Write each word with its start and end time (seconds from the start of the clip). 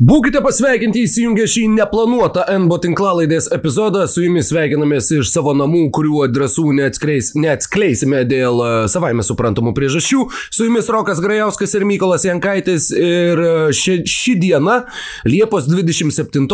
Būkite 0.00 0.40
pasveikinti 0.40 1.02
įsijungę 1.04 1.44
šį 1.52 1.66
neplanuotą 1.74 2.46
NBO 2.64 2.78
tinklalaidės 2.80 3.50
epizodą. 3.52 4.06
Su 4.08 4.22
jumis 4.24 4.48
sveikinamės 4.48 5.10
iš 5.18 5.28
savo 5.28 5.52
namų, 5.52 5.82
kurių 5.92 6.22
adresų 6.24 6.72
neatskleis, 6.78 7.34
neatskleisime 7.36 8.22
dėl 8.24 8.62
uh, 8.64 8.70
savaime 8.88 9.20
suprantamų 9.22 9.74
priežasčių. 9.76 10.22
Su 10.48 10.64
jumis 10.64 10.88
Rokas 10.88 11.20
Grajauskas 11.20 11.76
ir 11.76 11.84
Mykolas 11.84 12.24
Jankaitis. 12.24 12.88
Ir 12.96 13.44
uh, 13.44 13.68
ši, 13.68 14.00
ši 14.08 14.38
diena, 14.40 14.80
Liepos 15.28 15.68
27 15.68 16.48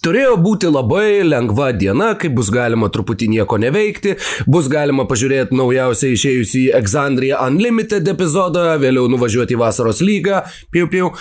Turėjo 0.00 0.38
būti 0.40 0.68
labai 0.72 1.20
lengva 1.26 1.70
diena, 1.76 2.14
kai 2.16 2.30
bus 2.32 2.48
galima 2.52 2.88
truputį 2.92 3.26
nieko 3.34 3.58
neveikti, 3.60 4.14
bus 4.48 4.70
galima 4.72 5.04
pažiūrėti 5.10 5.56
naujausiai 5.58 6.16
išėjusį 6.16 6.62
Exandria 6.78 7.42
Unlimited 7.44 8.08
epizodą, 8.08 8.78
vėliau 8.80 9.10
nuvažiuoti 9.12 9.58
į 9.58 9.60
vasaros 9.60 10.00
lygą, 10.00 10.40
piu 10.72 10.88
piu, 10.88 11.12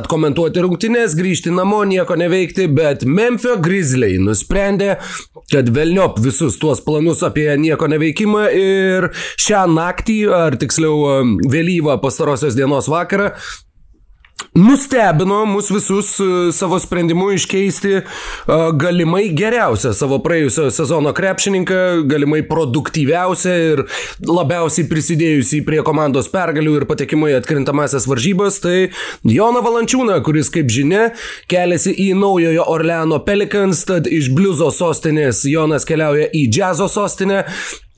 atkomentuoti 0.00 0.64
rungtynes, 0.64 1.16
grįžti 1.18 1.52
namo, 1.52 1.82
nieko 1.84 2.16
neveikti, 2.16 2.70
bet 2.72 3.04
Memphio 3.04 3.58
Grizzliai 3.60 4.16
nusprendė, 4.22 4.94
kad 5.52 5.68
velniop 5.68 6.22
visus 6.24 6.56
tuos 6.62 6.80
planus 6.86 7.20
apie 7.26 7.50
nieko 7.60 7.90
neveikimą 7.90 8.46
ir 8.56 9.10
šią 9.36 9.66
naktį, 9.76 10.20
ar 10.40 10.56
tiksliau 10.60 11.20
vėlyvą 11.52 12.00
pastarosios 12.00 12.56
dienos 12.56 12.88
vakarą, 12.88 13.34
nustebino 14.54 15.44
mus 15.46 15.70
visus 15.70 16.12
e, 16.20 16.52
savo 16.52 16.78
sprendimu 16.78 17.30
iškeisti 17.32 17.92
e, 17.96 18.02
galimai 18.80 19.28
geriausią 19.36 19.92
savo 19.96 20.18
praėjusio 20.24 20.68
sezono 20.74 21.12
krepšininką, 21.16 21.80
galimai 22.10 22.42
produktyviausią 22.48 23.56
ir 23.72 23.84
labiausiai 24.26 24.88
prisidėjusią 24.90 25.62
prie 25.66 25.82
komandos 25.86 26.30
pergalių 26.32 26.76
ir 26.80 26.88
patekimo 26.90 27.30
į 27.30 27.38
atkrintamasias 27.40 28.08
varžybas, 28.10 28.60
tai 28.64 28.90
Joną 29.26 29.62
Valančiūną, 29.64 30.20
kuris, 30.26 30.50
kaip 30.52 30.70
žinia, 30.72 31.10
keliasi 31.50 31.94
į 32.06 32.10
naujojo 32.18 32.66
Orleano 32.72 33.20
Pelicans, 33.26 33.84
tad 33.88 34.08
iš 34.10 34.32
bliuzo 34.34 34.70
sostinės 34.74 35.44
Jonas 35.48 35.86
keliauja 35.88 36.30
į 36.34 36.46
džiazo 36.50 36.90
sostinę. 36.90 37.44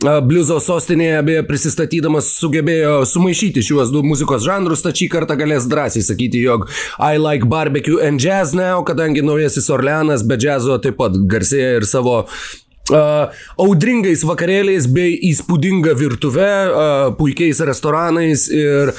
Bliuzo 0.03 0.56
sostinėje 0.58 1.20
beje 1.27 1.42
prisistatydamas 1.47 2.33
sugebėjo 2.41 3.03
sumaišyti 3.06 3.62
šiuos 3.62 3.92
du 3.95 4.00
muzikos 4.06 4.42
žanrus, 4.42 4.83
tačiau 4.83 5.03
šį 5.03 5.08
kartą 5.11 5.36
galės 5.39 5.67
drąsiai 5.70 6.03
sakyti, 6.06 6.42
jog 6.42 6.69
I 6.98 7.19
like 7.19 7.48
barbecue 7.50 8.00
and 8.03 8.23
jazz 8.23 8.55
now, 8.55 8.83
kadangi 8.86 9.23
naujasis 9.23 9.70
Orleanas 9.70 10.23
be 10.27 10.39
džiazo 10.39 10.78
taip 10.83 10.98
pat 11.00 11.17
garsėja 11.17 11.78
ir 11.80 11.89
savo 11.89 12.27
Uh, 12.91 13.30
audringais 13.62 14.25
vakarėliais 14.27 14.89
bei 14.91 15.12
įspūdinga 15.30 15.92
virtuve, 15.95 16.48
uh, 16.67 17.12
puikiais 17.14 17.61
restoranais 17.62 18.48
ir 18.50 18.91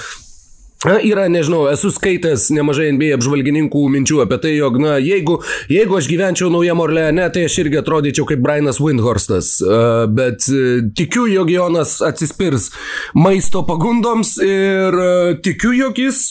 Yra, 0.84 1.30
nežinau, 1.32 1.64
esu 1.72 1.88
skaitęs 1.96 2.50
nemažai 2.52 2.90
NBA 2.92 3.14
apžvalgininkų 3.16 3.84
minčių 3.94 4.20
apie 4.26 4.40
tai, 4.44 4.52
jog, 4.58 4.82
na, 4.84 4.98
jeigu, 5.00 5.38
jeigu 5.72 5.96
aš 5.96 6.10
gyvenčiau 6.12 6.50
naujam 6.52 6.82
Orleane, 6.84 7.30
tai 7.32 7.46
aš 7.48 7.62
irgi 7.64 7.80
atrodyčiau 7.80 8.28
kaip 8.28 8.44
Brianas 8.44 8.82
Windhorstas, 8.84 9.56
uh, 9.64 10.04
bet 10.12 10.44
uh, 10.52 10.84
tikiu, 10.98 11.24
jog 11.32 11.54
Jonas 11.54 12.02
atsispirs 12.04 12.68
maisto 13.16 13.64
pagundoms 13.68 14.36
ir 14.44 15.00
uh, 15.00 15.36
tikiu, 15.44 15.72
jog 15.78 16.04
jis 16.04 16.26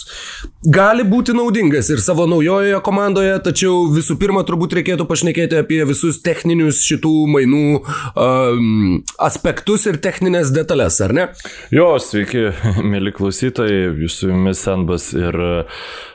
gali 0.62 1.02
būti 1.08 1.34
naudingas 1.34 1.88
ir 1.90 2.04
savo 2.04 2.28
naujojoje 2.30 2.78
komandoje, 2.84 3.32
tačiau 3.42 3.86
visų 3.94 4.18
pirma 4.20 4.44
turbūt 4.46 4.76
reikėtų 4.78 5.08
pašnekėti 5.08 5.58
apie 5.58 5.80
visus 5.88 6.20
techninius 6.22 6.84
šitų 6.86 7.14
mainų 7.32 7.64
um, 7.80 9.00
aspektus 9.16 9.88
ir 9.90 9.98
techninės 10.04 10.52
detalės, 10.54 11.00
ar 11.02 11.16
ne? 11.16 11.26
Jo, 11.74 11.96
sveiki, 12.02 12.50
mėly 12.92 13.14
klausytojai, 13.16 13.90
jūsų 14.04 14.41
jumis 14.42 14.62
Senbas 14.62 15.12
ir 15.12 15.34
e, 15.34 15.64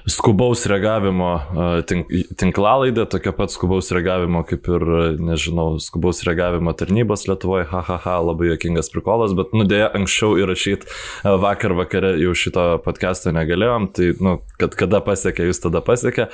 skubaus 0.09 0.65
reagavimo 0.69 1.29
e, 1.37 1.67
tink, 1.87 2.11
tinklalaidė, 2.39 3.07
tokia 3.09 3.33
pat 3.35 3.53
skubaus 3.53 3.91
reagavimo 3.95 4.43
kaip 4.47 4.67
ir, 4.71 4.83
e, 4.83 5.07
nežinau, 5.23 5.77
skubaus 5.83 6.23
reagavimo 6.27 6.73
tarnybos 6.77 7.27
Lietuvoje, 7.27 7.67
hahaha, 7.71 8.17
labai 8.27 8.51
jokingas 8.51 8.91
prikolas, 8.93 9.35
bet 9.37 9.55
nudėję 9.55 9.89
anksčiau 9.97 10.37
įrašyti 10.41 10.91
vakar 11.23 11.75
vakare 11.77 12.15
jau 12.21 12.35
šito 12.37 12.67
podcast'o 12.85 13.33
negalėjom, 13.35 13.89
tai, 13.95 14.11
nu, 14.23 14.37
kad 14.59 14.75
kada 14.77 15.01
pasiekė, 15.05 15.47
jūs 15.49 15.63
tada 15.63 15.81
pasiekė. 15.85 16.29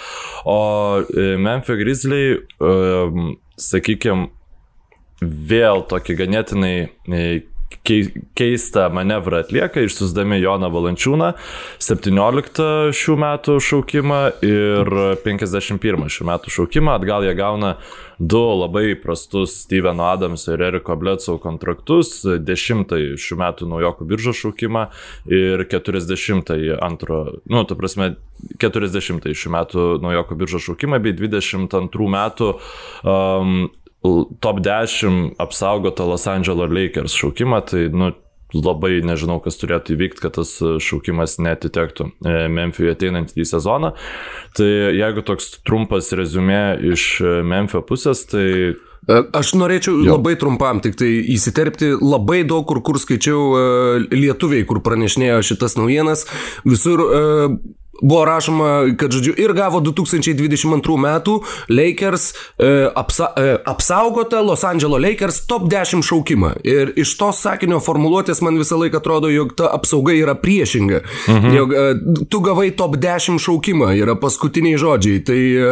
O 0.49 0.59
Memphis 1.13 1.79
Grizzly, 1.79 2.23
sakykime, 3.59 4.29
vėl 5.23 5.83
tokį 5.87 6.17
ganėtinai 6.19 6.75
keistą 7.83 8.87
manevrą 8.93 9.41
atlieka, 9.43 9.83
išsiusdami 9.83 10.39
Joną 10.39 10.69
Valančiūną, 10.71 11.33
17 11.83 12.67
šių 12.95 13.17
metų 13.19 13.57
šaukimą 13.59 14.21
ir 14.45 14.93
51 15.25 16.07
šių 16.15 16.29
metų 16.31 16.53
šaukimą. 16.57 16.95
Atgal 16.95 17.27
jie 17.27 17.35
gauna 17.35 17.75
du 18.19 18.39
labai 18.39 18.95
prastus 18.95 19.57
Steveno 19.65 20.07
Adamso 20.13 20.53
ir 20.55 20.63
Eriko 20.69 20.95
Bledsoe 20.99 21.41
kontraktus, 21.43 22.21
10 22.23 22.95
šių 23.19 23.39
metų 23.41 23.67
naujokų 23.67 24.07
biržos 24.07 24.39
šaukimą 24.39 24.87
ir 25.27 25.65
40 25.67 26.53
antro, 26.79 27.23
nu, 27.51 27.65
tu 27.67 27.75
prasme, 27.79 28.13
40 28.63 29.27
šių 29.35 29.55
metų 29.57 29.87
naujokų 30.03 30.39
biržos 30.39 30.69
šaukimą 30.69 31.03
bei 31.03 31.15
22 31.19 32.11
metų 32.15 32.53
um, 33.03 33.65
top 34.39 34.59
10 34.59 35.39
apsaugotą 35.39 36.07
Los 36.09 36.27
Angeles 36.27 36.71
Lakers 36.71 37.15
šaukimą, 37.15 37.61
tai 37.69 37.87
nu, 37.93 38.11
labai 38.53 38.99
nežinau, 39.05 39.39
kas 39.41 39.57
turėtų 39.61 39.95
įvykti, 39.95 40.21
kad 40.21 40.35
tas 40.37 40.51
šaukimas 40.61 41.39
netitektų 41.41 42.09
e, 42.11 42.33
Memphijui 42.53 42.91
ateinantį 42.93 43.45
sezoną. 43.49 43.93
Tai 44.57 44.69
jeigu 44.93 45.23
toks 45.25 45.55
trumpas 45.65 46.11
rezumė 46.13 46.75
iš 46.93 47.07
Memphio 47.47 47.81
pusės, 47.87 48.25
tai 48.29 48.47
e, 48.73 49.21
Aš 49.33 49.55
norėčiau 49.57 49.97
jo. 50.03 50.17
labai 50.17 50.35
trumpam 50.39 50.83
tik 50.83 50.99
tai 51.01 51.09
įsiterpti, 51.33 51.95
labai 51.97 52.43
daug 52.47 52.67
kur, 52.69 52.83
kur 52.85 52.99
skaičiau 53.01 54.03
lietuviai, 54.13 54.67
kur 54.69 54.83
pranešinėjo 54.85 55.41
šitas 55.49 55.79
naujienas, 55.79 56.27
visur 56.67 57.07
buvo 58.01 58.25
rašoma, 58.25 58.95
kad, 58.97 59.11
žodžiu, 59.11 59.33
ir 59.37 59.53
gavo 59.53 59.79
2022 59.83 60.97
metų 60.99 61.37
Lakers 61.69 62.31
e, 62.57 62.71
apsa, 62.95 63.29
e, 63.37 63.55
apsaugotą 63.69 64.41
Los 64.45 64.63
Angeles 64.63 65.01
Lakers 65.03 65.43
top 65.47 65.67
10 65.71 66.03
šaukimą. 66.05 66.53
Ir 66.65 66.93
iš 66.99 67.13
tos 67.19 67.41
sakinio 67.43 67.79
formuluotės 67.83 68.41
man 68.45 68.57
visą 68.59 68.79
laiką 68.81 68.99
atrodo, 68.99 69.29
jog 69.31 69.53
ta 69.57 69.69
apsauga 69.75 70.15
yra 70.17 70.35
priešinga. 70.39 71.03
Mhm. 71.29 71.55
Jog 71.57 71.73
e, 71.73 71.85
tu 72.29 72.41
gavai 72.43 72.71
top 72.75 72.97
10 73.01 73.41
šaukimą, 73.43 73.93
yra 73.99 74.17
paskutiniai 74.19 74.79
žodžiai. 74.81 75.21
Tai 75.27 75.39
e, 75.39 75.71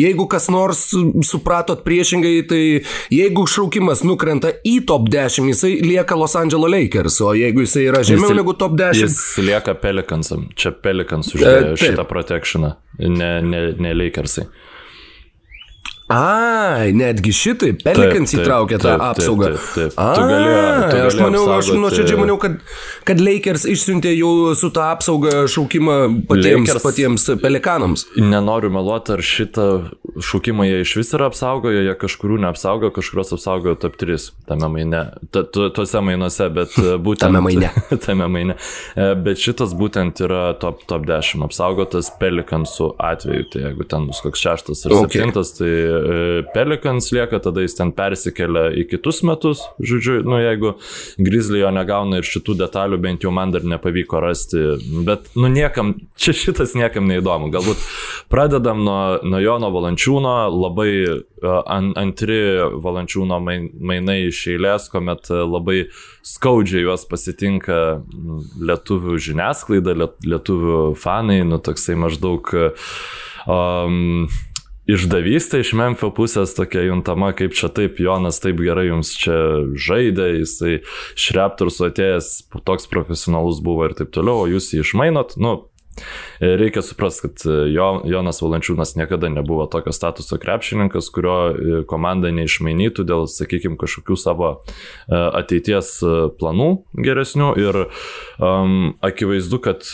jeigu 0.00 0.26
kas 0.30 0.50
nors 0.52 0.88
supratot 1.26 1.84
priešingai, 1.86 2.34
tai 2.50 2.62
jeigu 3.14 3.46
šaukimas 3.46 4.04
nukrenta 4.06 4.52
į 4.66 4.80
top 4.90 5.08
10, 5.12 5.48
jisai 5.54 5.76
lieka 5.86 6.18
Los 6.18 6.36
Angeles 6.38 6.74
Lakers, 6.74 7.20
o 7.24 7.32
jeigu 7.38 7.64
jisai 7.64 7.86
yra 7.88 8.02
žemiau 8.06 8.32
jis, 8.32 8.38
negu 8.42 8.56
top 8.58 8.76
10. 8.78 9.00
Jis 9.04 9.20
lieka 9.46 9.76
Pelicansam. 9.80 10.48
Čia 10.58 10.74
Pelicans 10.74 11.30
uždėjo. 11.34 11.69
E, 11.69 11.69
šitą 11.76 12.04
protekcioną, 12.08 12.72
ne, 12.98 13.30
ne, 13.42 13.62
ne 13.78 13.94
Lakersai. 13.94 14.46
Ai, 16.10 16.90
netgi 16.96 17.32
šitai, 17.34 17.70
Pelikans 17.84 18.32
įtraukė 18.34 18.78
tą 18.82 18.96
apsaugą. 19.10 19.52
Taip, 19.52 19.66
taip, 19.74 19.92
taip. 19.92 19.98
A, 20.00 20.06
tu 20.16 20.24
gali, 20.26 20.48
tu 20.50 20.86
gali 20.90 21.02
aš 21.06 21.16
maniau, 21.20 21.42
apsaugoti... 21.44 21.70
aš 21.70 21.82
nuoširdžiai 21.84 22.18
maniau, 22.20 22.36
kad, 22.42 22.56
kad 23.06 23.22
Lakers 23.22 23.66
išsiuntė 23.70 24.14
jau 24.16 24.30
su 24.58 24.70
tą 24.74 24.88
apsaugą 24.90 25.44
šaukimą 25.50 25.96
patiems, 26.30 26.70
Lakers, 26.70 26.84
patiems 26.86 27.26
Pelikanams. 27.42 28.06
Nenoriu 28.18 28.72
meluoti, 28.74 29.14
ar 29.16 29.24
šitą 29.24 29.66
šaukimą 30.30 30.66
jie 30.66 30.80
iš 30.84 30.96
vis 30.98 31.14
yra 31.18 31.28
apsaugoję, 31.30 31.84
jie 31.86 31.94
kažkurių 32.02 32.40
neapsaugo, 32.46 32.90
kažkurios 32.96 33.34
apsaugojo 33.38 33.76
top 33.82 33.98
3 34.00 34.30
tame 34.50 34.70
maine, 34.74 35.04
tuose 35.30 36.02
mainuose, 36.06 36.50
bet 36.54 36.74
būtent... 37.06 37.28
tame 37.28 37.44
maine. 37.46 37.70
tame 38.06 38.30
maine. 38.30 38.58
E, 38.98 39.12
bet 39.14 39.42
šitas 39.42 39.76
būtent 39.78 40.24
yra 40.26 40.42
top, 40.58 40.82
top 40.90 41.06
10 41.06 41.46
apsaugotas 41.46 42.10
Pelikansų 42.20 42.92
atveju, 42.98 43.46
tai 43.54 43.66
jeigu 43.68 43.86
ten 43.90 44.10
bus 44.10 44.22
koks 44.26 44.46
šeštas 44.48 44.86
ar 44.88 44.98
okay. 44.98 45.20
septintas, 45.20 45.54
tai 45.60 45.70
E, 45.70 45.99
Pelikans 46.54 47.10
lieka, 47.14 47.40
tada 47.42 47.64
jis 47.64 47.76
ten 47.78 47.92
persikelia 47.96 48.68
į 48.76 48.86
kitus 48.90 49.22
metus, 49.26 49.62
žodžiu, 49.78 50.20
nu 50.26 50.40
jeigu 50.40 50.74
Grizzly 51.20 51.62
jo 51.62 51.70
negauna 51.74 52.20
ir 52.20 52.28
šitų 52.28 52.56
detalių, 52.62 53.00
bent 53.02 53.26
jau 53.26 53.32
man 53.34 53.54
dar 53.54 53.66
nepavyko 53.66 54.22
rasti, 54.24 54.62
bet 55.06 55.30
nu 55.38 55.50
niekam, 55.52 55.94
čia 56.20 56.34
šitas 56.36 56.76
niekam 56.78 57.08
neįdomu. 57.10 57.50
Galbūt 57.54 57.84
pradedam 58.32 58.84
nuo, 58.86 59.00
nuo 59.26 59.42
Jono 59.42 59.72
Valančiūno, 59.74 60.34
labai 60.54 60.92
uh, 61.06 61.60
an, 61.64 61.92
antri 62.00 62.40
Valančiūno 62.82 63.40
main, 63.42 63.70
mainai 63.80 64.20
iš 64.28 64.44
eilės, 64.54 64.90
kuomet 64.92 65.30
labai 65.30 65.84
skaudžiai 66.26 66.84
juos 66.84 67.06
pasitinka 67.08 67.78
lietuvių 68.60 69.16
žiniasklaida, 69.30 69.96
lietuvių 70.26 70.82
fanai, 71.00 71.40
nu 71.48 71.60
toksai 71.62 71.96
maždaug 72.00 72.52
um, 73.46 74.28
išdavystė 74.94 75.62
iš 75.64 75.72
Memphio 75.78 76.10
pusės 76.14 76.54
tokia 76.56 76.84
juntama, 76.88 77.32
kaip 77.36 77.54
čia 77.56 77.70
taip, 77.74 78.00
Jonas 78.02 78.40
taip 78.42 78.60
gerai 78.62 78.88
jums 78.88 79.12
čia 79.18 79.36
žaidė, 79.78 80.30
jisai 80.40 80.78
iš 80.82 81.30
Raptorsų 81.36 81.88
atėjęs 81.90 82.30
toks 82.66 82.90
profesionalus 82.90 83.62
buvo 83.64 83.88
ir 83.88 83.96
taip 83.98 84.12
toliau, 84.14 84.44
o 84.44 84.50
jūs 84.50 84.72
jį 84.74 84.84
išmainot, 84.84 85.36
nu, 85.40 85.56
reikia 86.40 86.82
suprasti, 86.82 87.28
kad 87.28 87.44
jo, 87.68 87.88
Jonas 88.08 88.40
Valančiūnas 88.42 88.94
niekada 88.96 89.28
nebuvo 89.32 89.66
tokio 89.70 89.92
statuso 89.92 90.38
krepšininkas, 90.40 91.10
kurio 91.12 91.84
komanda 91.90 92.30
neišmainytų 92.34 93.04
dėl, 93.08 93.26
sakykime, 93.30 93.78
kažkokių 93.80 94.16
savo 94.20 94.50
ateities 95.10 95.92
planų 96.40 96.70
geresnių. 96.94 97.50
Ir 97.60 97.80
um, 98.38 98.94
akivaizdu, 99.04 99.60
kad 99.62 99.84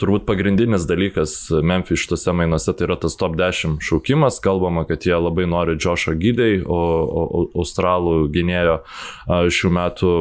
turbūt 0.00 0.26
pagrindinis 0.28 0.86
dalykas 0.88 1.36
Memphis 1.50 2.04
šitose 2.04 2.34
mainuose 2.36 2.76
tai 2.76 2.88
yra 2.88 2.98
tas 3.00 3.18
top 3.18 3.36
10 3.38 3.80
šaukimas. 3.84 4.40
Kalbama, 4.44 4.86
kad 4.88 5.06
jie 5.06 5.16
labai 5.16 5.48
nori 5.50 5.78
Joshua 5.80 6.14
Gydai, 6.18 6.60
o, 6.62 6.80
o, 6.80 7.26
o 7.26 7.44
australų 7.62 8.26
gynėjo 8.34 8.80
šių 9.26 9.72
metų 9.76 10.12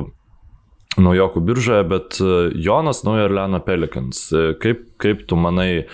naujokų 1.02 1.42
biržoje, 1.46 1.84
bet 1.90 2.20
e, 2.24 2.34
Jonas 2.62 3.04
Naujo 3.06 3.28
Orleano 3.28 3.60
Pelikans, 3.64 4.28
e, 4.32 4.54
kaip, 4.62 4.86
kaip 5.02 5.26
tu 5.30 5.38
manai, 5.40 5.86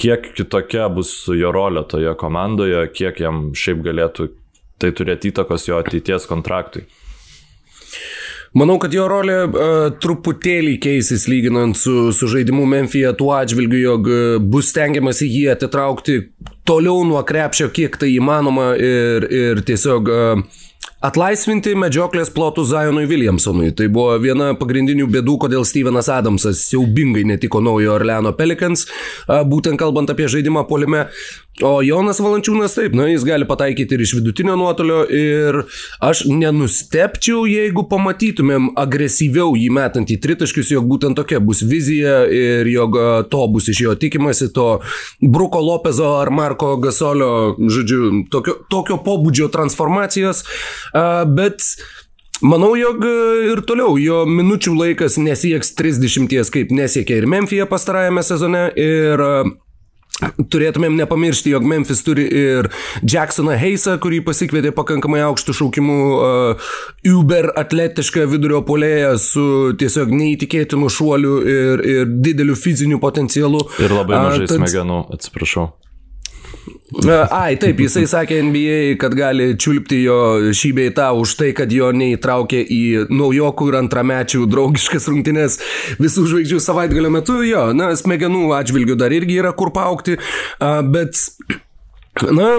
kiek 0.00 0.30
kitokia 0.36 0.88
bus 0.92 1.12
jo 1.32 1.52
rolė 1.54 1.86
toje 1.90 2.14
komandoje, 2.20 2.86
kiek 2.94 3.20
jam 3.20 3.50
šiaip 3.56 3.82
galėtų 3.86 4.30
tai 4.80 4.92
turėti 4.96 5.32
įtakos 5.32 5.68
jo 5.68 5.80
ateities 5.80 6.28
kontraktui? 6.28 6.86
Manau, 8.56 8.78
kad 8.80 8.94
jo 8.94 9.04
rolė 9.10 9.34
uh, 9.44 9.72
truputėlį 10.00 10.78
keisis 10.80 11.26
lyginant 11.28 11.76
su, 11.76 12.12
su 12.16 12.28
žaidimu 12.30 12.64
Memphija 12.70 13.10
tuo 13.18 13.34
atžvilgiu, 13.36 13.80
jog 13.82 14.08
bus 14.48 14.70
stengiamasi 14.72 15.28
jį 15.28 15.42
atitraukti 15.52 16.22
toliau 16.64 17.02
nuo 17.04 17.20
krepšio, 17.26 17.68
kiek 17.74 17.98
tai 18.00 18.14
įmanoma 18.14 18.70
ir, 18.80 19.26
ir 19.28 19.60
tiesiog 19.66 20.08
uh, 20.08 20.62
Atlaisvinti 21.04 21.74
medžioklės 21.76 22.30
plotų 22.32 22.64
Zionui 22.64 23.04
Williamsonui. 23.04 23.68
Tai 23.76 23.90
buvo 23.92 24.14
viena 24.22 24.54
pagrindinių 24.56 25.10
bėdų, 25.12 25.34
kodėl 25.44 25.66
Stevenas 25.68 26.08
Adamsas 26.08 26.62
siaubingai 26.70 27.26
netiko 27.28 27.60
naujo 27.60 27.92
Orleano 27.98 28.32
Pelicans, 28.36 28.86
būtent 29.28 29.76
kalbant 29.80 30.08
apie 30.12 30.30
žaidimą 30.32 30.64
polime. 30.70 31.04
O 31.64 31.78
Jonas 31.80 32.18
Valančiūnas 32.20 32.74
taip, 32.76 32.92
na, 32.92 33.06
jis 33.08 33.22
gali 33.24 33.46
pataikyti 33.48 33.96
ir 33.96 34.02
iš 34.04 34.10
vidutinio 34.18 34.58
nuotolio 34.60 34.98
ir 35.08 35.62
aš 36.04 36.26
nenustepčiau, 36.28 37.46
jeigu 37.48 37.86
pamatytumėm 37.88 38.74
agresyviau 38.76 39.54
jį 39.56 39.70
metant 39.72 40.12
į 40.12 40.18
tritaškius, 40.20 40.74
jog 40.74 40.84
būtent 40.90 41.16
tokia 41.16 41.40
bus 41.40 41.62
vizija 41.64 42.18
ir 42.28 42.68
jog 42.68 42.98
to 43.32 43.40
bus 43.54 43.70
iš 43.72 43.80
jo 43.86 43.94
tikimasi, 43.96 44.50
to 44.52 44.66
Bruko 45.22 45.62
Lopezo 45.64 46.10
ar 46.18 46.28
Marko 46.28 46.74
Gasolio, 46.82 47.30
žodžiu, 47.56 48.26
tokio, 48.32 48.58
tokio 48.68 49.00
pobūdžio 49.06 49.48
transformacijos, 49.54 50.44
bet 51.36 51.64
Manau, 52.44 52.74
jog 52.76 53.00
ir 53.48 53.62
toliau 53.64 53.94
jo 53.96 54.18
minučių 54.28 54.74
laikas 54.76 55.14
nesieks 55.16 55.70
30, 55.78 56.50
kaip 56.52 56.74
nesiekė 56.74 57.22
ir 57.22 57.26
Memphija 57.32 57.64
pastarajame 57.70 58.20
sezone. 58.26 58.66
Ir 58.76 59.24
Turėtumėm 60.16 60.94
nepamiršti, 60.96 61.50
jog 61.52 61.64
Memphis 61.68 62.00
turi 62.04 62.24
ir 62.24 62.70
Jacksoną 63.04 63.52
Heisą, 63.60 63.98
kurį 64.00 64.22
pasikvietė 64.24 64.72
pakankamai 64.76 65.20
aukštų 65.26 65.54
šaukimų 65.58 65.96
uh, 66.16 66.70
Uber 67.12 67.50
atletišką 67.60 68.24
vidurio 68.30 68.62
polėją 68.64 69.12
su 69.20 69.46
tiesiog 69.76 70.14
neįtikėtinu 70.16 70.88
šuoliu 70.92 71.34
ir, 71.44 71.84
ir 71.84 72.14
dideliu 72.24 72.56
fiziniu 72.56 73.00
potencialu. 73.02 73.60
Ir 73.76 73.92
labai 73.92 74.22
mažai 74.24 74.46
uh, 74.46 74.48
tad... 74.48 74.62
smegenų, 74.62 75.02
atsiprašau. 75.18 75.68
Ai, 76.86 77.56
taip, 77.58 77.80
jisai 77.82 78.04
sakė 78.06 78.38
NBA, 78.46 78.76
kad 79.02 79.14
gali 79.18 79.48
čiulpti 79.58 79.98
jo 80.04 80.18
šį 80.54 80.70
bei 80.76 80.92
tą 80.94 81.08
už 81.18 81.32
tai, 81.40 81.48
kad 81.56 81.72
jo 81.74 81.88
neįtraukė 81.90 82.60
į 82.62 82.82
naujokų 83.10 83.70
ir 83.72 83.78
antramečių 83.80 84.46
draugiškas 84.52 85.08
rungtynės 85.10 85.58
visų 85.98 86.28
žvaigždžių 86.30 86.60
savaitgalio 86.62 87.10
metu. 87.10 87.40
Jo, 87.46 87.72
na, 87.74 87.90
smegenų 87.98 88.52
atžvilgių 88.60 88.98
dar 89.02 89.14
irgi 89.16 89.40
yra 89.42 89.50
kur 89.58 89.74
paukti, 89.74 90.14
bet, 90.94 91.18
na, 92.30 92.52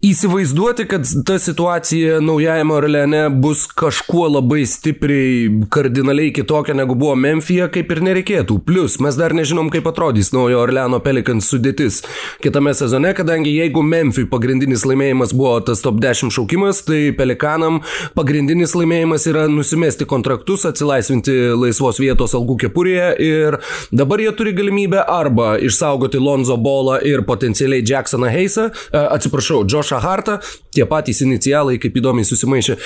Įsivaizduoti, 0.00 0.86
kad 0.88 1.02
ta 1.28 1.34
situacija 1.38 2.22
naujajame 2.24 2.72
Orleane 2.72 3.18
bus 3.28 3.66
kažkuo 3.66 4.30
labai 4.32 4.62
stipriai, 4.66 5.50
kardinaliai 5.68 6.30
kitokia 6.32 6.72
negu 6.74 6.94
buvo 6.96 7.12
Memphija, 7.20 7.66
kaip 7.68 7.92
ir 7.92 8.00
nereikėtų. 8.06 8.56
Plus, 8.64 8.96
mes 9.04 9.18
dar 9.20 9.34
nežinom, 9.36 9.68
kaip 9.68 9.84
atrodys 9.90 10.32
naujo 10.32 10.62
Orleano 10.62 11.02
Pelikans 11.04 11.50
sudėtis 11.52 11.98
kitame 12.40 12.72
sezone, 12.78 13.10
kadangi 13.18 13.52
jeigu 13.52 13.82
Memphijui 13.84 14.30
pagrindinis 14.32 14.86
laimėjimas 14.88 15.34
buvo 15.36 15.58
tas 15.68 15.84
top 15.84 16.00
10 16.00 16.32
šaukimas, 16.32 16.80
tai 16.88 17.02
Pelikanam 17.20 17.82
pagrindinis 18.16 18.72
laimėjimas 18.80 19.28
yra 19.28 19.44
nusimesti 19.52 20.08
kontraktus, 20.08 20.64
atsilaisvinti 20.64 21.36
laisvos 21.60 22.00
vietos 22.00 22.38
algų 22.40 22.56
kepurėje 22.64 23.12
ir 23.28 23.60
dabar 23.92 24.24
jie 24.24 24.32
turi 24.32 24.56
galimybę 24.56 25.04
arba 25.04 25.58
išsaugoti 25.60 26.24
Lonzo 26.24 26.56
Bolą 26.56 26.96
ir 27.04 27.26
potencialiai 27.28 27.84
Jacksoną 27.84 28.32
Heisą, 28.32 28.70
atsiprašau, 28.96 29.66
Josh 29.68 29.89
Joshą 29.90 30.00
Hartą, 30.00 30.38
tie 30.74 30.86
patys 30.86 31.20
inicialai, 31.24 31.78
kaip 31.82 31.96
įdomiai 31.98 32.26
susimaišė, 32.26 32.76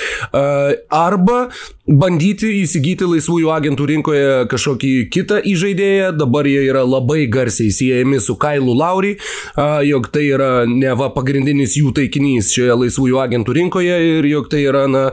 arba 0.89 1.49
bandyti 1.85 2.49
įsigyti 2.63 3.05
laisvųjų 3.05 3.51
agentų 3.53 3.87
rinkoje 3.91 4.29
kažkokį 4.49 4.93
kitą 5.13 5.39
įžaidėją, 5.45 6.11
dabar 6.17 6.49
jie 6.49 6.63
yra 6.65 6.83
labai 6.85 7.27
garsiai 7.29 7.69
siejami 7.71 8.19
su 8.19 8.37
Kailu 8.41 8.73
Lauri, 8.73 9.15
jog 9.85 10.09
tai 10.13 10.25
yra 10.31 10.65
neva 10.69 11.11
pagrindinis 11.13 11.77
jų 11.77 11.93
taikinys 11.95 12.53
šioje 12.55 12.79
laisvųjų 12.85 13.21
agentų 13.21 13.59
rinkoje 13.61 13.99
ir 14.15 14.31
jog 14.33 14.49
tai 14.49 14.65
yra, 14.65 14.87
na, 14.89 15.09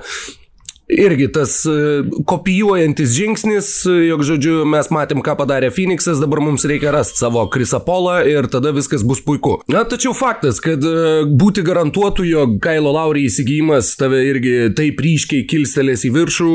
irgi 0.88 1.32
tas 1.32 1.66
e, 1.66 2.02
kopijuojantis 2.26 3.10
žingsnis, 3.14 3.68
jog, 4.08 4.22
žodžiu, 4.26 4.62
mes 4.68 4.88
matėm, 4.92 5.22
ką 5.24 5.34
padarė 5.38 5.70
Phoenixas, 5.74 6.20
dabar 6.20 6.42
mums 6.42 6.66
reikia 6.68 6.92
rasti 6.94 7.20
savo 7.22 7.44
Krisapolą 7.52 8.18
ir 8.28 8.48
tada 8.52 8.72
viskas 8.74 9.04
bus 9.06 9.22
puiku. 9.24 9.58
Na, 9.72 9.84
tačiau 9.88 10.14
faktas, 10.16 10.60
kad 10.62 10.82
e, 10.84 11.22
būti 11.28 11.64
garantuotų, 11.66 12.26
jog 12.28 12.56
Kailo 12.64 12.94
Laurį 12.96 13.26
įsigijimas 13.28 13.94
tave 14.00 14.24
irgi 14.28 14.54
taip 14.76 15.00
ryškiai 15.02 15.46
kilstelės 15.48 16.04
į 16.08 16.12
viršų, 16.16 16.50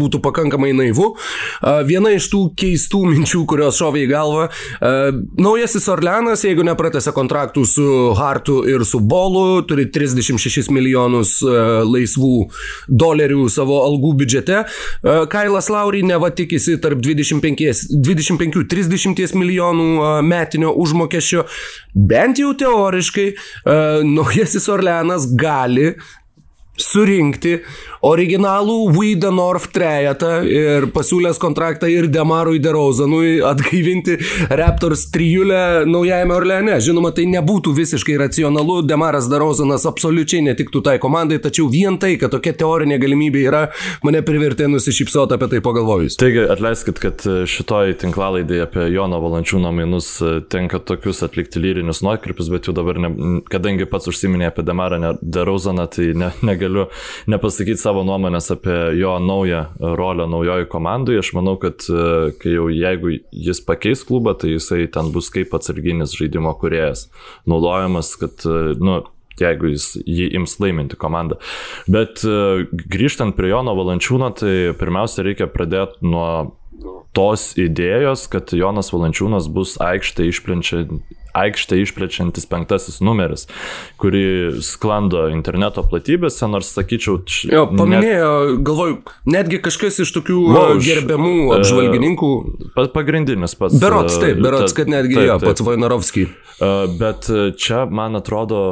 būtų 0.00 0.20
pakankamai 0.24 0.72
naivu. 0.76 1.12
Viena 1.86 2.12
iš 2.16 2.28
tų 2.32 2.42
keistų 2.58 3.04
minčių, 3.14 3.44
kurios 3.50 3.78
šovė 3.80 4.04
į 4.04 4.10
galvą, 4.10 4.48
naujasis 5.40 5.88
Orleanas, 5.92 6.44
jeigu 6.46 6.66
nepratęsia 6.66 7.14
kontraktų 7.16 7.64
su 7.68 7.88
Hartu 8.18 8.60
ir 8.68 8.84
su 8.88 9.00
Bolu, 9.00 9.62
turi 9.68 9.86
36 9.92 10.70
milijonus 10.74 11.38
laisvų 11.86 12.34
dolerių 12.90 13.46
savo 13.50 13.59
savo 13.60 13.76
algų 13.84 14.14
biudžete. 14.22 14.56
E, 14.64 14.66
Kailas 15.32 15.68
Laurį 15.72 16.00
neva 16.08 16.28
tikisi 16.34 16.78
tarp 16.82 16.98
25-30 17.04 19.36
milijonų 19.38 19.88
e, 19.96 19.98
metinio 20.26 20.70
užmokesčio. 20.80 21.40
Bent 21.94 22.38
jau 22.40 22.50
teoriškai 22.58 23.28
e, 23.30 23.34
naujasis 24.06 24.68
Orleanas 24.72 25.22
gali 25.38 25.88
surinkti 26.80 27.58
originalų 28.06 28.76
We 28.96 29.12
the 29.20 29.30
North 29.34 29.68
trejetą 29.74 30.40
ir 30.48 30.86
pasiūlęs 30.94 31.40
kontraktą 31.40 31.88
ir 31.90 32.08
Demarui 32.08 32.60
DeRozanui 32.62 33.40
atgaivinti 33.44 34.16
Raptors 34.48 35.06
trijulę 35.12 35.84
naujajame 35.88 36.34
Orleane. 36.34 36.78
Žinoma, 36.80 37.12
tai 37.16 37.26
nebūtų 37.28 37.74
visiškai 37.76 38.16
racionalu, 38.22 38.80
Demaras 38.88 39.28
DeRozanas 39.30 39.84
absoliučiai 39.90 40.42
netiktų 40.48 40.82
tai 40.86 40.96
komandai, 41.02 41.40
tačiau 41.44 41.68
vien 41.72 41.98
tai, 42.00 42.14
kad 42.20 42.32
tokia 42.32 42.54
teorinė 42.62 42.96
galimybė 43.02 43.44
yra, 43.50 43.62
mane 44.06 44.24
privertė 44.24 44.70
nusišypsoti 44.72 45.36
apie 45.36 45.50
tai 45.52 45.62
pagalvojus. 45.64 46.16
Taigi, 46.20 46.46
atleiskit, 46.56 47.02
kad 47.02 47.26
šitoj 47.50 47.94
tinklalaidai 48.00 48.62
apie 48.64 48.88
Jono 48.94 49.20
Valančiūno 49.20 49.74
mainus 49.76 50.14
tenka 50.52 50.80
tokius 50.80 51.20
atlikti 51.26 51.60
lyrinius 51.60 52.00
nuokrypius, 52.06 52.48
bet 52.52 52.70
jau 52.70 52.76
dabar, 52.76 52.96
ne, 53.02 53.12
kadangi 53.52 53.88
pats 53.90 54.08
užsiminė 54.08 54.48
apie 54.48 54.64
Demarą 54.64 55.18
DeRozaną, 55.20 55.86
tai 55.92 56.10
ne, 56.16 56.32
negaliu 56.46 56.69
nepasakyti 57.30 57.80
savo 57.80 58.04
nuomonės 58.06 58.50
apie 58.54 58.76
jo 59.00 59.16
naują 59.22 59.64
rolę 60.00 60.26
naujoji 60.30 60.68
komandai. 60.72 61.18
Aš 61.20 61.32
manau, 61.36 61.56
kad 61.60 61.86
e, 61.90 62.30
kai 62.40 62.56
jau 62.56 62.68
jeigu 62.72 63.16
jis 63.30 63.62
pakeis 63.66 64.04
klubą, 64.08 64.36
tai 64.40 64.54
jisai 64.56 64.86
ten 64.92 65.12
bus 65.14 65.30
kaip 65.34 65.54
atsarginis 65.56 66.16
žaidimo 66.18 66.54
kuriejas. 66.60 67.08
Naudojamas, 67.50 68.14
kad, 68.20 68.44
e, 68.46 68.76
nu, 68.80 69.00
jeigu 69.40 69.74
jis 69.74 69.92
jį 70.04 70.30
ims 70.40 70.58
laiminti 70.62 70.98
komandą. 71.00 71.40
Bet 71.90 72.24
e, 72.24 72.66
grįžtant 72.70 73.36
prie 73.38 73.52
Jono 73.52 73.76
Valančiūno, 73.78 74.32
tai 74.40 74.56
pirmiausia 74.80 75.26
reikia 75.26 75.50
pradėti 75.50 76.04
nuo 76.06 76.30
tos 77.16 77.50
idėjos, 77.58 78.28
kad 78.30 78.52
Jonas 78.54 78.92
Valančiūnas 78.94 79.48
bus 79.52 79.76
aikštė 79.82 80.28
išplenčia 80.30 80.84
aikštę 81.36 81.80
išplečiantis 81.84 82.48
penktasis 82.50 83.00
numeris, 83.04 83.46
kurį 84.00 84.60
sklando 84.64 85.26
interneto 85.32 85.84
platybėse, 85.86 86.48
nors 86.50 86.72
sakyčiau, 86.76 87.20
č... 87.26 87.50
jo, 87.52 87.66
paminėjo, 87.70 88.32
net... 88.50 88.62
galvoju, 88.66 88.98
netgi 89.30 89.60
kažkas 89.64 90.02
iš 90.04 90.14
tokių 90.18 90.38
Va, 90.50 90.66
už, 90.76 90.84
gerbiamų 90.86 91.34
e, 91.38 91.58
apžvalgininkų. 91.58 92.30
Pa, 92.76 92.86
pagrindinis 92.94 93.56
pats. 93.58 93.78
Berots, 93.80 94.18
taip, 94.20 94.38
e, 94.38 94.44
berots, 94.44 94.76
kad 94.76 94.90
netgi 94.90 95.18
taip, 95.18 95.28
jo, 95.28 95.38
taip. 95.40 95.50
pats 95.50 95.66
Vainarovskij. 95.66 96.28
E, 96.30 96.70
bet 97.00 97.30
čia, 97.60 97.84
man 97.90 98.18
atrodo, 98.18 98.62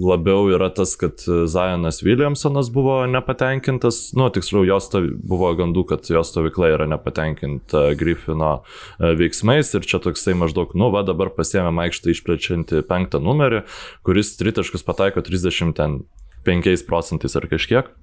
labiau 0.00 0.48
yra 0.54 0.70
tas, 0.74 0.96
kad 0.98 1.22
Zajonas 1.22 2.02
Williamsonas 2.06 2.70
buvo 2.72 2.98
nepatenkintas, 3.10 4.10
nu, 4.16 4.28
tiksliau, 4.32 4.64
jos 4.66 4.90
buvo 5.26 5.50
gandų, 5.58 5.84
kad 5.90 6.08
jos 6.10 6.30
stovykla 6.32 6.72
yra 6.74 6.86
nepatenkinta 6.90 7.90
Griffino 7.98 8.52
e, 8.98 9.12
veiksmais 9.18 9.72
ir 9.74 9.86
čia 9.86 10.00
toksai 10.02 10.36
maždaug, 10.38 10.74
nu, 10.78 10.90
va 10.94 11.02
dabar 11.06 11.30
pasiemė 11.34 11.65
aikštą 11.70 12.14
išplečianti 12.14 12.82
penktą 12.86 13.20
numerį, 13.22 13.64
kuris 14.06 14.36
tritaškus 14.38 14.86
pataiko 14.86 15.24
35 15.26 16.86
procentais 16.86 17.38
ar 17.38 17.48
kažkiek. 17.50 17.94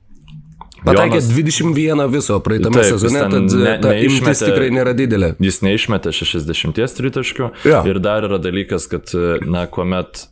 Pataikė 0.84 1.20
Jonas... 1.20 1.30
21 1.32 2.04
viso 2.12 2.38
praeitame 2.44 2.82
Taip, 2.82 2.90
sezone, 2.92 3.24
tad 3.32 3.56
ne, 3.62 3.74
ta 3.84 3.94
imtis 4.04 4.44
tikrai 4.44 4.70
nėra 4.74 4.94
didelė. 4.98 5.34
Jis 5.44 5.62
neišmetė 5.64 6.12
60 6.16 6.80
tritaškių. 6.98 7.50
Ja. 7.70 7.84
Ir 7.88 8.00
dar 8.04 8.28
yra 8.28 8.40
dalykas, 8.42 8.90
kad, 8.92 9.14
na, 9.48 9.64
kuomet 9.72 10.26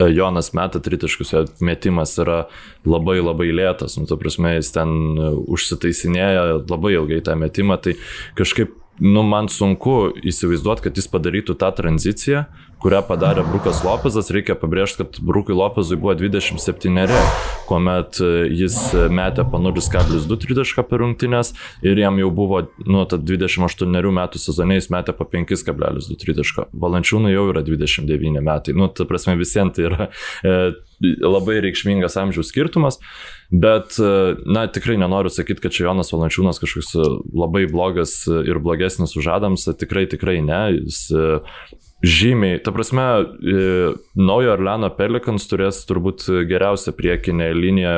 e, 0.00 0.08
Jonas 0.10 0.50
meta 0.58 0.82
tritaškus, 0.82 1.32
jo 1.36 1.44
metimas 1.62 2.16
yra 2.22 2.46
labai 2.88 3.20
labai 3.20 3.52
lėtas, 3.54 3.94
nu, 4.00 4.08
tu 4.10 4.18
prasme, 4.18 4.56
jis 4.58 4.72
ten 4.74 4.90
e, 4.90 5.30
užsitaisinėja 5.54 6.64
labai 6.64 6.96
ilgai 6.98 7.22
tą 7.26 7.38
metimą, 7.38 7.78
tai 7.86 7.94
kažkaip, 8.38 8.74
nu, 9.00 9.22
man 9.26 9.50
sunku 9.52 10.12
įsivaizduoti, 10.24 10.86
kad 10.86 10.96
jis 10.96 11.08
padarytų 11.12 11.56
tą 11.60 11.70
tranziciją, 11.76 12.44
kurią 12.82 13.00
padarė 13.08 13.44
Brukas 13.46 13.82
Lopezas. 13.84 14.30
Reikia 14.34 14.56
pabrėžti, 14.58 15.04
kad 15.04 15.18
Brukui 15.24 15.56
Lopezui 15.56 15.98
buvo 16.00 16.14
27, 16.16 17.06
kuomet 17.68 18.20
e, 18.20 18.30
jis 18.52 18.78
metė 19.12 19.46
po 19.48 19.60
0,2 19.62 20.38
tritašką 20.42 20.84
per 20.88 21.02
rungtynės 21.02 21.54
ir 21.86 22.00
jam 22.00 22.20
jau 22.20 22.30
buvo, 22.34 22.62
nu, 22.86 23.04
tad 23.08 23.24
28 23.28 24.12
metų 24.20 24.42
sezone 24.42 24.78
jis 24.78 24.90
metė 24.92 25.16
po 25.16 25.28
5,2 25.32 26.18
tritašką. 26.22 26.68
Valančiūnui 26.72 27.34
jau 27.34 27.48
yra 27.52 27.64
29 27.66 28.44
metai. 28.44 28.76
Nu, 28.76 28.88
ta 28.92 29.08
prasme, 29.08 29.36
visiems 29.40 29.76
tai 29.76 29.88
yra 29.88 30.08
e, 30.44 30.58
labai 31.00 31.60
reikšmingas 31.64 32.16
amžiaus 32.20 32.52
skirtumas, 32.52 33.00
bet, 33.50 33.98
e, 34.00 34.36
na, 34.46 34.66
tikrai 34.72 34.98
nenoriu 35.00 35.32
sakyti, 35.32 35.62
kad 35.64 35.74
čia 35.76 35.88
Jonas 35.88 36.12
Valančiūnas 36.14 36.62
kažkoks 36.62 36.94
labai 37.36 37.66
blogas 37.70 38.22
ir 38.26 38.62
blogesnis 38.62 39.16
už 39.18 39.30
Adamsą, 39.36 39.76
tikrai, 39.78 40.06
tikrai 40.10 40.40
ne. 40.44 40.62
Jis 40.76 41.06
žymiai, 42.06 42.60
ta 42.62 42.72
prasme, 42.72 43.02
e, 43.02 43.94
naujo 44.18 44.52
Orleano 44.52 44.90
Pelikans 44.96 45.48
turės 45.48 45.82
turbūt 45.88 46.26
geriausią 46.48 46.94
priekinę 46.96 47.50
liniją 47.56 47.96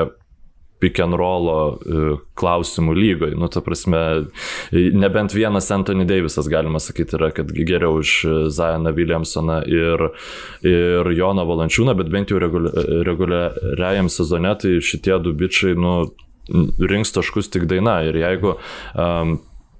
pick 0.80 1.00
and 1.02 1.16
rollo 1.18 1.58
e, 1.74 2.04
klausimų 2.38 2.94
lygoje. 2.98 3.38
Nu, 3.38 3.48
ta 3.52 3.62
prasme, 3.64 4.02
nebent 4.72 5.34
vienas 5.34 5.70
Anthony 5.74 6.06
Davisas, 6.08 6.48
galima 6.50 6.80
sakyti, 6.82 7.18
yra, 7.18 7.32
kad 7.34 7.50
geriau 7.52 7.98
už 8.02 8.14
Zajaną 8.54 8.94
Williamsoną 8.96 9.60
ir, 9.66 10.08
ir 10.66 11.12
Joną 11.18 11.48
Valančiūną, 11.48 11.96
bet 11.98 12.12
bent 12.14 12.32
jau 12.32 12.40
reguliariajam 12.40 14.10
sezone, 14.12 14.54
tai 14.62 14.78
šitie 14.84 15.18
du 15.24 15.34
bičiai, 15.36 15.74
nu, 15.78 15.98
rinks 16.78 17.12
taškus 17.12 17.50
tik 17.52 17.66
daina. 17.68 18.00
Ir 18.08 18.16
jeigu 18.22 18.56
um, 18.94 19.38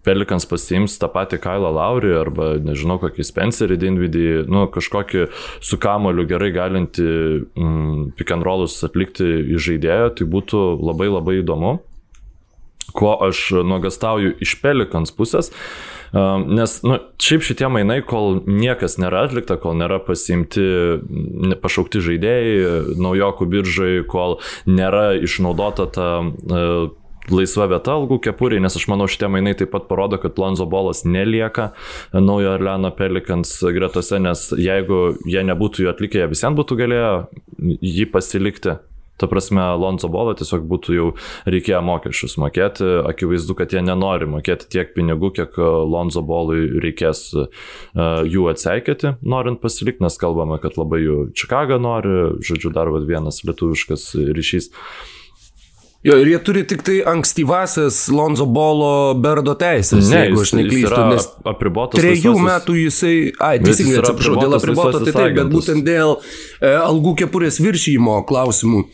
Pelikans 0.09 0.47
pasiims 0.49 0.97
tą 1.01 1.11
patį 1.13 1.41
Kailą 1.45 1.73
Laurį 1.77 2.15
arba, 2.17 2.49
nežinau, 2.65 2.97
kokį 3.03 3.27
Spencerį 3.29 3.77
Dinvidį, 3.83 4.25
nu, 4.49 4.65
kažkokį 4.73 5.27
su 5.61 5.77
kamoliu 5.81 6.25
gerai 6.31 6.49
galinti 6.55 7.05
mm, 7.05 8.15
pick 8.17 8.33
and 8.33 8.47
rollus 8.47 8.79
atlikti 8.87 9.29
į 9.53 9.61
žaidėją, 9.69 10.15
tai 10.17 10.29
būtų 10.33 10.65
labai 10.81 11.11
labai 11.13 11.39
įdomu. 11.43 11.77
Ko 12.97 13.13
aš 13.21 13.51
nuogastauju 13.69 14.39
iš 14.41 14.55
Pelikans 14.63 15.13
pusės, 15.13 15.51
nes, 16.49 16.77
nu, 16.89 16.97
šiaip 17.21 17.45
šitie 17.45 17.69
mainai, 17.69 17.99
kol 18.01 18.41
niekas 18.49 18.97
nėra 18.97 19.27
atlikta, 19.27 19.59
kol 19.61 19.77
nėra 19.77 20.01
pasiimti 20.07 20.65
pašaukti 21.61 22.01
žaidėjai, 22.07 22.97
naujokų 22.97 23.51
biržai, 23.53 23.93
kol 24.09 24.39
nėra 24.65 25.11
išnaudota 25.21 25.89
ta 25.93 26.09
laisva 27.33 27.69
vieta 27.71 27.95
algų 27.97 28.21
kepuriai, 28.29 28.63
nes 28.63 28.77
aš 28.79 28.89
manau 28.91 29.09
šitie 29.11 29.31
mainai 29.33 29.55
taip 29.59 29.73
pat 29.75 29.89
parodo, 29.91 30.19
kad 30.23 30.39
Lonzo 30.41 30.67
Bolas 30.69 31.05
nelieka 31.07 31.73
naujo 32.13 32.55
Arleno 32.57 32.91
Pelikans 32.97 33.55
gretose, 33.75 34.21
nes 34.23 34.49
jeigu 34.57 35.19
jie 35.29 35.45
nebūtų 35.49 35.85
jų 35.87 35.95
atlikę, 35.95 36.23
jie 36.23 36.31
visiems 36.31 36.59
būtų 36.59 36.79
galėję 36.83 37.11
jį 37.83 38.13
pasilikti. 38.13 38.79
Ta 39.19 39.27
prasme, 39.27 39.65
Lonzo 39.83 40.07
Bolo 40.07 40.31
tiesiog 40.39 40.63
būtų 40.71 40.95
jau 40.95 41.07
reikėję 41.51 41.81
mokesčius 41.83 42.37
mokėti. 42.39 42.87
Akivaizdu, 43.11 43.57
kad 43.59 43.75
jie 43.75 43.83
nenori 43.83 44.29
mokėti 44.31 44.69
tiek 44.71 44.93
pinigų, 44.95 45.33
kiek 45.41 45.59
Lonzo 45.59 46.23
Bolui 46.23 46.69
reikės 46.79 47.25
uh, 47.35 47.51
jų 48.23 48.47
atseikėti, 48.53 49.17
norint 49.27 49.59
pasilikti, 49.59 50.05
nes 50.07 50.23
kalbame, 50.23 50.61
kad 50.63 50.79
labai 50.79 51.03
jų 51.03 51.19
Čikaga 51.35 51.81
nori, 51.83 52.39
žodžiu, 52.47 52.71
dar 52.71 52.95
vienas 53.11 53.43
lietuviškas 53.43 54.13
ryšys. 54.39 54.71
Uh, 54.71 55.18
Jo, 56.09 56.19
ir 56.23 56.31
jie 56.33 56.39
turi 56.45 56.63
tik 56.69 56.85
tai 56.87 56.99
ankstyvasias 57.13 58.01
Lonzo 58.15 58.47
Bolo 58.49 59.15
Berdo 59.19 59.55
teisės, 59.59 60.09
ne, 60.09 60.25
jeigu 60.25 60.45
aš 60.45 60.55
neklystu, 60.57 61.03
nes 61.13 61.29
apribotas. 61.53 62.01
Trejų 62.01 62.35
metų 62.47 62.79
jisai, 62.79 63.15
ai, 63.37 63.59
teisingai 63.63 64.01
atsiprašau, 64.03 64.39
dėl 64.41 64.57
apriboto, 64.59 65.05
tai 65.05 65.15
taip, 65.19 65.37
bet 65.37 65.53
būtent 65.53 65.85
dėl 65.87 66.17
e, 66.19 66.73
algų 66.73 67.15
kepurės 67.25 67.61
viršymo 67.63 68.23
klausimų. 68.29 68.87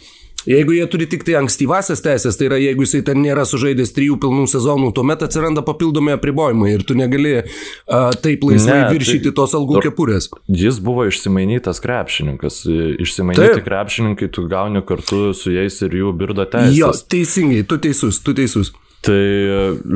Jeigu 0.48 0.74
jie 0.76 0.84
turi 0.92 1.06
tik 1.08 1.24
tai 1.24 1.38
ankstyvasias 1.40 2.02
teisės, 2.04 2.36
tai 2.36 2.50
yra 2.50 2.58
jeigu 2.60 2.84
jisai 2.84 3.00
ten 3.06 3.22
nėra 3.24 3.46
sužaidęs 3.48 3.94
trijų 3.96 4.18
pilnų 4.20 4.44
sezonų, 4.52 4.90
tuomet 4.96 5.24
atsiranda 5.24 5.64
papildomi 5.64 6.12
apribojimai 6.14 6.74
ir 6.74 6.84
tu 6.84 6.96
negali 6.98 7.38
uh, 7.40 8.12
taip 8.24 8.44
laisvai 8.44 8.82
ne, 8.82 8.92
viršyti 8.92 9.30
tai, 9.30 9.34
tos 9.40 9.56
algų 9.56 9.80
kepurės. 9.88 10.28
Jis 10.52 10.80
buvo 10.84 11.08
išsimainytas 11.08 11.80
krepšininkas. 11.84 12.62
Išsimainyti 13.04 13.58
taip. 13.58 13.66
krepšininkai 13.66 14.28
tu 14.34 14.44
gauni 14.50 14.84
kartu 14.84 15.30
su 15.36 15.54
jais 15.54 15.80
ir 15.86 15.96
jų 16.02 16.12
birdo 16.18 16.44
teisės. 16.44 16.76
Jo, 16.76 16.92
teisingai, 16.92 17.62
tu 17.68 17.80
teisus, 17.80 18.20
tu 18.24 18.36
teisus. 18.36 18.74
Tai, 19.04 19.20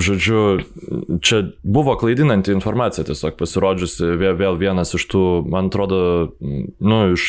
žodžiu, 0.05 0.41
čia 1.25 1.39
buvo 1.65 1.95
klaidinanti 1.97 2.53
informacija 2.53 3.07
tiesiog 3.09 3.39
pasirodžiusi 3.41 4.11
vėl, 4.21 4.35
vėl 4.37 4.59
vienas 4.61 4.93
iš 4.99 5.07
tų, 5.09 5.23
man 5.49 5.71
atrodo, 5.71 6.01
nu, 6.41 6.99
iš 7.17 7.29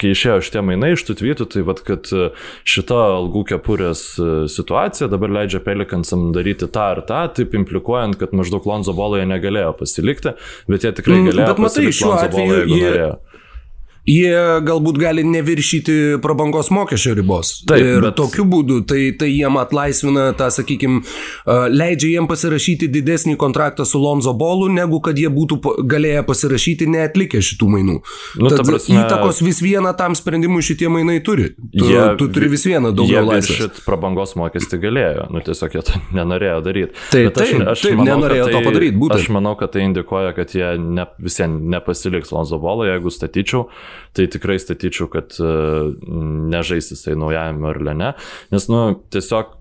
kai 0.00 0.12
išėjo 0.14 0.40
šitie 0.44 0.62
mainai 0.66 0.94
iš 0.94 1.04
tų 1.08 1.18
tvytų, 1.20 1.48
tai 1.54 1.64
vad, 1.66 1.82
kad 1.86 2.10
e, 2.14 2.30
šita 2.68 3.00
algų 3.18 3.44
kepurės 3.52 4.04
e, 4.18 4.30
situacija 4.50 5.10
dabar 5.12 5.32
leidžia 5.40 5.62
Pelikansam 5.64 6.30
daryti 6.36 6.68
tą 6.72 6.90
ir 6.96 7.04
tą, 7.08 7.24
taip 7.38 7.54
implikuojant, 7.58 8.18
kad 8.20 8.34
maždaug 8.36 8.66
Lonzo 8.68 8.94
Boloje 8.96 9.26
negalėjo 9.30 9.74
pasilikti, 9.78 10.34
bet 10.70 10.86
jie 10.86 10.94
tikrai 10.96 11.20
mm, 11.20 11.30
galėjo. 11.30 11.48
Bet 11.52 11.64
matai, 11.66 11.86
šiuo 11.94 12.16
atveju 12.18 12.60
jie, 12.72 12.92
jie 14.08 14.60
galbūt 14.64 14.98
gali 15.00 15.24
neviršyti 15.24 15.96
prabangos 16.22 16.68
mokesčio 16.74 17.14
ribos. 17.16 17.56
Taip, 17.68 17.80
ir 17.80 18.04
bet... 18.04 18.16
tokiu 18.18 18.44
būdu 18.48 18.82
tai, 18.88 19.08
tai 19.18 19.30
jiem 19.32 19.56
atlaisvina 19.60 20.26
tą, 20.36 20.50
sakykime, 20.52 21.00
leidžia 21.72 22.14
jiem 22.18 22.28
pasirašyti 22.28 22.90
didesnį 22.92 23.38
kontraktą 23.40 23.86
su 23.88 24.00
Lonzo 24.02 24.34
Bolu, 24.36 24.68
negu 24.72 25.00
kad 25.04 25.18
jie 25.18 25.30
būtų 25.32 25.60
galėję 25.88 26.24
pasirašyti 26.28 26.88
neatlikę 26.92 27.40
šitų 27.44 27.70
mainų. 27.76 27.96
Nu, 28.42 28.52
Tad 28.52 28.64
prasme... 28.68 29.00
įtakos 29.00 29.40
vis 29.44 29.62
vieną 29.64 29.94
tam 29.96 30.16
sprendimui 30.18 30.62
šitie 30.64 30.90
mainai 30.92 31.18
turi. 31.24 31.54
Tu, 31.72 31.88
jie, 31.88 32.04
tu 32.20 32.28
turi 32.32 32.52
vis 32.52 32.66
vieną 32.68 32.92
daugiau 32.96 33.24
laisvės. 33.24 33.56
Šit 33.64 33.82
prabangos 33.88 34.36
mokestį 34.38 34.82
galėjo, 34.84 35.28
nu 35.32 35.42
tiesiog 35.44 35.78
jie 35.78 35.84
to 35.88 36.04
nenorėjo 36.18 36.60
daryti. 36.66 36.98
Taip, 37.08 37.30
bet 37.30 37.40
aš, 37.40 37.54
taip, 37.54 37.66
aš 37.72 37.86
taip, 37.88 37.98
manau, 38.02 38.10
nenorėjo 38.12 38.50
tai, 38.50 38.54
to 38.54 38.62
padaryti. 38.68 38.98
Būtent. 39.00 39.24
Aš 39.24 39.32
manau, 39.32 39.56
kad 39.60 39.72
tai 39.74 39.88
indikuoja, 39.88 40.36
kad 40.36 40.52
jie 40.52 40.74
ne, 40.76 41.08
visiems 41.24 41.64
nepasiliks 41.74 42.34
Lonzo 42.34 42.60
Bolo, 42.60 42.84
jeigu 42.88 43.12
statyčiau 43.12 43.68
tai 44.16 44.28
tikrai 44.30 44.58
statyčiau, 44.62 45.08
kad 45.12 45.36
e, 45.40 45.50
nežais 46.54 46.92
jisai 46.92 47.16
naujajame 47.18 47.70
Orlene, 47.70 48.14
nes, 48.54 48.68
nu, 48.72 48.86
tiesiog 49.14 49.58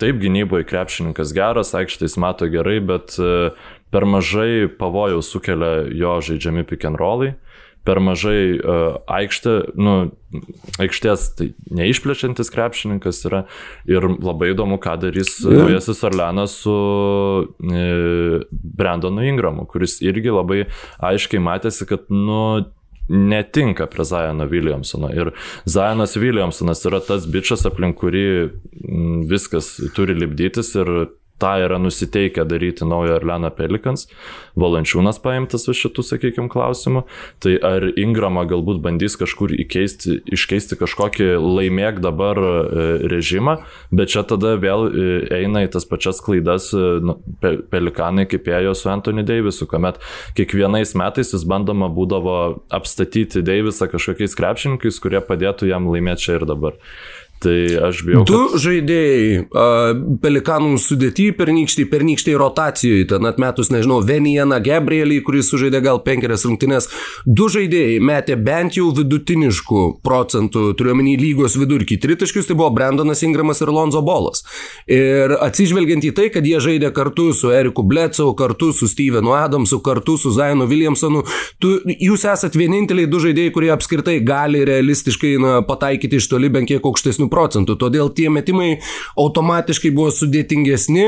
taip 0.00 0.16
gynyboje 0.22 0.64
krepšininkas 0.64 1.34
geras, 1.36 1.74
aikštais 1.76 2.16
mato 2.20 2.48
gerai, 2.48 2.78
bet 2.80 3.18
e, 3.20 3.50
per 3.90 4.06
mažai 4.06 4.68
pavojaus 4.78 5.30
sukelia 5.32 5.84
jo 5.92 6.18
žaidžiami 6.24 6.66
pick 6.66 6.86
and 6.88 7.00
rollai. 7.00 7.34
Per 7.80 7.96
mažai 7.96 8.58
uh, 8.60 8.98
aikštė, 9.08 9.52
nu, 9.80 9.92
aikštės 10.84 11.22
tai 11.38 11.46
neišplečiantis 11.72 12.52
krepšininkas 12.52 13.22
yra. 13.24 13.46
Ir 13.88 14.04
labai 14.20 14.50
įdomu, 14.52 14.76
ką 14.84 14.98
darys 15.00 15.38
yeah. 15.40 15.62
naujasis 15.62 16.04
Orleanas 16.04 16.58
su 16.60 16.74
uh, 16.76 18.44
Brandonu 18.52 19.24
Ingramu, 19.24 19.64
kuris 19.70 19.96
irgi 20.04 20.28
labai 20.28 20.66
aiškiai 21.00 21.40
matėsi, 21.40 21.88
kad, 21.88 22.04
nu, 22.12 22.68
netinka 23.10 23.86
prie 23.90 24.04
Zajono 24.04 24.46
Williamsono. 24.50 25.10
Ir 25.14 25.32
Zajonas 25.64 26.16
Williamsonas 26.16 26.84
yra 26.86 27.00
tas 27.04 27.26
bičias, 27.26 27.66
aplink 27.66 27.98
kurį 28.00 28.26
mm, 28.46 29.24
viskas 29.30 29.74
turi 29.96 30.14
lipdytis 30.18 30.74
ir 30.78 30.92
tą 31.40 31.56
yra 31.64 31.78
nusiteikę 31.80 32.44
daryti 32.44 32.86
naujo 32.88 33.16
Arleną 33.18 33.50
Pelikans, 33.56 34.06
Valančiūnas 34.58 35.20
paimtas 35.22 35.68
už 35.70 35.78
šitų, 35.86 36.04
sakykime, 36.04 36.48
klausimų, 36.52 37.04
tai 37.42 37.54
ar 37.64 37.86
Ingramą 38.00 38.44
galbūt 38.50 38.80
bandys 38.84 39.16
kažkur 39.20 39.54
įkeisti, 39.54 40.20
iškeisti 40.34 40.78
kažkokį 40.80 41.28
laimėk 41.38 42.00
dabar 42.04 42.40
e, 42.40 42.50
režimą, 43.12 43.60
bet 43.94 44.12
čia 44.12 44.24
tada 44.28 44.56
vėl 44.60 44.88
e, 44.88 45.06
eina 45.40 45.64
į 45.66 45.70
tas 45.76 45.86
pačias 45.88 46.20
klaidas 46.24 46.70
e, 46.74 46.82
nu, 47.04 47.16
Pelikanai 47.40 48.26
kaip 48.30 48.50
ėjo 48.50 48.74
su 48.76 48.90
Anthony 48.92 49.24
Davisu, 49.26 49.68
kuomet 49.70 50.00
kiekvienais 50.38 50.96
metais 50.98 51.32
vis 51.36 51.46
bandoma 51.48 51.88
būdavo 51.92 52.36
apstatyti 52.74 53.44
Davisą 53.46 53.88
kažkokiais 53.92 54.36
krepšininkais, 54.38 55.00
kurie 55.02 55.22
padėtų 55.24 55.70
jam 55.70 55.88
laimėti 55.90 56.26
čia 56.26 56.38
ir 56.40 56.48
dabar. 56.48 56.76
Tai 57.40 57.56
aš 57.88 58.02
bijau. 58.04 58.24
Du 58.28 58.38
kad... 58.50 58.60
žaidėjai 58.60 59.46
Pelikanų 60.20 60.74
sudėti 60.82 61.30
pernykštį, 61.32 61.86
pernykštį 61.88 62.34
rotacijoje, 62.36 63.06
ten 63.14 63.28
atmetus, 63.28 63.70
nežinau, 63.72 64.02
Venijaną 64.04 64.58
Gabrielį, 64.60 65.22
kuris 65.24 65.48
sužaidė 65.48 65.80
gal 65.86 66.02
penkerias 66.04 66.44
rungtynes. 66.44 66.90
Du 67.24 67.48
žaidėjai 67.52 67.96
metė 68.04 68.36
bent 68.36 68.76
jau 68.76 68.90
vidutiniškų 68.96 69.84
procentų, 70.04 70.66
turiuomenį 70.76 71.14
lygos 71.22 71.56
vidurkį. 71.60 71.96
Tritaškius 72.02 72.50
tai 72.50 72.58
buvo 72.58 72.68
Brandonas 72.76 73.24
Ingramas 73.24 73.64
ir 73.64 73.72
Lonzo 73.72 74.04
Bolas. 74.04 74.44
Ir 74.90 75.32
atsižvelgiant 75.40 76.04
į 76.10 76.12
tai, 76.16 76.28
kad 76.34 76.44
jie 76.44 76.60
žaidė 76.60 76.92
kartu 76.96 77.30
su 77.36 77.54
Eriku 77.56 77.86
Bledsoe, 77.88 78.36
kartu 78.36 78.74
su 78.76 78.90
Stevenu 78.90 79.32
Adamsu, 79.38 79.80
kartu 79.86 80.18
su 80.20 80.34
Zainu 80.36 80.68
Williamsonu, 80.68 81.24
tu, 81.62 81.72
jūs 81.88 82.28
esat 82.28 82.60
vieninteliai 82.60 83.08
du 83.08 83.22
žaidėjai, 83.24 83.56
kurie 83.56 83.72
apskritai 83.72 84.18
gali 84.20 84.60
realistiškai 84.68 85.34
na, 85.40 85.56
pataikyti 85.64 86.20
iš 86.20 86.28
toli 86.34 86.52
bent 86.52 86.68
kiek 86.68 86.84
aukštesnių 86.84 87.29
procentų. 87.30 87.78
Todėl 87.80 88.10
tie 88.14 88.28
metimai 88.32 88.80
automatiškai 89.18 89.92
buvo 89.94 90.10
sudėtingesni 90.14 91.06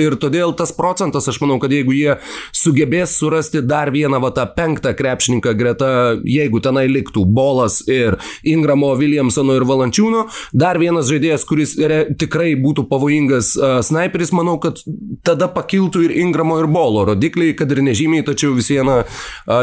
ir 0.00 0.18
todėl 0.20 0.52
tas 0.58 0.74
procentas, 0.76 1.28
aš 1.30 1.40
manau, 1.42 1.56
kad 1.62 1.72
jeigu 1.72 1.94
jie 1.96 2.18
sugebės 2.54 3.16
surasti 3.18 3.62
dar 3.64 3.90
vieną 3.94 4.20
va 4.22 4.30
tą 4.36 4.44
penktą 4.56 4.92
krepšininką 4.96 5.54
greta, 5.56 5.90
jeigu 6.28 6.60
tenai 6.64 6.86
liktų 6.90 7.24
Bolas 7.24 7.80
ir 7.88 8.18
Ingramo, 8.44 8.92
Williamsono 8.98 9.56
ir 9.56 9.64
Valančiūno, 9.68 10.26
dar 10.52 10.78
vienas 10.82 11.08
žaidėjas, 11.08 11.46
kuris 11.48 11.76
re, 11.80 12.02
tikrai 12.20 12.52
būtų 12.60 12.86
pavojingas 12.90 13.54
sniperis, 13.88 14.34
manau, 14.36 14.58
kad 14.62 14.82
tada 15.24 15.48
pakiltų 15.48 16.04
ir 16.08 16.16
Ingramo 16.24 16.58
ir 16.60 16.68
Bolo 16.68 17.06
rodikliai, 17.08 17.54
kad 17.56 17.70
ir 17.72 17.80
nežymiai, 17.86 18.24
tačiau 18.26 18.52
vis 18.56 18.68
viena 18.72 19.04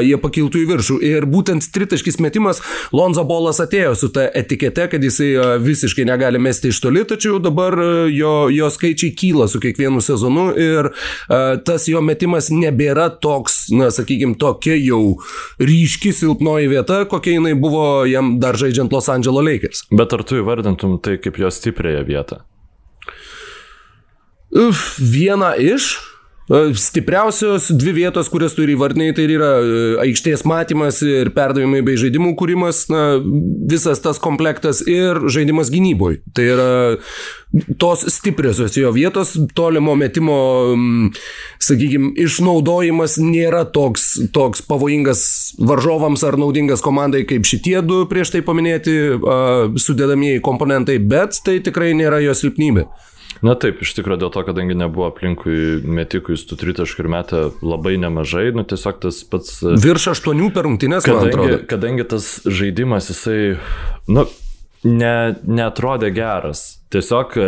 jie 0.01 0.17
pakiltų 0.21 0.63
į 0.63 0.67
viršų. 0.71 0.95
Ir 1.11 1.27
būtent 1.29 1.67
tritaškis 1.75 2.17
metimas, 2.23 2.63
Lonzo 2.95 3.23
Bolas 3.27 3.59
atėjo 3.61 3.91
su 3.99 4.07
ta 4.15 4.23
etikete, 4.25 4.87
kad 4.89 5.03
jisai 5.03 5.59
visiškai 5.61 5.90
visiškai 5.91 6.05
negali 6.05 6.39
mesti 6.39 6.67
iš 6.67 6.79
toli, 6.81 7.03
tačiau 7.03 7.39
dabar 7.39 7.73
e, 7.73 8.09
jo, 8.15 8.49
jo 8.49 8.69
skaičiai 8.69 9.15
kyla 9.15 9.47
su 9.47 9.59
kiekvienu 9.59 10.01
sezonu 10.01 10.51
ir 10.55 10.87
uh, 10.91 11.59
tas 11.65 11.87
jo 11.87 12.01
metimas 12.01 12.49
nebėra 12.51 13.09
toks, 13.21 13.69
na, 13.75 13.89
sakykime, 13.91 14.37
tokia 14.39 14.77
jau 14.79 15.17
ryški 15.59 16.13
silpnoji 16.15 16.69
vieta, 16.71 17.03
kokia 17.05 17.35
jinai 17.37 17.53
buvo 17.59 18.05
jam 18.07 18.37
dar 18.39 18.55
žaidžiant 18.55 18.91
Los 18.91 19.09
Angeles 19.09 19.45
Lakers. 19.45 19.83
Bet 19.91 20.13
ar 20.13 20.23
tu 20.23 20.39
įvardintum 20.39 20.97
tai 21.03 21.17
kaip 21.19 21.39
jo 21.41 21.51
stiprėją 21.51 22.05
vietą? 22.07 22.41
Uf, 24.51 24.95
viena 24.99 25.53
iš, 25.59 25.97
Stipriausios 26.75 27.69
dvi 27.71 27.93
vietos, 27.95 28.27
kurias 28.27 28.55
turi 28.57 28.73
įvardiniai, 28.75 29.13
tai 29.15 29.23
yra 29.31 29.51
aikštės 30.03 30.41
matymas 30.49 30.97
ir 31.05 31.29
perdavimai 31.31 31.79
bei 31.85 31.99
žaidimų 31.99 32.33
kūrimas, 32.39 32.81
na, 32.91 33.03
visas 33.71 34.01
tas 34.03 34.19
komplektas 34.19 34.81
ir 34.83 35.21
žaidimas 35.31 35.71
gynyboj. 35.71 36.17
Tai 36.35 36.47
yra 36.51 36.71
tos 37.79 38.03
stipriosios 38.11 38.75
jo 38.75 38.91
vietos, 38.95 39.31
tolimo 39.55 39.95
metimo, 39.99 40.35
sakykime, 41.63 42.11
išnaudojimas 42.25 43.15
nėra 43.23 43.63
toks, 43.71 44.09
toks 44.35 44.65
pavojingas 44.67 45.23
varžovams 45.59 46.25
ar 46.27 46.39
naudingas 46.41 46.83
komandai 46.83 47.23
kaip 47.29 47.47
šitie 47.47 47.77
du 47.85 48.03
prieš 48.11 48.35
tai 48.35 48.43
paminėti 48.43 48.97
sudėdamieji 49.79 50.43
komponentai, 50.43 50.99
bet 50.99 51.39
tai 51.45 51.61
tikrai 51.63 51.93
nėra 51.95 52.19
jo 52.25 52.35
silpnybė. 52.35 52.89
Na 53.41 53.55
taip, 53.57 53.79
iš 53.81 53.95
tikrųjų 53.97 54.21
dėl 54.21 54.33
to, 54.33 54.43
kadangi 54.45 54.75
nebuvo 54.77 55.07
aplinkui 55.09 55.79
metikų, 55.81 56.35
jis 56.35 56.43
tų 56.49 56.59
tritaškų 56.61 57.01
ir 57.01 57.09
metė 57.09 57.39
labai 57.65 57.95
nemažai, 58.01 58.51
nu 58.53 58.61
tiesiog 58.67 58.99
tas 59.01 59.23
pats... 59.25 59.55
Virš 59.81 60.11
aštuonių 60.13 60.51
per 60.53 60.67
rungtynės, 60.69 61.07
kadangi, 61.07 61.33
man 61.33 61.47
atrodo. 61.47 61.63
Kadangi 61.71 62.05
tas 62.13 62.27
žaidimas, 62.45 63.09
jisai, 63.09 63.39
nu, 64.13 64.27
ne, 64.85 65.15
netrodė 65.41 66.13
geras. 66.13 66.80
Tiesiog 66.91 67.37
e, 67.39 67.45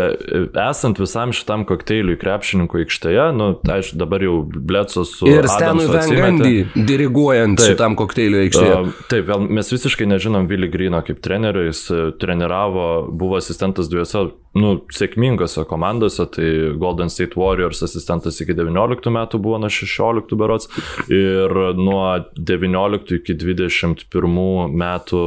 esant 0.64 1.00
visam 1.02 1.34
šitam 1.36 1.66
kokteiliui 1.68 2.16
krepšininkų 2.22 2.84
aikštėje, 2.84 3.26
nu, 3.36 3.50
aišku, 3.76 3.98
dabar 4.00 4.24
jau 4.24 4.38
Bletsos 4.48 5.18
su... 5.18 5.28
Ir 5.28 5.50
Stenui 5.52 5.90
Vengandy 5.92 6.54
diriguojant 6.78 7.60
taip, 7.60 7.74
šitam 7.74 7.98
kokteiliui 8.00 8.46
aikštėje. 8.46 8.78
Taip, 9.12 9.34
mes 9.52 9.74
visiškai 9.76 10.08
nežinom 10.08 10.48
Willy 10.48 10.72
Grino 10.72 11.02
kaip 11.04 11.20
trenerio, 11.26 11.66
jis 11.68 11.84
e, 11.92 12.06
treniravo, 12.22 12.88
buvo 13.12 13.36
asistentas 13.42 13.92
dviejose, 13.92 14.30
nu, 14.56 14.72
sėkmingose 14.94 15.66
komandose, 15.68 16.24
tai 16.32 16.48
Golden 16.80 17.12
State 17.12 17.36
Warriors 17.40 17.84
asistentas 17.84 18.40
iki 18.44 18.56
19 18.56 19.12
metų 19.12 19.42
buvo 19.44 19.60
nuo 19.60 19.72
16 19.74 20.38
berots 20.40 20.70
ir 21.12 21.52
nuo 21.76 22.06
19 22.38 23.18
iki 23.20 23.36
21 23.44 24.78
metų 24.80 25.24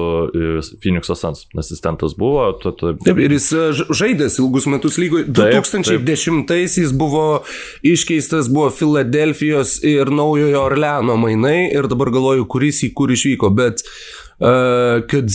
Phoenix 0.81 1.11
Suns 1.11 1.45
asistentas 1.59 2.15
buvo. 2.17 2.49
Taip, 2.63 3.19
ir 3.19 3.35
jis 3.37 3.51
žaidė 3.91 4.06
žaidęs 4.07 4.39
ilgus 4.39 4.67
metus 4.67 4.99
lygoje. 4.99 5.27
2010-aisiais 5.27 6.93
buvo 6.93 7.43
iškeistas, 7.83 8.49
buvo 8.53 8.71
Filadelfijos 8.71 9.81
ir 9.85 10.11
Naujojo 10.11 10.63
Orleano 10.63 11.17
mainai 11.17 11.71
ir 11.73 11.89
dabar 11.91 12.11
galvoju, 12.15 12.47
kuris 12.49 12.83
į 12.87 12.93
kur 12.97 13.13
išvyko, 13.13 13.51
bet 13.57 13.83
uh, 13.83 15.03
kad 15.11 15.31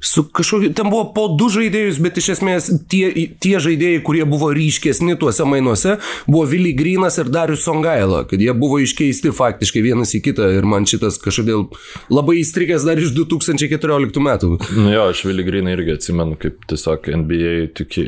Su 0.00 0.24
kažkokiu, 0.24 0.72
ten 0.72 0.88
buvo 0.88 1.10
po 1.12 1.26
du 1.36 1.50
žaidėjus, 1.52 1.98
bet 2.00 2.16
iš 2.16 2.30
esmės 2.36 2.70
tie, 2.88 3.10
tie 3.42 3.58
žaidėjai, 3.60 4.00
kurie 4.04 4.24
buvo 4.28 4.48
ryškesni 4.56 5.16
tuose 5.20 5.44
mainuose, 5.44 5.98
buvo 6.24 6.46
Vili 6.48 6.72
Grinas 6.76 7.18
ir 7.20 7.28
Darius 7.28 7.66
Songaila, 7.66 8.22
kad 8.30 8.40
jie 8.40 8.54
buvo 8.56 8.80
iškeisti 8.80 9.32
faktiškai 9.36 9.84
vienas 9.84 10.14
į 10.16 10.22
kitą 10.24 10.48
ir 10.56 10.68
man 10.68 10.88
šitas 10.88 11.20
kažkodėl 11.20 11.66
labai 12.08 12.38
įstrigęs 12.40 12.88
dar 12.88 13.00
iš 13.00 13.12
2014 13.18 14.24
metų. 14.24 14.54
Nu 14.80 14.88
jo, 14.94 15.04
aš 15.12 15.24
Vili 15.28 15.44
Griną 15.44 15.76
irgi 15.76 15.98
atsimenu 15.98 16.38
kaip 16.40 16.64
tiesiog 16.72 17.12
NBA, 17.20 17.54
tiki, 17.76 18.06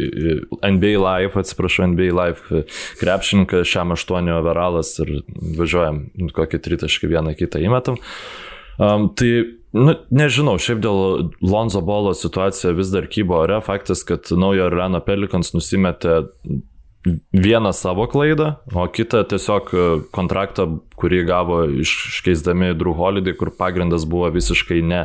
NBA 0.65 0.97
Live, 0.97 1.37
atsiprašau, 1.45 1.91
NBA 1.93 2.13
Live 2.17 2.65
krepšininkas, 3.03 3.69
šiam 3.69 3.93
aštuonio 3.93 4.41
overalas 4.41 4.97
ir 5.05 5.19
važiuojam 5.61 6.07
kokį 6.33 6.65
tritaškį 6.65 7.13
vieną 7.13 7.37
kitą 7.37 7.61
įmetam. 7.61 8.01
Um, 8.81 9.11
tai 9.13 9.61
Nu, 9.73 9.95
nežinau, 10.13 10.59
šiaip 10.61 10.83
dėl 10.85 11.31
Lonzo 11.41 11.81
Bolo 11.85 12.13
situacija 12.17 12.75
vis 12.77 12.93
dar 12.93 13.09
kybo 13.09 13.39
ore. 13.41 13.57
Faktas, 13.65 14.05
kad 14.05 14.29
naujo 14.37 14.67
Orleano 14.69 15.01
Pelikans 15.05 15.55
nusimetė 15.57 16.21
vieną 17.35 17.73
savo 17.75 18.05
klaidą, 18.07 18.53
o 18.75 18.85
kitą 18.87 19.25
tiesiog 19.27 19.73
kontraktą, 20.15 20.69
kurį 21.01 21.23
gavo 21.27 21.57
iškeisdami 21.83 22.71
Drew 22.79 22.95
Holiday, 22.95 23.35
kur 23.35 23.51
pagrindas 23.59 24.05
buvo 24.07 24.29
visiškai 24.31 24.79
ne, 24.87 25.01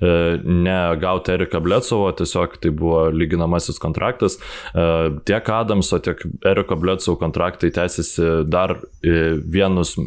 e, 0.00 0.14
ne 0.40 0.78
gauti 1.02 1.34
Eriką 1.34 1.60
Bledsovo, 1.60 2.08
tiesiog 2.16 2.56
tai 2.62 2.72
buvo 2.72 3.10
lyginamasis 3.12 3.82
kontraktas. 3.82 4.38
E, 4.72 4.88
tiek 5.28 5.52
Adamso, 5.52 6.00
tiek 6.00 6.24
Eriko 6.48 6.80
Bledsovo 6.80 7.20
kontraktai 7.20 7.74
tęsiasi 7.76 8.46
dar 8.48 8.78
e, 9.04 9.34
vienus 9.44 9.98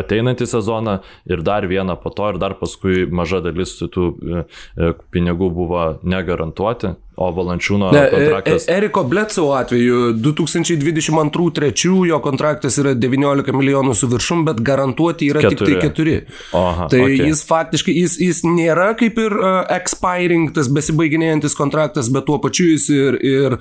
ateinantį 0.00 0.46
sezoną 0.48 0.98
ir 1.28 1.42
dar 1.44 1.66
vieną 1.68 1.96
po 2.00 2.12
to 2.14 2.30
ir 2.32 2.40
dar 2.40 2.56
paskui 2.60 3.04
maža 3.10 3.42
dalis 3.44 3.76
tų 3.78 4.06
e, 4.14 4.44
pinigų 5.12 5.50
buvo 5.54 5.86
negarantuoti. 6.02 6.94
O 7.16 7.28
Valančiūno 7.30 7.92
ne, 7.94 7.98
e, 7.98 8.10
kontraktas. 8.10 8.64
E, 8.66 8.74
Eriko 8.74 9.04
Bledsoe 9.06 9.52
atveju 9.54 9.98
2022-2023 10.18 12.06
jo 12.08 12.18
kontraktas 12.22 12.78
yra 12.82 12.94
19 12.98 13.54
milijonų 13.54 13.94
su 13.94 14.08
viršum, 14.10 14.42
bet 14.48 14.58
garantuoti 14.66 15.28
yra 15.30 15.44
keturi. 15.44 15.76
tik 15.76 15.84
tai 15.84 15.90
4. 15.94 16.16
Aha, 16.58 16.88
tai 16.90 17.02
okay. 17.04 17.28
jis 17.28 17.44
faktiškai, 17.46 17.94
jis, 18.00 18.16
jis 18.18 18.42
nėra 18.48 18.88
kaip 18.98 19.20
ir 19.22 19.36
uh, 19.38 19.60
expiring, 19.76 20.50
tas 20.56 20.66
besibaiginėjantis 20.74 21.54
kontraktas, 21.58 22.10
bet 22.14 22.26
tuo 22.26 22.40
pačiu 22.42 22.66
jis 22.72 22.88
ir, 22.90 23.18
ir 23.22 23.56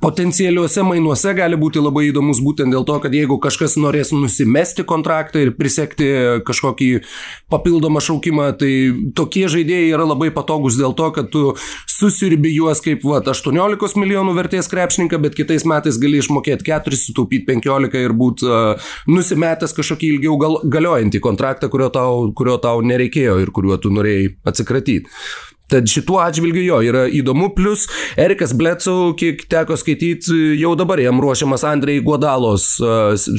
potencialiuose 0.00 0.86
mainuose 0.88 1.36
gali 1.36 1.60
būti 1.60 1.84
labai 1.84 2.06
įdomus 2.08 2.40
būtent 2.44 2.72
dėl 2.72 2.88
to, 2.88 2.96
kad 3.04 3.12
jeigu 3.12 3.36
kažkas 3.42 3.76
norės 3.80 4.14
nusimesti 4.16 4.86
kontraktą 4.88 5.44
ir 5.44 5.52
prisekti 5.58 6.08
kažkokį 6.48 6.90
papildomą 7.52 8.00
šaukimą, 8.04 8.48
tai 8.64 8.72
tokie 9.12 9.44
žaidėjai 9.52 9.92
yra 9.92 10.08
labai 10.08 10.32
patogus 10.32 10.80
dėl 10.80 10.96
to, 10.96 11.12
kad 11.12 11.28
tu 11.34 11.52
susirbi 11.90 12.52
juos 12.54 12.80
kaip 12.84 12.93
va, 13.02 13.18
18 13.18 13.98
milijonų 13.98 14.34
vertės 14.36 14.70
krepšininką, 14.70 15.18
bet 15.24 15.34
kitais 15.38 15.66
metais 15.68 15.98
gali 16.00 16.20
išmokėti 16.22 16.68
4, 16.70 17.00
sutaupyti 17.00 17.48
15 17.48 18.04
ir 18.04 18.14
būti 18.14 18.46
uh, 18.46 18.92
nusimetęs 19.10 19.74
kažkokį 19.74 20.12
ilgiau 20.14 20.38
gal, 20.40 20.60
galiojantį 20.76 21.22
kontraktą, 21.24 21.70
kurio 21.72 21.90
tau, 21.94 22.28
kurio 22.36 22.60
tau 22.62 22.84
nereikėjo 22.84 23.40
ir 23.42 23.52
kuriuo 23.54 23.80
tu 23.82 23.90
norėjai 23.94 24.30
atsikratyti. 24.46 25.10
Tad 25.72 25.88
šituo 25.88 26.18
atžvilgiu 26.20 26.62
jo 26.66 26.78
yra 26.84 27.04
įdomu, 27.08 27.48
plus 27.56 27.86
Erikas 28.20 28.52
Bledsoe, 28.56 29.14
kiek 29.16 29.46
teko 29.48 29.78
skaityti, 29.80 30.34
jau 30.60 30.74
dabar 30.76 31.00
jam 31.00 31.22
ruošiamas 31.22 31.64
Andrei 31.64 32.02
Guodalos 32.04 32.66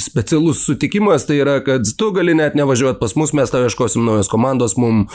specialus 0.02 0.64
sutikimas, 0.66 1.28
tai 1.30 1.38
yra, 1.44 1.60
kad 1.66 1.86
tu 2.00 2.10
gali 2.16 2.34
net 2.38 2.58
nevažiuoti 2.58 2.98
pas 3.02 3.14
mus, 3.20 3.34
mes 3.38 3.54
tau 3.54 3.62
ieškosim 3.68 4.08
naujos 4.08 4.32
komandos, 4.32 4.74
mums 4.82 5.14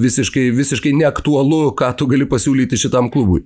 visiškai, 0.00 0.46
visiškai 0.56 0.94
neaktualu, 1.02 1.74
ką 1.76 1.92
tu 2.00 2.08
gali 2.10 2.28
pasiūlyti 2.30 2.78
šitam 2.86 3.10
klubui. 3.12 3.44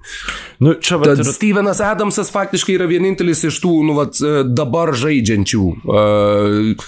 Nu, 0.62 0.76
čia 0.78 1.00
Tad 1.02 1.24
ir... 1.24 1.32
Stevenas 1.34 1.82
Adamsas 1.82 2.30
faktiškai 2.34 2.78
yra 2.78 2.86
vienintelis 2.90 3.42
iš 3.50 3.58
tų, 3.64 3.74
nu, 3.88 3.98
vat, 3.98 4.22
dabar 4.54 4.94
žaidžiančių. 4.94 5.66
Uh, 5.82 6.86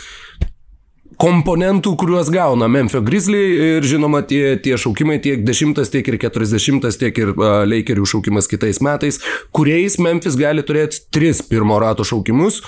komponentų, 1.20 1.94
kuriuos 2.00 2.28
gauna 2.32 2.68
Memphis 2.68 3.04
Grizzly 3.06 3.42
ir 3.78 3.86
žinoma 3.88 4.22
tie, 4.28 4.56
tie 4.62 4.76
šaukimai 4.80 5.18
tiek 5.24 5.44
10, 5.46 5.80
tiek 5.92 6.10
ir 6.12 6.18
40, 6.20 6.88
tiek 7.00 7.20
ir 7.22 7.32
uh, 7.32 7.62
Lakerių 7.68 8.06
šaukimas 8.08 8.48
kitais 8.50 8.82
metais, 8.84 9.20
kuriais 9.56 9.98
Memphis 10.02 10.36
gali 10.38 10.64
turėti 10.66 11.04
tris 11.14 11.40
pirmo 11.44 11.78
rato 11.82 12.04
šaukimus 12.06 12.60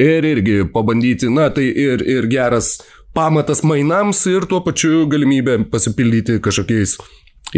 ir 0.00 0.24
irgi 0.24 0.64
pabandyti, 0.72 1.28
na 1.32 1.50
tai 1.54 1.68
ir, 1.68 2.04
ir 2.06 2.28
geras 2.30 2.78
pamatas 3.16 3.64
mainams 3.66 4.22
ir 4.30 4.46
tuo 4.48 4.62
pačiu 4.64 5.04
galimybė 5.10 5.58
pasipildyti 5.72 6.38
kažkokiais 6.44 6.96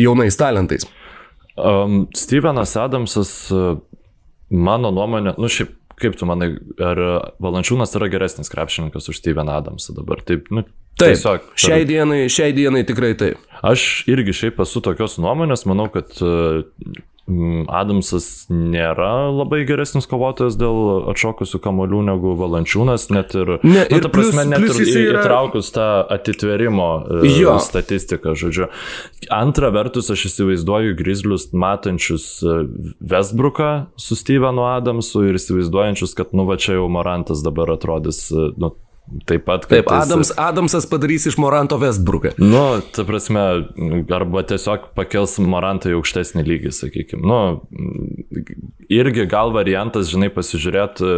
jaunais 0.00 0.38
talentais. 0.40 0.88
Um, 1.52 2.06
Stevenas 2.16 2.72
Adamsas, 2.80 3.34
mano 4.48 4.90
nuomonė, 4.94 5.36
nu 5.36 5.50
šiaip 5.52 5.76
Kaip 6.02 6.16
tu 6.18 6.26
manai, 6.26 6.52
ar 6.82 6.98
Valančiūnas 7.42 7.94
yra 7.98 8.08
geresnis 8.10 8.50
krepšininkas 8.50 9.06
už 9.12 9.20
Steveną 9.20 9.54
Adamsą 9.60 9.94
dabar? 9.94 10.22
Taip, 10.26 10.50
nu, 10.50 10.64
Taip, 10.98 11.14
tiesiog. 11.14 11.46
Per... 11.46 11.62
Šiai 11.64 11.86
dienai, 11.88 12.20
šiai 12.32 12.54
dienai 12.56 12.82
tikrai 12.88 13.12
taip. 13.18 13.40
Aš 13.62 14.02
irgi 14.10 14.34
šiaip 14.34 14.58
esu 14.64 14.82
tokios 14.82 15.14
nuomonės, 15.22 15.62
manau, 15.70 15.86
kad 15.94 16.10
Adamsas 17.70 18.48
nėra 18.50 19.30
labai 19.30 19.60
geresnis 19.62 20.08
kovotojas 20.10 20.56
dėl 20.58 21.06
atšokusių 21.12 21.60
kamolių 21.62 22.00
negu 22.08 22.32
Valančiūnas, 22.40 23.06
net 23.14 23.36
ir, 23.38 23.52
ne, 23.62 23.84
nu, 23.84 23.84
ir 23.86 24.02
ta 24.02 24.10
prasme, 24.10 24.42
plus, 24.42 24.50
net 24.50 24.64
plus 24.66 24.90
ir 24.90 25.12
yra... 25.12 25.20
įtraukus 25.22 25.70
tą 25.76 25.86
atitverimo 26.16 26.88
e, 27.22 27.30
jo. 27.30 27.54
statistiką, 27.62 28.34
žodžiu. 28.38 28.66
Antra 29.30 29.70
vertus, 29.70 30.10
aš 30.10 30.26
įsivaizduoju 30.32 30.96
grizlius 30.98 31.52
matančius 31.54 32.26
e, 32.42 32.58
Westbrooką 33.14 33.70
su 33.94 34.18
Stevenu 34.18 34.66
Adamsu 34.72 35.28
ir 35.30 35.38
įsivaizduojančius, 35.38 36.16
kad 36.18 36.34
nu 36.34 36.48
va 36.50 36.58
čia 36.58 36.80
jau 36.80 36.90
Morantas 36.90 37.46
dabar 37.46 37.70
atrodys, 37.78 38.26
e, 38.34 38.50
nu, 38.58 38.74
Taip 39.28 39.44
pat. 39.44 39.66
Taip, 39.68 39.90
Adams, 39.92 40.30
esi... 40.30 40.38
Adamsas 40.40 40.86
padarys 40.88 41.26
iš 41.28 41.36
Moranto 41.40 41.76
Westbrooką. 41.80 42.34
Nu, 42.40 42.80
ta 42.94 43.04
prasme, 43.08 43.42
arba 44.12 44.42
tiesiog 44.48 44.90
pakels 44.96 45.36
Morantą 45.44 45.92
į 45.92 45.98
aukštesnį 45.98 46.44
lygį, 46.46 46.72
sakykime. 46.76 47.22
Nu, 47.28 47.40
irgi 48.92 49.26
gal 49.30 49.52
variantas, 49.54 50.10
žinai, 50.12 50.30
pasižiūrėti, 50.32 51.12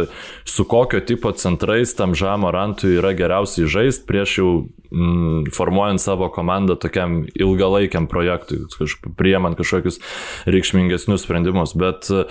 su 0.47 0.67
kokio 0.69 1.01
tipo 1.07 1.31
centrais 1.39 1.95
tam 1.97 2.17
ža 2.17 2.35
Morantui 2.41 2.97
yra 2.99 3.15
geriausiai 3.17 3.69
žaisti 3.71 4.07
prieš 4.09 4.37
jau 4.41 4.49
mm, 4.91 5.53
formuojant 5.55 6.03
savo 6.03 6.29
komandą 6.33 6.75
tokiam 6.79 7.23
ilgalaikiam 7.31 8.09
projektui, 8.11 8.65
priemant 9.15 9.57
kažkokius 9.59 10.01
reikšmingesnius 10.51 11.25
sprendimus. 11.25 11.75
Bet 11.79 12.11
uh, 12.11 12.27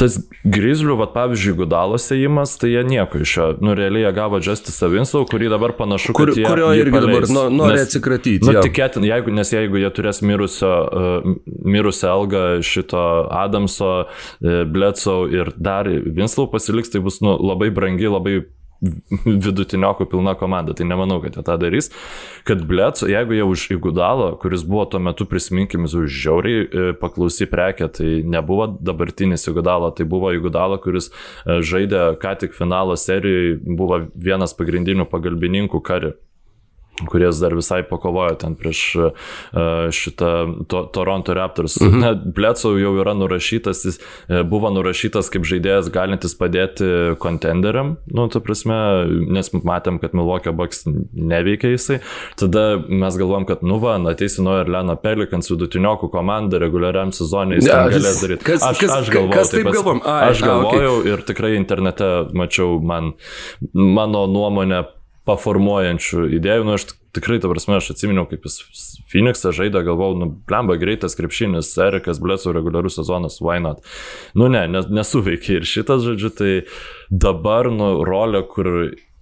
tas 0.00 0.18
Grizlių, 0.44 0.94
va, 1.00 1.06
pavyzdžiui, 1.10 1.54
Gudalos 1.62 2.06
įėjimas, 2.12 2.52
tai 2.60 2.70
jie 2.74 2.82
nieko 2.86 3.20
iš 3.24 3.32
jo. 3.38 3.46
Nu, 3.64 3.72
realiai 3.78 4.04
jie 4.04 4.12
gavo 4.16 4.40
Justisą 4.44 4.90
Winslow, 4.92 5.24
kurį 5.28 5.48
dabar 5.52 5.72
panašu, 5.78 6.14
Kur, 6.16 6.30
kad 6.30 6.40
jie... 6.40 6.44
Kurio 6.46 6.68
irgi 6.76 6.92
paleis. 6.94 7.30
dabar 7.30 7.50
nu, 7.50 7.62
nori 7.64 7.80
atsikratyti. 7.82 8.44
Nu, 8.44 8.54
tikėtin, 8.64 9.06
jeigu, 9.08 9.32
nes 9.34 9.52
jeigu 9.54 9.80
jie 9.80 9.90
turės 9.96 10.20
mirusio, 10.26 10.72
uh, 10.84 11.30
mirusią 11.46 12.12
algą 12.12 12.44
šito 12.66 13.06
Adamso, 13.34 13.94
uh, 14.06 14.60
Bledsoe 14.68 15.32
ir 15.32 15.52
dar 15.56 15.88
Winslow 15.88 16.50
pasiliks, 16.52 16.92
tai 16.92 17.02
bus 17.04 17.22
nu, 17.24 17.34
labai 17.40 17.72
brangi, 17.74 18.10
labai 18.12 18.42
vidutiniokų 19.26 20.06
pilna 20.10 20.34
komanda, 20.38 20.74
tai 20.76 20.86
nemanau, 20.88 21.18
kad 21.24 21.36
jie 21.36 21.44
tą 21.46 21.56
darys. 21.60 21.90
Kad 22.48 22.64
Blets, 22.68 23.06
jeigu 23.08 23.36
jie 23.38 23.46
už 23.46 23.66
Igudalą, 23.76 24.32
kuris 24.40 24.66
buvo 24.66 24.84
tuo 24.90 25.00
metu 25.02 25.26
prisiminkim, 25.28 25.86
už 25.86 26.10
žiauriai 26.12 26.66
e, 26.66 26.86
paklausy 27.00 27.48
prekę, 27.50 27.88
tai 27.88 28.10
nebuvo 28.26 28.68
dabartinis 28.80 29.48
Igudalo, 29.48 29.90
tai 29.96 30.06
buvo 30.08 30.34
Igudalo, 30.36 30.78
kuris 30.82 31.10
e, 31.10 31.60
žaidė 31.64 32.04
ką 32.22 32.36
tik 32.42 32.56
finalo 32.56 32.96
serijoje, 33.00 33.58
buvo 33.64 34.04
vienas 34.14 34.56
pagrindinių 34.56 35.08
pagalbininkų 35.10 35.82
kari 35.84 36.14
kuris 37.10 37.40
dar 37.40 37.54
visai 37.54 37.82
pakovojo 37.88 38.34
ten 38.40 38.54
prieš 38.56 38.80
uh, 38.96 39.10
šitą 39.92 40.30
to, 40.68 40.82
Toronto 40.92 41.34
Raptors. 41.34 41.76
Mhm. 41.80 42.00
Net 42.00 42.24
Bledsoe 42.34 42.80
jau 42.80 42.94
yra 43.00 43.14
nurašytas, 43.16 43.84
jis 43.84 43.98
e, 44.28 44.42
buvo 44.48 44.70
nurašytas 44.72 45.28
kaip 45.32 45.46
žaidėjas 45.48 45.90
galintis 45.92 46.36
padėti 46.38 47.16
kontenderiam, 47.22 47.96
nu, 48.12 48.26
ta 48.32 48.40
prasme, 48.44 48.76
nes 49.32 49.52
matėm, 49.56 50.00
kad 50.02 50.16
Milwaukee 50.16 50.54
Bucks 50.56 50.84
neveikia 50.86 51.72
jisai. 51.74 52.00
Tada 52.40 52.64
mes 52.88 53.18
galvom, 53.20 53.46
kad, 53.48 53.64
nu, 53.66 53.78
va, 53.82 53.96
ateisi 54.10 54.44
nuo 54.44 54.58
Erleno 54.62 54.96
Pelikans 55.00 55.50
vidutiniokų 55.52 56.10
komanda 56.12 56.60
reguliariam 56.62 57.12
sezonui, 57.16 57.60
jis 57.60 57.70
ten 57.70 57.92
galės 57.94 58.22
daryti. 58.24 58.46
Kas, 58.46 58.64
aš, 58.66 58.84
aš 59.00 59.12
galvojau, 59.12 59.36
kas 59.36 59.54
taip 59.54 59.70
galvom? 59.70 60.02
Ai, 60.04 60.32
aš 60.32 60.44
galvojau 60.46 60.92
a, 60.92 61.00
okay. 61.00 61.12
ir 61.12 61.24
tikrai 61.28 61.54
internete 61.58 62.10
mačiau 62.36 62.80
man, 62.82 63.14
mano 63.72 64.26
nuomonę 64.30 64.84
paformuojančių 65.26 66.28
idėjų. 66.38 66.66
Nu, 66.66 66.76
aš 66.78 66.86
tikrai, 67.16 67.38
ta 67.42 67.50
prasme, 67.50 67.78
aš 67.80 67.92
atsiminiau, 67.94 68.26
kaip 68.30 68.46
jis 68.46 68.60
Phoenixą 69.10 69.52
žaidė, 69.56 69.82
galvojau, 69.86 70.18
nu, 70.20 70.30
blemba 70.48 70.76
greitas 70.80 71.16
krepšinis, 71.18 71.72
Erikas 71.86 72.20
Bleso 72.22 72.54
reguliarus 72.54 73.00
sezonas, 73.00 73.40
why 73.42 73.58
not? 73.62 73.82
Nu, 74.38 74.50
ne, 74.52 74.66
nesuveikia 74.70 75.60
ir 75.60 75.68
šitas, 75.68 76.04
žodžiu, 76.06 76.32
tai 76.36 76.52
dabar, 77.10 77.70
nu, 77.72 77.90
rolė, 78.06 78.44
kur 78.50 78.70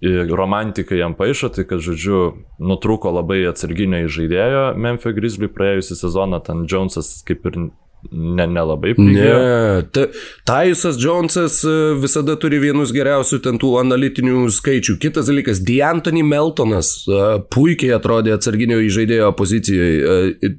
romantikai 0.05 0.99
jam 0.99 1.15
paaišo, 1.17 1.49
tai 1.55 1.65
kad, 1.67 1.81
žodžiu, 1.83 2.19
nutrūko 2.59 3.13
labai 3.15 3.41
atsarginio 3.49 4.05
žaidėjo 4.11 4.75
Memphis 4.77 5.15
Grizzly 5.15 5.49
praėjusią 5.49 5.97
sezoną, 6.03 6.41
ten 6.45 6.65
Jonesas 6.69 7.23
kaip 7.25 7.47
ir 7.49 7.69
ne, 8.11 8.47
nelabai 8.47 8.93
prigijo. 8.97 9.37
Ne, 9.39 10.07
Taisas 10.45 10.97
Jonesas 10.99 11.63
e, 11.63 11.73
visada 12.01 12.35
turi 12.39 12.59
vienus 12.61 12.93
geriausių 12.95 13.39
ten 13.45 13.59
tų 13.61 13.71
analitinių 13.81 14.45
skaičių. 14.53 14.97
Kitas 15.01 15.29
dalykas, 15.29 15.61
D'Antoni 15.65 16.23
Meltonas 16.25 16.91
e, 17.07 17.21
puikiai 17.53 17.95
atrodė 17.97 18.35
atsarginio 18.35 18.77
įžaidėjo 18.85 19.31
pozicijoje. 19.37 20.19
E, 20.45 20.51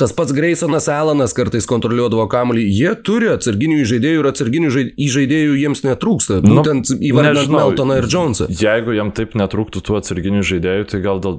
tas 0.00 0.14
pats 0.16 0.34
Graysonas 0.36 0.88
Alanas 0.92 1.36
kartais 1.36 1.68
kontroliuodavo 1.68 2.26
kamuolį. 2.32 2.64
Jie 2.76 2.94
turi 3.06 3.30
atsarginių 3.34 3.82
įžaidėjų 3.84 4.22
ir 4.22 4.30
atsarginių 4.32 4.72
įžaidėjų 5.06 5.58
jiems 5.62 5.84
netrūksta. 5.86 6.40
Nu, 6.44 6.60
Būtent 6.60 6.94
įvardinant 6.96 7.52
Meltoną 7.52 8.00
ir 8.00 8.10
Jonesą. 8.12 8.48
Jeigu 8.50 8.96
jam 8.96 9.12
taip 9.16 9.36
netrūktų 9.38 9.84
tų 9.84 10.00
atsarginių 10.00 10.44
žaidėjų, 10.46 10.88
tai 10.92 11.02
gal 11.04 11.20
dėl 11.24 11.38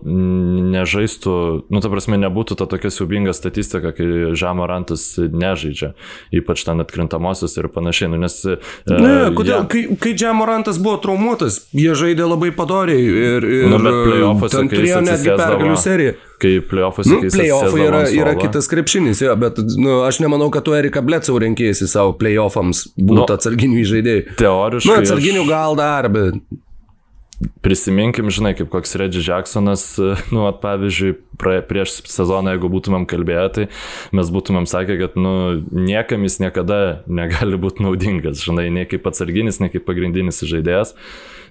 nežaistų, 0.78 1.36
nu 1.74 1.82
ta 1.84 1.91
prasme, 1.91 2.20
nebūtų 2.22 2.58
ta 2.60 2.67
tokia 2.70 2.91
siubinga 2.93 3.34
statistika, 3.36 3.93
kai 3.96 4.36
Žamarantas 4.38 5.10
ne 5.17 5.46
nežaidžia, 5.47 5.93
ypač 6.36 6.63
ten 6.67 6.83
atkrintamosios 6.83 7.57
ir 7.57 7.69
panašiai. 7.73 8.12
Nu, 8.13 8.21
nes, 8.21 8.38
e, 8.45 8.60
ne, 8.91 9.15
kodėl? 9.38 9.63
Ja. 9.63 9.63
Kai, 9.71 9.83
kai 10.01 10.13
Džemorantas 10.17 10.79
buvo 10.83 10.99
traumuotas, 11.03 11.63
jie 11.75 11.95
žaidė 11.97 12.27
labai 12.27 12.51
padoriai 12.55 13.01
ir, 13.01 13.49
ir 13.63 13.71
nu, 13.73 13.81
ten 14.51 14.71
turėjo 14.71 15.01
netgi 15.07 15.33
pergalių 15.33 15.79
seriją. 15.81 16.17
Kai 16.38 16.51
playoffuose 16.62 17.15
nu, 17.15 17.31
playoffai 17.33 17.81
yra, 17.88 18.03
yra 18.13 18.36
kitas 18.38 18.69
krepšinis, 18.69 19.23
jo, 19.25 19.33
bet 19.41 19.57
nu, 19.73 20.03
aš 20.05 20.21
nemanau, 20.21 20.51
kad 20.53 20.67
tu 20.67 20.75
Erika 20.77 21.01
Blecau 21.01 21.39
renkėsi 21.41 21.89
savo 21.89 22.13
playoffams 22.19 22.83
būti 22.93 23.23
nu, 23.23 23.25
atsarginių 23.33 23.81
žaidėjų. 23.89 24.38
Teoriškai. 24.38 24.91
Nu, 24.91 25.01
atsarginių 25.01 25.43
aš... 25.47 25.49
gal 25.49 25.79
dar, 25.79 26.10
bet 26.13 26.38
prisiminkim, 27.65 28.31
žinai, 28.33 28.53
kaip 28.57 28.69
koks 28.73 28.95
Reggie 29.01 29.21
Jacksonas, 29.21 29.86
nu, 30.33 30.45
at, 30.49 30.62
pavyzdžiui, 30.63 31.17
pra, 31.41 31.60
prieš 31.65 32.02
sezoną, 32.10 32.56
jeigu 32.56 32.71
būtumėm 32.73 33.08
kalbėję, 33.10 33.47
tai 33.56 33.65
mes 34.17 34.30
būtumėm 34.34 34.67
sakę, 34.69 35.00
kad, 35.02 35.17
nu, 35.19 35.34
niekam 35.71 36.28
jis 36.28 36.39
niekada 36.43 37.02
negali 37.08 37.60
būti 37.62 37.86
naudingas, 37.86 38.43
žinai, 38.45 38.69
nei 38.73 38.88
kaip 38.89 39.08
atsarginis, 39.10 39.62
nei 39.63 39.73
kaip 39.73 39.88
pagrindinis 39.88 40.43
žaidėjas. 40.45 40.95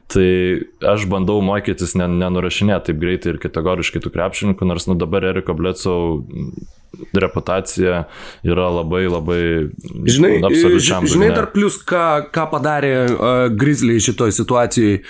Tai 0.07 0.27
aš 0.87 1.09
bandau 1.11 1.41
mokytis 1.43 1.97
nenurašinėti 1.99 2.93
taip 2.93 2.99
greitai 3.03 3.33
ir 3.33 3.41
kategoriškai 3.43 4.05
tų 4.05 4.13
krepšininkų, 4.15 4.69
nors 4.69 4.87
nu 4.87 4.95
dabar 4.95 5.27
Eriko 5.33 5.57
Blecau 5.59 6.23
reputacija 7.13 8.05
yra 8.47 8.69
labai 8.71 9.05
labai 9.09 9.41
žinai. 10.07 10.39
Žinai 11.05 11.31
dar 11.35 11.51
plus, 11.53 11.79
ką, 11.87 12.29
ką 12.33 12.47
padarė 12.53 12.93
uh, 13.05 13.35
Grizzly 13.53 13.99
šitoj 14.03 14.33
situacijai. 14.37 15.01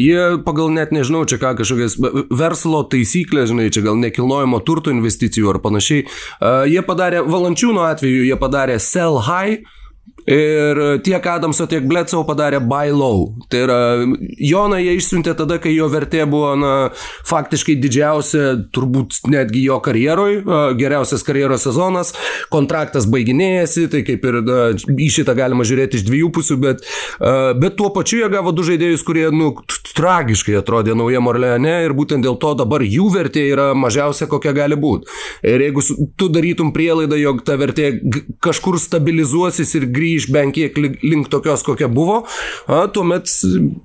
Jie 0.00 0.22
pagal 0.46 0.72
net 0.74 0.92
nežinau, 0.94 1.24
čia 1.28 1.38
ką 1.42 1.54
kažkokias 1.60 1.98
verslo 2.34 2.82
taisyklės, 2.90 3.50
žinai, 3.52 3.68
čia 3.74 3.84
gal 3.86 3.98
nekilnojamo 4.00 4.25
turto 4.66 4.92
investicijų 4.94 5.54
ar 5.54 5.60
panašiai. 5.64 6.06
Uh, 6.06 6.64
jie 6.70 6.82
padarė, 6.86 7.22
valančiūno 7.26 7.86
atveju, 7.92 8.26
jie 8.26 8.38
padarė 8.40 8.78
sell 8.82 9.22
high 9.26 9.62
Ir 10.26 10.80
tiek 11.06 11.26
Adamso, 11.30 11.68
tiek 11.70 11.84
Bledsoe 11.86 12.24
padarė 12.26 12.58
buy 12.58 12.90
low. 12.90 13.28
Tai 13.52 13.60
yra, 13.62 13.78
Joną 14.42 14.80
jie 14.82 14.96
išsiuntė 14.98 15.36
tada, 15.38 15.60
kai 15.62 15.70
jo 15.76 15.86
vertė 15.92 16.24
buvo, 16.26 16.50
na, 16.58 16.72
faktiškai 17.30 17.76
didžiausia, 17.78 18.42
turbūt 18.74 19.20
netgi 19.30 19.62
jo 19.68 19.78
karjeroj, 19.84 20.40
geriausias 20.80 21.22
karjeros 21.26 21.62
sezonas, 21.68 22.10
kontraktas 22.50 23.06
baiginėjasi, 23.10 23.86
tai 23.92 24.02
kaip 24.06 24.26
ir 24.26 24.40
na, 24.42 24.60
į 24.74 25.10
šitą 25.20 25.36
galima 25.38 25.66
žiūrėti 25.68 26.00
iš 26.00 26.06
dviejų 26.08 26.32
pusių, 26.34 26.58
bet, 26.64 26.82
bet 27.62 27.78
tuo 27.78 27.92
pačiu 27.94 28.24
jie 28.24 28.32
gavo 28.34 28.50
du 28.56 28.66
žaidėjus, 28.66 29.06
kurie, 29.06 29.28
nu, 29.30 29.52
tragiškai 29.96 30.58
atrodė 30.58 30.96
nauja 30.98 31.22
Morleane 31.24 31.78
ir 31.86 31.94
būtent 31.96 32.26
dėl 32.26 32.34
to 32.42 32.50
dabar 32.58 32.82
jų 32.84 33.06
vertė 33.14 33.46
yra 33.54 33.70
mažiausia, 33.78 34.26
kokia 34.28 34.52
gali 34.56 34.76
būti. 34.76 35.08
Ir 35.46 35.62
jeigu 35.64 35.84
tu 36.18 36.28
darytum 36.32 36.74
prielaidą, 36.74 37.16
jog 37.20 37.40
ta 37.46 37.56
vertė 37.60 37.94
kažkur 38.44 38.76
stabilizuosis 38.82 39.72
ir 39.78 39.88
grįžtų, 39.88 40.15
grįž 40.16 40.32
bent 40.32 40.54
kiek 40.56 40.76
link 41.02 41.28
tokios, 41.30 41.62
kokia 41.66 41.88
buvo, 41.88 42.24
a, 42.66 42.86
tuomet 42.92 43.28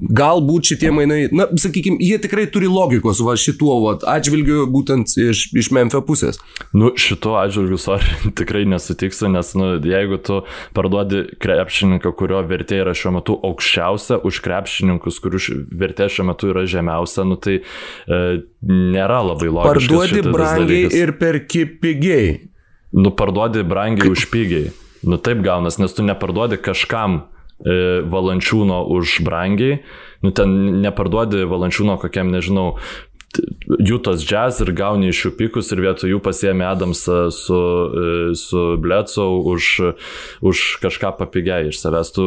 galbūt 0.01 0.71
šitie 0.71 0.91
mainai, 0.95 1.27
na, 1.31 1.47
sakykime, 1.59 1.99
jie 2.01 2.17
tikrai 2.21 2.47
turi 2.51 2.69
logikos 2.71 3.21
va 3.25 3.35
šituo 3.39 3.79
va, 3.83 3.95
atžvilgiu 4.15 4.67
būtent 4.71 5.15
iš, 5.19 5.49
iš 5.53 5.71
Memphio 5.75 6.01
pusės. 6.05 6.39
Nu, 6.73 6.93
šituo 6.95 7.37
atžvilgiu, 7.41 7.79
sorry, 7.81 8.15
tikrai 8.39 8.63
nesutiksiu, 8.69 9.29
nes, 9.33 9.53
nu, 9.59 9.73
jeigu 9.83 10.19
tu 10.23 10.41
parduodi 10.77 11.25
krepšininką, 11.41 12.13
kurio 12.17 12.41
vertė 12.47 12.81
yra 12.85 12.95
šiuo 12.97 13.17
metu 13.19 13.37
aukščiausia, 13.51 14.21
už 14.27 14.41
krepšininkus, 14.45 15.19
kurių 15.23 15.41
vertė 15.81 16.09
šiuo 16.11 16.29
metu 16.31 16.51
yra 16.53 16.65
žemiausia, 16.69 17.25
nu, 17.27 17.39
tai 17.41 17.59
e, 17.61 18.21
nėra 18.67 19.21
labai 19.31 19.51
logiška. 19.51 19.73
Parduodi 19.73 20.23
brangiai 20.27 20.85
dalykas. 20.85 21.01
ir 21.01 21.15
perki 21.19 21.65
pigiai. 21.81 22.31
Nu, 22.91 23.13
parduodi 23.15 23.63
brangiai 23.67 24.09
Kaip... 24.09 24.17
už 24.19 24.27
pigiai. 24.31 24.71
Nu 25.03 25.17
taip 25.17 25.41
gaunas, 25.45 25.79
nes 25.81 25.93
tu 25.97 26.05
neparduodi 26.05 26.59
kažkam 26.61 27.21
e, 27.21 28.01
valančiūno 28.05 28.83
už 28.93 29.21
brangiai, 29.25 29.81
nu 30.21 30.33
ten 30.35 30.81
neparduodi 30.83 31.47
valančiūno 31.49 31.97
kokiam, 32.01 32.29
nežinau, 32.33 32.75
Jutos 33.79 34.25
jazz 34.27 34.59
ir 34.59 34.73
gauni 34.75 35.07
iš 35.11 35.21
jų 35.23 35.29
pikus 35.39 35.69
ir 35.71 35.79
vietoj 35.85 36.11
jų 36.11 36.17
pasiemi 36.23 36.65
Adamsą 36.67 37.29
su, 37.31 37.55
e, 37.55 38.33
su 38.35 38.63
Blecau 38.81 39.39
už, 39.53 39.69
už 40.43 40.63
kažką 40.83 41.13
papigiai 41.15 41.69
iš 41.69 41.79
savęs. 41.79 42.11
Tu 42.11 42.25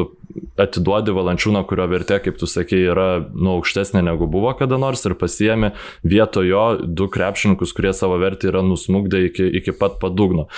atiduodi 0.57 1.13
valančiūną, 1.13 1.67
kurio 1.69 1.91
vertė, 1.93 2.23
kaip 2.25 2.41
tu 2.41 2.49
sakei, 2.49 2.87
yra 2.89 3.21
nu, 3.21 3.59
aukštesnė 3.59 4.01
negu 4.07 4.31
buvo 4.31 4.55
kada 4.57 4.81
nors 4.81 5.05
ir 5.05 5.17
pasiemi 5.21 5.75
vietoj 6.09 6.49
jo 6.49 6.65
du 6.89 7.11
krepšininkus, 7.13 7.77
kurie 7.77 7.93
savo 7.93 8.17
vertę 8.23 8.49
yra 8.49 8.65
nusmugdę 8.65 9.27
iki, 9.29 9.51
iki 9.61 9.77
pat 9.77 10.01
padugno. 10.01 10.49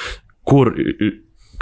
Kur 0.47 0.71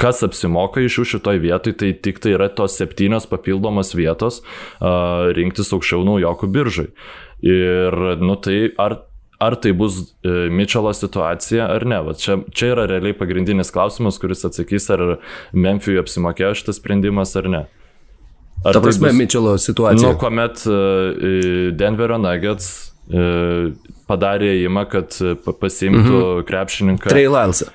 kas 0.00 0.22
apsimoka 0.26 0.82
iš 0.84 0.98
jų 0.98 1.06
šitoj 1.14 1.40
vietoj, 1.42 1.76
tai 1.80 1.92
tik 1.94 2.20
tai 2.22 2.34
yra 2.36 2.48
tos 2.52 2.76
septynios 2.80 3.28
papildomos 3.30 3.94
vietos 3.96 4.40
uh, 4.42 5.30
rinktis 5.36 5.72
aukščiau 5.74 6.04
naujokų 6.06 6.50
biržai. 6.54 6.88
Ir, 7.44 7.96
nu 8.24 8.36
tai, 8.40 8.70
ar, 8.80 8.96
ar 9.42 9.58
tai 9.60 9.74
bus 9.76 10.00
uh, 10.00 10.46
Mitchelo 10.52 10.94
situacija 10.96 11.68
ar 11.76 11.86
ne? 11.88 12.00
Va, 12.06 12.16
čia, 12.18 12.40
čia 12.54 12.72
yra 12.74 12.88
realiai 12.90 13.16
pagrindinis 13.16 13.72
klausimas, 13.74 14.18
kuris 14.22 14.46
atsakys, 14.48 14.88
ar 14.94 15.18
Memphijui 15.52 16.00
apsimokėjo 16.02 16.54
šitas 16.62 16.80
sprendimas 16.80 17.36
ar 17.40 17.50
ne. 17.52 17.62
Ar 18.64 18.72
Ta 18.72 18.78
tai 18.78 18.86
prasme, 18.86 19.10
tai 19.10 19.18
Mitchelo 19.18 19.58
situacija. 19.60 20.14
Nu, 20.14 20.18
kuomet 20.20 20.66
uh, 20.70 21.70
Denverio 21.76 22.18
Nuggets 22.22 22.90
padarė 24.08 24.54
įimą, 24.62 24.86
kad 24.88 25.12
pasiimtų 25.60 26.14
-hmm. 26.16 26.44
krepšininką. 26.48 27.10
Trey 27.12 27.28
Lylesą. 27.28 27.68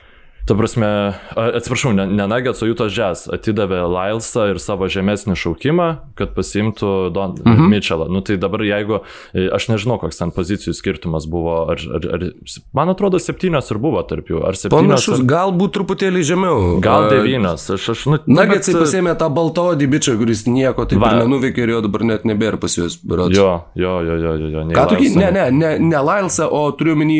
Ta 0.49 0.55
prasme, 0.57 1.13
atsiprašau, 1.37 1.91
ne, 1.93 2.07
ne 2.09 2.25
Nuggets, 2.27 2.63
o 2.63 2.65
Jutas 2.65 2.89
Jazz 2.89 3.27
atidavė 3.29 3.83
Lylesą 3.85 4.47
ir 4.49 4.57
savo 4.57 4.87
žemesnį 4.89 5.35
šaukimą, 5.37 5.89
kad 6.17 6.31
pasiimtų 6.33 6.93
Don 7.13 7.35
mhm. 7.37 7.53
Mm 7.53 7.69
Mitchellą. 7.69 8.07
Nu 8.09 8.23
tai 8.25 8.39
dabar 8.41 8.63
jeigu, 8.65 9.03
e, 9.37 9.45
aš 9.53 9.67
nežinau, 9.69 9.99
koks 10.01 10.17
ten 10.17 10.33
pozicijų 10.33 10.73
skirtumas 10.73 11.27
buvo, 11.29 11.53
ar, 11.69 11.83
ar, 11.99 12.07
ar 12.17 12.25
man 12.73 12.89
atrodo 12.89 13.21
septynios 13.21 13.69
ir 13.69 13.77
buvo 13.83 14.01
tarp 14.09 14.33
jų, 14.33 14.41
ar 14.49 14.57
septynios. 14.57 14.89
Panašus, 14.89 15.21
ar... 15.21 15.29
galbūt 15.35 15.75
truputėlį 15.77 16.25
žemiau. 16.31 16.65
Gal 16.81 17.11
devynios, 17.13 17.69
aš, 17.77 17.89
aš, 17.93 18.09
nu. 18.09 18.23
Nuggetsai 18.25 18.73
bet... 18.73 18.81
pasėmė 18.87 19.17
tą 19.21 19.29
baltodį 19.37 19.93
bičią, 19.93 20.17
kuris 20.17 20.47
nieko 20.49 20.89
taip 20.89 21.05
Va. 21.05 21.13
ir 21.13 21.27
nenuveikė 21.27 21.67
ir 21.67 21.77
jo 21.77 21.85
dabar 21.85 22.09
net 22.09 22.25
nebėra 22.25 22.57
pas 22.57 22.73
juos. 22.73 22.97
Berods. 23.05 23.37
Jo, 23.37 23.51
jo, 23.77 23.99
jo, 24.01 24.17
jo, 24.17 24.37
jo. 24.41 24.49
jo 24.65 24.69
Ką 24.73 24.89
tu, 24.95 25.03
ne, 25.13 25.29
ne, 25.29 25.49
ne, 25.53 25.75
ne 25.77 26.07
Lylesą, 26.09 26.49
o 26.49 26.71
turiu 26.73 26.97
minį 26.97 27.19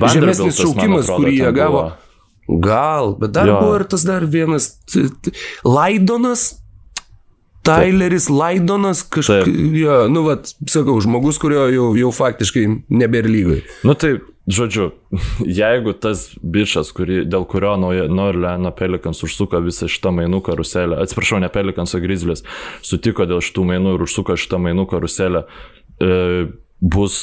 žemesnis 0.00 0.64
šaukimas, 0.64 1.12
kurį 1.12 1.42
jie 1.42 1.52
gavo. 1.52 1.90
Buvo. 1.90 2.09
Gal, 2.48 3.14
bet 3.20 3.34
dar 3.36 3.48
jo. 3.48 3.58
buvo 3.60 3.76
ir 3.78 3.84
tas 3.90 4.06
dar 4.06 4.26
vienas 4.26 4.72
Laidonas. 5.64 6.56
Tyleris 7.60 8.30
Laidonas, 8.32 9.02
kažkaip, 9.04 9.48
ja, 9.76 10.06
nu, 10.08 10.22
vat, 10.24 10.48
sakau, 10.72 10.94
žmogus, 11.04 11.36
kurio 11.38 11.66
jau, 11.68 11.90
jau 11.98 12.08
faktiškai 12.16 12.62
nebėra 12.88 13.28
lygai. 13.28 13.58
Nu, 13.84 13.92
tai, 14.00 14.14
žodžiu, 14.48 14.86
jeigu 15.60 15.92
tas 16.00 16.24
bičias, 16.40 16.88
kuri, 16.96 17.20
dėl 17.28 17.44
kurio 17.50 17.74
Norleno 17.76 18.72
Pelikans 18.76 19.20
užsuko 19.26 19.60
visą 19.66 19.90
šitą 19.92 20.14
mainų 20.16 20.40
karuselę, 20.48 21.02
atsiprašau, 21.04 21.42
ne 21.44 21.52
Pelikans, 21.52 21.92
o 21.94 22.00
Grizzlis, 22.00 22.46
sutiko 22.80 23.28
dėl 23.28 23.44
šitų 23.44 23.66
mainų 23.74 23.94
ir 23.98 24.08
užsuko 24.08 24.38
šitą 24.40 24.62
mainų 24.64 24.88
karuselę, 24.90 25.44
e, 26.00 26.16
bus 26.80 27.20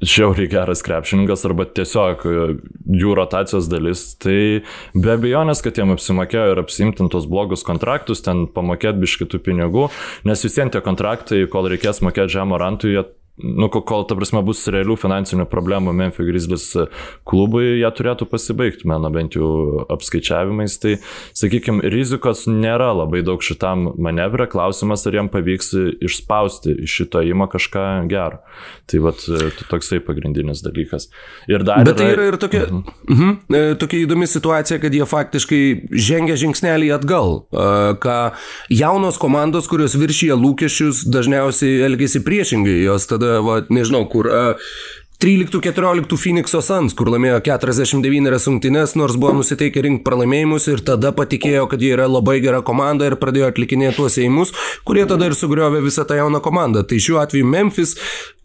žiauriai 0.00 0.48
geras 0.50 0.82
krepšininkas 0.86 1.44
arba 1.48 1.66
tiesiog 1.74 2.24
e, 2.24 2.46
jų 3.00 3.14
rotacijos 3.18 3.68
dalis, 3.70 4.04
tai 4.22 4.64
be 4.94 5.14
abejonės, 5.14 5.62
kad 5.64 5.78
jiem 5.78 5.94
apsimokėjo 5.94 6.52
ir 6.52 6.62
apsimtintos 6.62 7.28
blogus 7.30 7.66
kontraktus, 7.66 8.22
ten 8.24 8.46
pamokėti 8.54 9.02
biškitų 9.02 9.42
pinigų, 9.46 9.88
nes 10.28 10.44
visiems 10.46 10.74
tie 10.74 10.82
kontraktai, 10.84 11.44
kol 11.50 11.70
reikės 11.72 12.02
mokėti 12.04 12.38
žemą 12.38 12.60
rantų, 12.62 12.92
jie 12.94 13.04
nu, 13.42 13.68
kol, 13.70 14.04
ta 14.08 14.16
prasme, 14.18 14.42
bus 14.46 14.64
realių 14.70 14.96
finansinių 14.98 15.46
problemų 15.50 15.94
Memphis 15.96 16.28
Grizzlies 16.28 16.66
klubui, 17.28 17.78
jie 17.80 17.90
turėtų 17.94 18.28
pasibaigti, 18.30 18.88
mano 18.90 19.10
bent 19.14 19.36
jau 19.38 19.84
apskaičiavimais. 19.92 20.78
Tai, 20.82 20.96
sakykime, 21.38 21.82
rizikos 21.92 22.46
nėra 22.50 22.90
labai 22.96 23.22
daug 23.26 23.42
šitam 23.44 23.92
manevrė, 23.98 24.48
klausimas, 24.50 25.06
ar 25.08 25.18
jiem 25.18 25.30
pavyks 25.32 25.72
išspausti 26.04 26.74
iš 26.86 26.98
šito 26.98 27.22
įmo 27.26 27.48
kažką 27.50 27.84
gero. 28.10 28.42
Tai 28.88 29.02
vat, 29.04 29.22
toksai 29.70 30.00
pagrindinis 30.04 30.62
dalykas. 30.64 31.08
Ir 31.50 31.64
dar 31.66 31.84
Bet 31.86 32.00
tai 32.00 32.10
yra, 32.12 32.24
yra 32.26 32.32
ir 32.32 32.38
tokia, 32.40 32.64
uh 32.64 32.70
-huh. 32.70 32.94
Uh 33.08 33.18
-huh, 33.18 33.76
tokia 33.78 34.06
įdomi 34.06 34.26
situacija, 34.26 34.78
kad 34.80 34.94
jie 34.94 35.06
faktiškai 35.06 35.62
žengia 35.92 36.36
žingsnelį 36.36 36.94
atgal, 36.94 37.46
ką 38.04 38.18
jaunos 38.68 39.18
komandos, 39.18 39.68
kurios 39.68 39.94
viršyje 39.94 40.34
lūkesčius, 40.34 41.04
dažniausiai 41.06 41.82
elgesi 41.86 42.24
priešingai, 42.24 42.82
jos 42.82 43.06
tada 43.06 43.27
va, 43.44 43.60
nežinau, 43.72 44.06
kur 44.10 44.30
13-14 45.18 46.14
Phoenix'o 46.14 46.60
Suns, 46.62 46.92
kur 46.94 47.08
laimėjo 47.10 47.40
49 47.42 48.44
rungtynes, 48.46 48.92
nors 48.94 49.16
buvo 49.18 49.32
nusiteikę 49.40 49.82
rinkti 49.82 50.04
pralaimėjimus 50.06 50.68
ir 50.70 50.84
tada 50.86 51.10
patikėjo, 51.10 51.64
kad 51.72 51.82
jie 51.82 51.90
yra 51.96 52.06
labai 52.06 52.36
gera 52.44 52.60
komanda 52.62 53.08
ir 53.08 53.18
pradėjo 53.18 53.48
atlikinėti 53.50 53.98
tuos 53.98 54.14
įimus, 54.22 54.54
kurie 54.86 55.02
tada 55.10 55.26
ir 55.26 55.34
sugriovė 55.34 55.82
visą 55.82 56.06
tą 56.06 56.20
jauną 56.20 56.38
komandą. 56.44 56.84
Tai 56.86 57.02
šiuo 57.02 57.18
atveju 57.24 57.50
Memphis 57.50 57.96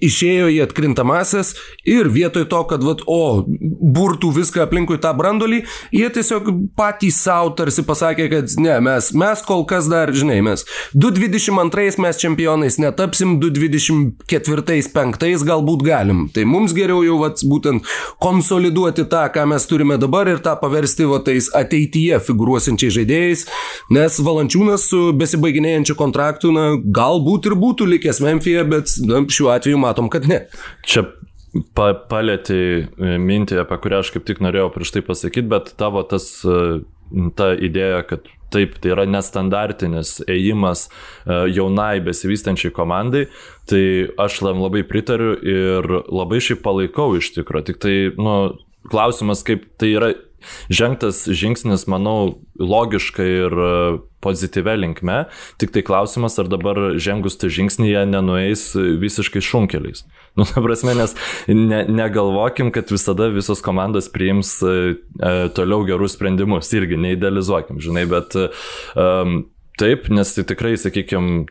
išėjo 0.03 0.49
į 0.51 0.57
atkrintamasis 0.65 1.53
ir 1.87 2.09
vietoj 2.11 2.43
to, 2.49 2.63
kad, 2.69 2.83
vat, 2.83 3.01
o, 3.05 3.45
burtų 3.45 4.31
viską 4.39 4.63
aplinkui 4.65 4.97
tą 5.03 5.13
brandolį, 5.17 5.59
jie 5.95 6.09
tiesiog 6.17 6.43
patys 6.79 7.15
savo 7.23 7.49
tarsi 7.57 7.81
pasakė, 7.87 8.25
kad 8.31 8.45
ne, 8.57 8.79
mes, 8.83 9.13
mes 9.13 9.41
kol 9.45 9.65
kas 9.69 9.87
dar, 9.91 10.07
žinai, 10.15 10.41
mes 10.45 10.65
222 10.97 11.99
mes 12.03 12.15
čempionais 12.19 12.75
netapsim, 12.81 13.29
224-5 13.43 15.43
galbūt 15.47 15.81
galim. 15.85 16.19
Tai 16.33 16.43
mums 16.49 16.62
mums 16.63 16.75
geriau 16.75 17.03
jau 17.05 17.19
vat, 17.21 17.43
būtent 17.47 17.87
konsoliduoti 18.23 19.05
tą, 19.11 19.25
ką 19.33 19.45
mes 19.51 19.67
turime 19.69 19.99
dabar 20.01 20.31
ir 20.31 20.41
tą 20.43 20.55
paversti 20.61 21.07
va, 21.09 21.19
tais 21.25 21.49
ateityje 21.55 22.21
figuruosinčiais 22.23 22.95
žaidėjais, 22.97 23.45
nes 23.93 24.19
Valančiūnas 24.23 24.87
su 24.89 25.03
besibaiginėjančiu 25.19 25.97
kontraktu, 25.99 26.53
na, 26.55 26.69
galbūt 26.79 27.51
ir 27.51 27.57
būtų 27.59 27.89
likęs 27.95 28.23
Memphije, 28.23 28.63
bet 28.69 28.95
na, 29.03 29.25
šiuo 29.27 29.51
atveju 29.53 29.81
matom, 29.81 30.09
kad 30.13 30.27
ne. 30.29 30.45
Čia 30.87 31.05
pa, 31.77 31.91
palėtė 32.09 32.59
e, 32.59 33.15
mintį, 33.21 33.59
apie 33.63 33.79
kurią 33.83 34.03
aš 34.03 34.13
kaip 34.15 34.27
tik 34.29 34.41
norėjau 34.43 34.71
prieš 34.73 34.95
tai 34.95 35.05
pasakyti, 35.05 35.49
bet 35.51 35.73
tavo 35.79 36.05
tas, 36.07 36.29
e, 36.47 36.81
ta 37.37 37.53
idėja, 37.53 38.03
kad 38.09 38.29
taip, 38.53 38.77
tai 38.81 38.93
yra 38.95 39.05
nestandartinis 39.09 40.19
ėjimas 40.29 40.87
e, 40.87 40.91
jaunai 41.55 41.97
besivystančiai 42.05 42.73
komandai, 42.75 43.25
tai 43.69 43.83
aš 44.21 44.41
labai 44.45 44.83
pritariu 44.87 45.33
ir 45.37 45.89
labai 46.07 46.41
šiaip 46.43 46.63
palaikau 46.65 47.13
iš 47.19 47.33
tikrųjų. 47.37 47.67
Tik 47.71 47.81
tai, 47.83 47.95
nu, 48.19 48.37
klausimas, 48.91 49.43
kaip 49.47 49.65
tai 49.79 49.93
yra 49.97 50.13
žengtas 50.71 51.25
žingsnis, 51.27 51.87
manau, 51.91 52.39
logiškai 52.59 53.27
ir 53.27 53.53
e, 53.53 53.71
pozityvę 54.23 54.75
linkme, 54.79 55.17
tik 55.59 55.73
tai 55.75 55.83
klausimas, 55.85 56.37
ar 56.39 56.49
dabar 56.51 56.95
žengus 57.01 57.37
tą 57.39 57.51
žingsnį 57.51 57.89
jie 57.91 58.03
nenueis 58.09 58.69
visiškai 58.77 59.43
šunkeliais. 59.43 60.05
Nu, 60.33 60.47
ta 60.49 60.63
prasme, 60.65 60.95
nes 60.97 61.11
ne, 61.45 61.83
negalvokim, 61.85 62.71
kad 62.73 62.89
visada 62.89 63.27
visos 63.29 63.59
komandos 63.61 64.07
priims 64.09 64.55
e, 64.65 64.95
e 65.21 65.33
toliau 65.53 65.85
gerus 65.85 66.15
sprendimus, 66.17 66.71
irgi 66.73 66.97
neidealizuokim, 66.97 67.77
žinai, 67.77 68.07
bet 68.09 68.33
um, 68.39 69.43
Taip, 69.73 70.05
nes 70.13 70.29
tai 70.35 70.43
tikrai, 70.45 70.75
sakykime, 70.77 71.47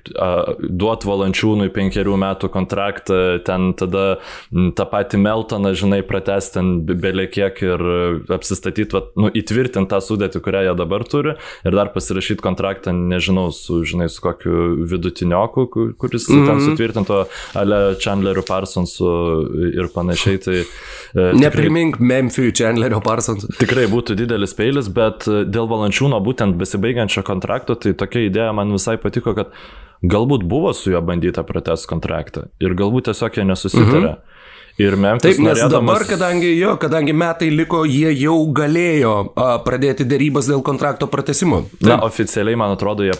duot 0.62 1.02
valančiūnui 1.08 1.72
penkerių 1.74 2.14
metų 2.22 2.52
kontraktą, 2.54 3.16
ten 3.42 3.72
tada 3.74 4.04
tą 4.78 4.84
patį 4.86 5.18
Meltoną, 5.24 5.72
žinai, 5.74 6.04
pratesti 6.06 6.60
ten 6.60 6.68
belė 6.86 7.24
kiek 7.32 7.58
ir 7.66 7.82
apsistatyti, 8.30 9.00
nu, 9.18 9.26
įtvirtinti 9.26 9.90
tą 9.90 9.98
sudėtį, 10.06 10.42
kurią 10.44 10.60
jie 10.68 10.74
dabar 10.78 11.02
turi 11.02 11.34
ir 11.66 11.74
dar 11.74 11.90
pasirašyti 11.94 12.44
kontraktą, 12.44 12.94
nežinau, 12.94 13.48
su, 13.56 13.80
žinai, 13.88 14.06
su 14.12 14.22
kokiu 14.22 14.86
vidutinioku, 14.86 15.66
kuris 15.98 16.28
mm 16.28 16.36
-hmm. 16.36 16.46
ten 16.46 16.54
mhm. 16.54 16.64
sutvirtinto, 16.68 17.24
ale 17.58 17.80
Chandleriu 17.98 18.46
Parsonsu 18.46 19.10
ir 19.72 19.90
panašiai. 19.94 20.38
Tai, 20.38 20.56
e, 20.62 21.32
Neprimink 21.42 21.98
Memphiui 21.98 22.54
Chandlerio 22.54 23.00
Parsonsu. 23.00 23.50
Tikrai 23.58 23.86
būtų 23.90 24.14
didelis 24.14 24.54
peilis, 24.54 24.88
bet 24.88 25.26
dėl 25.26 25.66
valančiūno 25.66 26.22
būtent 26.22 26.54
besibaigiančio 26.54 27.22
kontrakto, 27.26 27.74
tai 27.74 27.92
tokia 27.98 28.11
tokia 28.12 28.28
idėja 28.28 28.52
man 28.52 28.72
visai 28.72 28.98
patiko, 29.00 29.34
kad 29.34 29.54
galbūt 30.02 30.44
buvo 30.44 30.72
su 30.76 30.92
juo 30.92 31.00
bandyta 31.02 31.44
pratęs 31.46 31.86
kontraktą 31.88 32.50
ir 32.60 32.76
galbūt 32.76 33.08
tiesiog 33.10 33.40
jie 33.40 33.48
nesusitarė. 33.48 34.12
Mhm. 34.12 34.28
Ir 34.80 34.94
Memphis. 34.96 35.34
Taip, 35.36 35.42
nes 35.44 35.58
norėdamas... 35.58 35.84
dabar, 35.84 36.02
kadangi 36.08 36.54
jo, 36.56 36.70
kadangi 36.80 37.12
metai 37.12 37.50
liko, 37.52 37.82
jie 37.84 38.08
jau 38.16 38.38
galėjo 38.56 39.10
a, 39.36 39.58
pradėti 39.60 40.06
dėrybas 40.08 40.48
dėl 40.48 40.62
kontrakto 40.64 41.10
pratesimo. 41.12 41.66
Taip. 41.74 41.90
Na, 41.90 41.98
oficialiai, 42.06 42.56
man 42.56 42.72
atrodo, 42.72 43.04
jie 43.04 43.12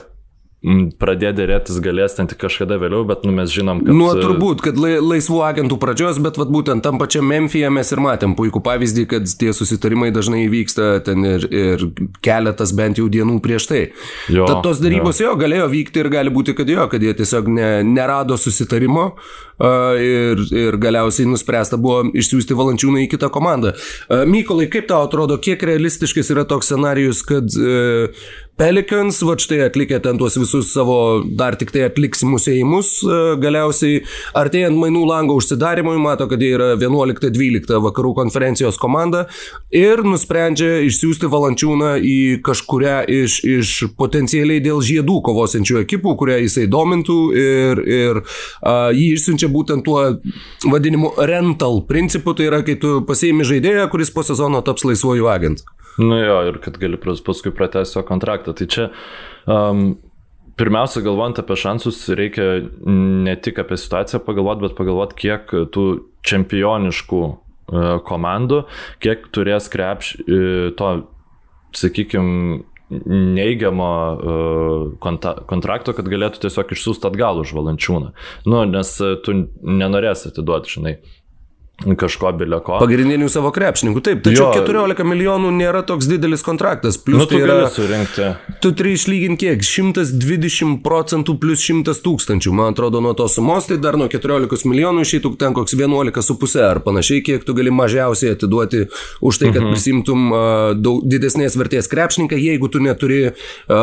pradėti 0.62 1.40
dėrėtis 1.40 1.80
galės 1.82 2.14
ten 2.14 2.28
tik 2.30 2.38
kažkada 2.44 2.76
vėliau, 2.78 3.02
bet 3.06 3.24
nu, 3.26 3.32
mes 3.34 3.50
žinom, 3.50 3.80
kad... 3.82 3.96
Nuo 3.98 4.12
turbūt, 4.14 4.62
kad 4.62 4.78
laisvų 4.78 5.40
agentų 5.42 5.78
pradžios, 5.82 6.20
bet 6.22 6.38
vat, 6.38 6.52
būtent 6.54 6.84
tam 6.86 7.00
pačiam 7.02 7.26
Memphije 7.26 7.70
mes 7.74 7.90
ir 7.90 8.02
matėm 8.02 8.36
puikų 8.38 8.62
pavyzdį, 8.62 9.06
kad 9.10 9.26
tie 9.40 9.50
susitarimai 9.56 10.12
dažnai 10.14 10.44
vyksta 10.52 11.00
ten 11.06 11.26
ir, 11.26 11.46
ir 11.50 11.86
keletas 12.22 12.74
bent 12.78 13.00
jau 13.02 13.08
dienų 13.10 13.40
prieš 13.42 13.66
tai. 13.72 13.82
Jo, 14.30 14.46
Tad 14.46 14.62
tos 14.68 14.82
darybos 14.82 15.18
jo. 15.18 15.32
jo 15.32 15.40
galėjo 15.42 15.66
vykti 15.72 16.04
ir 16.04 16.10
gali 16.14 16.34
būti, 16.34 16.54
kad 16.58 16.70
jo, 16.70 16.86
kad 16.92 17.02
jie 17.02 17.16
tiesiog 17.18 17.50
ne, 17.50 17.70
nerado 17.86 18.38
susitarimo 18.38 19.08
uh, 19.10 19.98
ir, 19.98 20.46
ir 20.54 20.78
galiausiai 20.82 21.26
nuspręsta 21.32 21.80
buvo 21.82 22.04
išsiųsti 22.14 22.58
valančiūną 22.58 23.02
į 23.02 23.10
kitą 23.16 23.32
komandą. 23.34 23.74
Uh, 24.06 24.22
Mykolai, 24.30 24.70
kaip 24.70 24.86
tau 24.92 25.02
atrodo, 25.08 25.40
kiek 25.42 25.66
realistiškas 25.72 26.30
yra 26.36 26.46
toks 26.46 26.70
scenarius, 26.70 27.26
kad 27.26 27.50
uh, 27.58 28.26
Pelicans, 28.60 29.16
va 29.24 29.32
štai 29.40 29.62
atlikę 29.64 29.96
ten 30.04 30.18
tuos 30.20 30.34
visus 30.36 30.74
savo 30.74 31.22
dar 31.24 31.54
tik 31.56 31.70
tai 31.72 31.86
atliksimus 31.86 32.44
įėjimus, 32.52 32.90
e, 33.00 33.20
galiausiai 33.40 34.02
artėjant 34.36 34.76
mainų 34.76 35.06
lango 35.08 35.38
užsidarimui, 35.40 35.94
mato, 35.96 36.26
kad 36.28 36.44
jie 36.44 36.50
yra 36.58 36.68
11-12 36.76 37.80
vakarų 37.86 38.12
konferencijos 38.20 38.76
komanda 38.82 39.24
ir 39.72 40.04
nusprendžia 40.04 40.82
išsiųsti 40.84 41.32
valančiūną 41.32 41.94
į 42.04 42.18
kažkuria 42.44 43.00
iš, 43.08 43.40
iš 43.40 43.74
potencialiai 43.96 44.60
dėl 44.60 44.84
žiedų 44.84 45.22
kovosinčių 45.24 45.80
ekipų, 45.86 46.12
kurią 46.20 46.42
jisai 46.44 46.68
domintų 46.68 47.20
ir, 47.32 47.84
ir 47.88 48.24
a, 48.60 48.92
jį 48.92 49.14
išsiunčia 49.16 49.48
būtent 49.48 49.88
tuo 49.88 50.04
vadinimu 50.68 51.16
rental 51.24 51.80
principu, 51.88 52.36
tai 52.36 52.52
yra, 52.52 52.60
kai 52.66 52.76
tu 52.76 53.00
pasiimi 53.08 53.48
žaidėją, 53.48 53.88
kuris 53.88 54.12
po 54.12 54.28
sezono 54.28 54.60
taps 54.60 54.84
laisvojų 54.92 55.32
agentų. 55.32 55.72
Nu 55.98 56.16
jo, 56.16 56.38
ir 56.48 56.58
kad 56.64 56.78
gali 56.80 56.96
paskui 57.00 57.52
pratęsti 57.54 57.98
jo 57.98 58.06
kontraktą. 58.08 58.54
Tai 58.56 58.66
čia 58.70 58.88
um, 59.44 59.84
pirmiausia, 60.60 61.04
galvojant 61.04 61.42
apie 61.42 61.58
šansus, 61.58 62.00
reikia 62.16 62.48
ne 63.26 63.36
tik 63.36 63.60
apie 63.62 63.76
situaciją 63.80 64.22
pagalvoti, 64.26 64.66
bet 64.66 64.76
pagalvoti, 64.78 65.18
kiek 65.26 65.54
tų 65.74 65.86
čempioniškų 66.28 67.22
uh, 67.28 67.94
komandų, 68.08 68.64
kiek 69.04 69.28
turės 69.34 69.68
krepš 69.72 70.14
uh, 70.22 70.68
to, 70.78 70.92
sakykime, 71.76 72.62
neigiamo 73.06 73.88
konta, 75.00 75.34
kontrakto, 75.48 75.94
kad 75.96 76.08
galėtų 76.12 76.42
tiesiog 76.44 76.74
išsiųsti 76.74 77.08
atgal 77.08 77.40
už 77.40 77.54
valančiūną. 77.56 78.12
Nu, 78.48 78.62
nes 78.68 78.90
tu 79.24 79.36
nenorėsi 79.64 80.28
atiduoti, 80.28 80.74
žinai, 80.76 80.94
kažko 81.98 82.30
bileko. 82.38 82.76
Pagrindinių 82.80 83.28
savo 83.32 83.50
krepšininkų, 83.54 84.02
taip. 84.04 84.20
Tačiau 84.24 84.50
jo. 84.52 84.62
14 84.62 85.06
milijonų 85.08 85.50
nėra 85.56 85.82
toks 85.86 86.06
didelis 86.10 86.44
kontraktas. 86.46 86.98
Plus 87.00 87.22
nu, 87.22 87.26
tai 87.28 87.40
yra 87.42 87.56
surinkti. 87.72 88.28
Tu 88.62 88.72
turi 88.78 88.94
išlyginti 88.96 89.48
kiek? 89.48 89.64
120 89.66 90.78
procentų 90.84 91.36
plus 91.42 91.64
100 91.66 91.96
tūkstančių. 92.04 92.52
Man 92.54 92.76
atrodo, 92.76 93.02
nuo 93.04 93.14
tos 93.18 93.36
sumos 93.38 93.66
tai 93.70 93.80
dar 93.82 93.98
nuo 93.98 94.08
14 94.12 94.68
milijonų 94.70 95.06
išeitų 95.06 95.32
ten 95.40 95.56
koks 95.56 95.74
11,5 95.78 96.58
ar 96.62 96.82
panašiai, 96.84 97.24
kiek 97.26 97.46
tu 97.46 97.56
gali 97.58 97.72
mažiausiai 97.74 98.36
atiduoti 98.36 98.84
už 99.20 99.40
tai, 99.42 99.50
kad 99.50 99.64
mhm. 99.64 99.72
prisimtum 99.74 100.28
uh, 100.30 100.42
daug 100.78 101.02
didesnės 101.08 101.58
vertės 101.58 101.90
krepšininką, 101.92 102.38
jeigu 102.38 102.70
tu 102.72 102.82
neturi 102.84 103.24
uh, 103.32 103.34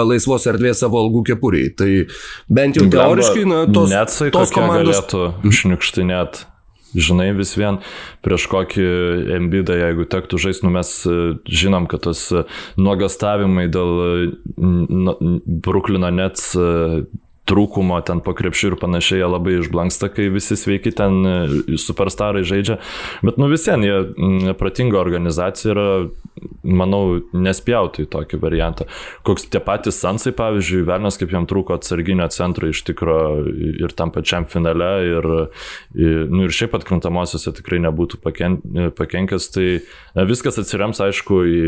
laisvos 0.08 0.48
erdvės 0.52 0.86
savo 0.86 1.02
algų 1.04 1.26
kepuriai. 1.34 1.74
Tai 1.76 1.90
bent 2.48 2.80
jau 2.80 2.88
teoriškai, 2.88 3.44
na, 3.50 3.66
tos, 3.68 3.92
tos 4.32 4.56
komandos... 4.56 5.04
Galėtų 5.10 5.52
šniukštinėti 5.60 6.48
Žinai, 6.96 7.30
vis 7.38 7.54
vien 7.60 7.80
prieš 8.26 8.48
kokį 8.50 8.86
embidą, 9.38 9.78
jeigu 9.78 10.08
tektų 10.10 10.40
žaisti, 10.42 10.66
nu 10.66 10.74
mes 10.74 10.94
e, 11.06 11.18
žinom, 11.46 11.86
kad 11.92 12.08
tas 12.08 12.24
e, 12.34 12.46
nuogastavimai 12.82 13.68
dėl 13.70 13.92
Bruklino 15.66 16.10
Nets 16.14 16.52
e, 16.58 16.70
trūkumo 17.50 18.00
ten 18.06 18.22
po 18.26 18.36
krepšių 18.38 18.72
ir 18.72 18.78
panašiai, 18.82 19.22
jie 19.24 19.30
labai 19.30 19.58
išblanksta, 19.60 20.12
kai 20.14 20.30
visi 20.34 20.58
sveiki 20.60 20.94
ten 20.96 21.20
superstarai 21.82 22.46
žaidžia. 22.48 22.80
Bet 23.26 23.40
nu 23.42 23.50
visien, 23.52 23.84
jie 23.86 24.54
pratinga 24.60 25.02
organizacija 25.02 25.74
yra 25.74 25.88
manau, 26.64 27.20
nespjautų 27.36 28.06
į 28.06 28.10
tokį 28.14 28.40
variantą. 28.42 28.88
Koks 29.28 29.48
tie 29.52 29.62
patys 29.64 30.00
Sansai, 30.00 30.34
pavyzdžiui, 30.38 30.86
Vernas, 30.88 31.18
kaip 31.20 31.34
jam 31.34 31.48
trūko 31.50 31.76
atsarginio 31.76 32.28
centro 32.34 32.70
iš 32.70 32.84
tikro 32.88 33.18
ir 33.50 33.96
tam 33.98 34.14
pačiam 34.16 34.48
finale, 34.50 34.92
ir, 35.10 35.30
nu, 35.96 36.46
ir 36.46 36.56
šiaip 36.56 36.78
atkrintamosiose 36.80 37.54
tikrai 37.60 37.82
nebūtų 37.88 38.22
paken, 38.24 38.60
pakenkęs, 38.98 39.50
tai 39.56 39.68
viskas 40.30 40.62
atsirems, 40.62 41.02
aišku, 41.04 41.42
į 41.50 41.66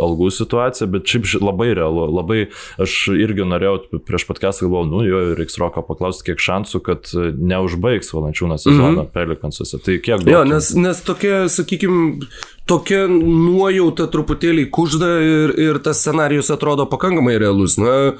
algų 0.00 0.30
situaciją, 0.34 0.86
bet 0.94 1.10
šiaip 1.10 1.42
labai 1.42 1.72
realu, 1.74 2.06
labai 2.10 2.44
aš 2.82 2.96
irgi 3.16 3.46
norėjau 3.48 4.02
prieš 4.06 4.26
podcastą 4.28 4.68
galvojau, 4.68 4.90
nu 4.90 5.02
jo, 5.10 5.22
reiks 5.38 5.58
Roko 5.60 5.82
paklausti, 5.86 6.30
kiek 6.30 6.42
šansų, 6.42 6.82
kad 6.86 7.10
neužbaigs 7.36 8.12
valančiūną 8.14 8.58
sezoną 8.58 8.92
mm 8.92 9.02
-hmm. 9.02 9.10
Pelikansuose. 9.14 9.82
Tai 9.84 9.98
kiek 9.98 10.22
daug? 10.22 10.32
Jo, 10.34 10.44
nes, 10.44 10.70
nes 10.74 11.02
tokia, 11.02 11.48
sakykime, 11.48 12.26
tokia 12.66 13.06
nuojauta 13.10 14.06
truputėlį 14.06 14.70
kužda 14.70 15.10
ir, 15.24 15.58
ir 15.58 15.82
tas 15.82 16.00
scenarius 16.00 16.50
atrodo 16.50 16.86
pakankamai 16.86 17.38
realus. 17.38 17.78
Na, 17.78 18.14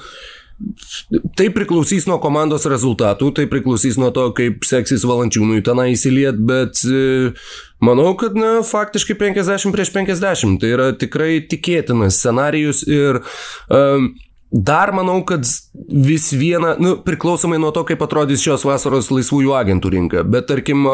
Tai 1.36 1.46
priklausys 1.56 2.04
nuo 2.08 2.18
komandos 2.20 2.66
rezultatų, 2.68 3.30
tai 3.36 3.46
priklausys 3.48 3.96
nuo 4.00 4.10
to, 4.12 4.26
kaip 4.36 4.66
seksis 4.68 5.06
valančiūnui 5.08 5.62
tenai 5.64 5.94
įsiliet, 5.94 6.36
bet 6.36 6.82
e, 6.84 7.30
manau, 7.80 8.10
kad 8.20 8.36
na, 8.36 8.58
faktiškai 8.66 9.16
50 9.22 9.72
prieš 9.72 9.92
50 9.94 10.60
tai 10.60 10.74
yra 10.76 10.90
tikrai 11.00 11.38
tikėtinas 11.48 12.20
scenarius 12.20 12.84
ir 12.84 13.22
um, 13.72 14.12
Dar 14.50 14.90
manau, 14.90 15.20
kad 15.22 15.46
vis 15.88 16.32
viena, 16.34 16.72
nu, 16.82 16.96
priklausomai 17.06 17.58
nuo 17.62 17.70
to, 17.70 17.84
kaip 17.86 18.00
atrodys 18.02 18.42
šios 18.42 18.64
vasaros 18.66 19.12
laisvųjų 19.14 19.52
agentų 19.54 19.92
rinka, 19.94 20.24
bet 20.26 20.48
tarkim, 20.50 20.88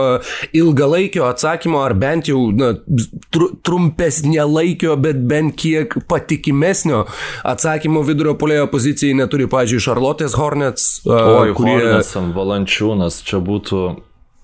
ilgalaikio 0.53 1.25
atsakymo 1.25 1.81
ar 1.81 1.95
bent 1.97 2.29
jau 2.29 2.51
na, 2.53 2.75
tr 3.33 3.47
trumpesnė 3.64 4.45
laikio, 4.45 4.92
bet 5.01 5.23
bent 5.31 5.57
kiek 5.57 5.97
patikimesnio 6.11 7.07
atsakymo 7.49 8.05
vidurio 8.05 8.37
polėjo 8.37 8.69
pozicijai 8.73 9.16
neturi, 9.16 9.49
pažiūrėjau, 9.49 9.87
Charlotte's 9.87 10.37
Hornets. 10.37 10.90
Oi, 11.09 11.55
kurie... 11.57 11.79
Hornets, 11.81 12.12
Valančiūnas, 12.37 13.23
čia 13.25 13.40
būtų... 13.40 13.87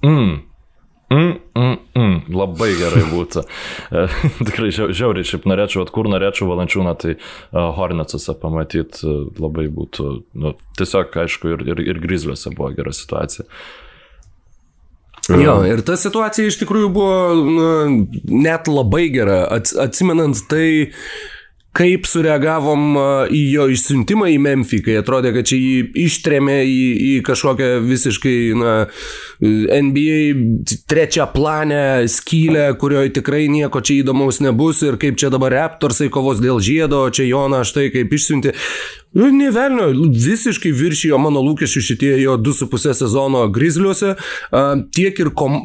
Mm. 0.08 0.40
Mm, 1.12 1.32
mm, 1.58 1.78
mm, 1.98 2.14
labai 2.32 2.70
gerai 2.78 3.04
būtų. 3.10 3.44
E, 3.92 4.06
tikrai 4.46 4.70
žiauriai, 4.72 5.26
šiaip 5.26 5.44
norėčiau, 5.50 5.82
at 5.84 5.90
kur 5.92 6.06
norėčiau 6.08 6.46
valančiūną, 6.48 6.94
tai 7.00 7.14
uh, 7.18 7.68
Hornetsuose 7.76 8.32
pamatyti 8.40 9.04
uh, 9.04 9.26
labai 9.42 9.66
būtų, 9.72 10.06
nu, 10.40 10.54
tiesiog, 10.78 11.12
aišku, 11.24 11.52
ir, 11.52 11.64
ir, 11.74 11.82
ir 11.92 12.00
Grizliuose 12.00 12.54
buvo 12.56 12.70
gera 12.78 12.94
situacija. 12.96 13.44
Jo, 15.28 15.58
ir 15.68 15.84
ta 15.86 15.98
situacija 16.00 16.48
iš 16.48 16.56
tikrųjų 16.62 16.88
buvo 16.94 17.18
nu, 17.36 17.66
net 18.32 18.70
labai 18.70 19.04
gera, 19.14 19.44
atsimenant 19.52 20.40
tai, 20.50 20.88
kaip 21.76 22.06
sureagavom 22.08 22.96
į 23.32 23.40
jo 23.54 23.66
išsiuntimą 23.72 24.28
į 24.34 24.38
Memphį, 24.44 24.80
kai 24.86 24.96
atrodė, 25.00 25.32
kad 25.36 25.48
čia 25.48 25.56
jį 25.56 25.76
ištrėmė 26.04 26.58
į, 26.68 26.80
į 27.08 27.12
kažkokią 27.24 27.70
visiškai 27.86 28.36
na, 28.60 28.74
NBA 29.42 30.76
trečią 30.90 31.26
planę 31.32 32.08
skylę, 32.12 32.68
kurioje 32.80 33.14
tikrai 33.18 33.46
nieko 33.52 33.80
čia 33.80 34.02
įdomaus 34.02 34.42
nebus 34.44 34.82
ir 34.84 35.00
kaip 35.00 35.16
čia 35.20 35.32
dabar 35.32 35.54
Raptorsai 35.56 36.10
kovos 36.12 36.42
dėl 36.44 36.60
žiedo, 36.62 37.06
čia 37.14 37.26
Jona 37.30 37.64
štai 37.66 37.88
kaip 37.94 38.12
išsiunti. 38.12 38.52
Nu, 39.16 39.28
nevelnio, 39.32 39.90
visiškai 40.12 40.72
viršijo 40.76 41.18
mano 41.20 41.42
lūkesčių 41.44 41.84
šitie 41.88 42.14
jo 42.22 42.38
2,5 42.40 42.96
sezono 43.02 43.44
grizliuose, 43.52 44.14
tiek 44.92 45.20
ir 45.20 45.32
kom 45.36 45.64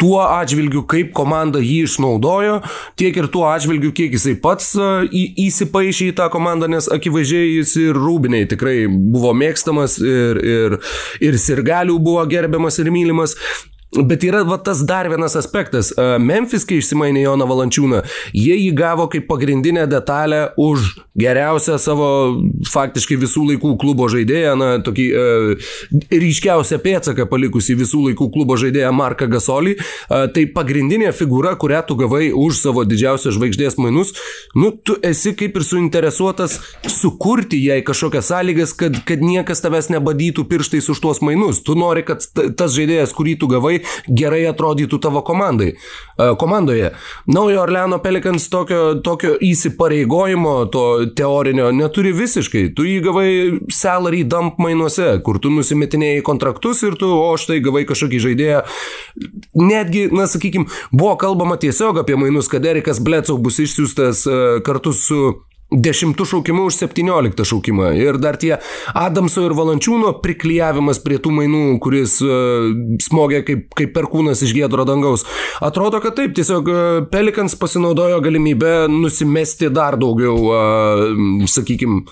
tuo 0.00 0.20
atžvilgiu, 0.24 0.84
kaip 0.90 1.12
komanda 1.16 1.60
jį 1.62 1.82
išnaudojo, 1.86 2.60
tiek 2.98 3.16
ir 3.18 3.28
tuo 3.32 3.44
atžvilgiu, 3.50 3.92
kiek 3.96 4.16
jisai 4.16 4.34
pats 4.42 4.72
į, 4.76 5.24
įsipaišė 5.46 6.10
į 6.10 6.16
tą 6.18 6.28
komandą, 6.32 6.70
nes 6.70 6.88
akivaizdžiai 6.92 7.58
jis 7.58 7.76
ir 7.84 7.98
rūbiniai 7.98 8.48
tikrai 8.50 8.76
buvo 8.88 9.34
mėgstamas 9.36 9.98
ir, 10.02 10.40
ir, 10.42 10.78
ir 11.22 11.38
sirgalių 11.40 11.98
buvo 12.02 12.24
gerbiamas 12.30 12.80
ir 12.82 12.90
mylimas. 12.94 13.36
Bet 13.92 14.24
yra 14.24 14.40
va, 14.48 14.56
tas 14.56 14.80
dar 14.88 15.04
vienas 15.12 15.34
aspektas. 15.36 15.90
Memphis, 16.22 16.64
kai 16.64 16.78
išsimainė 16.80 17.26
Joną 17.26 17.44
Valančiūną, 17.50 17.98
jie 18.32 18.54
jį 18.56 18.70
gavo 18.76 19.04
kaip 19.12 19.26
pagrindinę 19.28 19.84
detalę 19.90 20.46
už 20.56 20.94
geriausią 21.18 21.76
savo 21.76 22.06
faktiškai 22.72 23.18
visų 23.20 23.44
laikų 23.50 23.74
klubo 23.80 24.06
žaidėją, 24.08 24.54
na, 24.56 24.68
tokį 24.84 25.04
e, 25.12 25.24
ryškiausią 26.22 26.78
pėdsaką 26.80 27.26
palikusį 27.28 27.76
visų 27.82 28.00
laikų 28.06 28.30
klubo 28.32 28.56
žaidėją 28.60 28.94
Marką 28.96 29.28
Gasolį. 29.34 29.74
E, 29.76 30.22
tai 30.32 30.46
pagrindinė 30.56 31.12
figūra, 31.12 31.52
kurią 31.60 31.82
tu 31.90 31.98
gavai 32.00 32.30
už 32.32 32.62
savo 32.62 32.86
didžiausios 32.88 33.36
žvaigždės 33.36 33.76
mainus, 33.76 34.14
nu, 34.56 34.72
tu 34.72 34.96
esi 35.04 35.34
kaip 35.36 35.60
ir 35.60 35.68
suinteresuotas 35.68 36.56
sukurti 36.88 37.60
jai 37.60 37.82
kažkokias 37.84 38.32
sąlygas, 38.32 38.72
kad, 38.80 38.96
kad 39.04 39.20
niekas 39.20 39.60
tavęs 39.60 39.92
nebadytų 39.92 40.48
pirštais 40.48 40.88
už 40.88 41.04
tuos 41.04 41.20
mainus. 41.20 41.60
Tu 41.60 41.76
nori, 41.76 42.06
kad 42.08 42.24
tas 42.32 42.72
žaidėjas, 42.72 43.12
kurį 43.12 43.36
tu 43.44 43.52
gavai, 43.52 43.81
gerai 44.08 44.42
atrodytų 44.50 44.98
tavo 45.02 45.22
komandai, 45.26 45.72
e, 45.72 46.28
komandoje. 46.38 46.92
Naujo 47.26 47.62
Orleano 47.62 47.98
Pelikans 48.02 48.48
tokio, 48.52 48.94
tokio 49.04 49.34
įsipareigojimo, 49.42 50.54
to 50.72 50.84
teorinio 51.16 51.70
neturi 51.74 52.12
visiškai. 52.16 52.68
Tu 52.76 52.88
jį 52.88 52.98
gavai 53.06 53.30
salary 53.72 54.24
dump 54.24 54.60
mainuose, 54.62 55.14
kur 55.24 55.40
tu 55.42 55.52
nusimetinėjai 55.54 56.24
kontraktus 56.26 56.82
ir 56.86 56.98
tu, 57.00 57.10
o 57.12 57.30
štai 57.40 57.60
gavai 57.64 57.84
kažkokį 57.88 58.22
žaidėją. 58.26 58.64
Netgi, 59.58 60.08
na 60.14 60.26
sakykime, 60.30 60.68
buvo 60.92 61.16
kalbama 61.20 61.58
tiesiog 61.60 62.02
apie 62.02 62.18
mainus, 62.18 62.50
kad 62.52 62.66
Erikas 62.66 63.02
Blecau 63.02 63.38
bus 63.42 63.60
išsiųstas 63.62 64.26
e, 64.26 64.38
kartu 64.66 64.94
su 64.96 65.22
dešimtų 65.72 66.26
šaukimų 66.28 66.66
už 66.68 66.78
17 66.84 67.46
šaukimą. 67.48 67.92
Ir 67.98 68.18
dar 68.22 68.38
tie 68.40 68.56
Adamso 68.94 69.46
ir 69.46 69.54
Valančiūno 69.56 70.14
priklyjavimas 70.24 71.00
prie 71.04 71.18
tų 71.22 71.32
mainų, 71.38 71.62
kuris 71.82 72.18
uh, 72.24 72.68
smogė 73.02 73.42
kaip, 73.48 73.68
kaip 73.78 73.94
perkūnas 73.96 74.44
iš 74.44 74.54
gėdro 74.56 74.86
dangaus. 74.88 75.26
Atrodo, 75.64 76.02
kad 76.04 76.16
taip, 76.18 76.36
tiesiog 76.36 76.68
uh, 76.72 76.82
Pelikans 77.12 77.56
pasinaudojo 77.58 78.20
galimybę 78.24 78.74
nusimesti 78.92 79.72
dar 79.72 79.98
daugiau, 80.00 80.36
uh, 80.50 81.48
sakykime, 81.50 82.04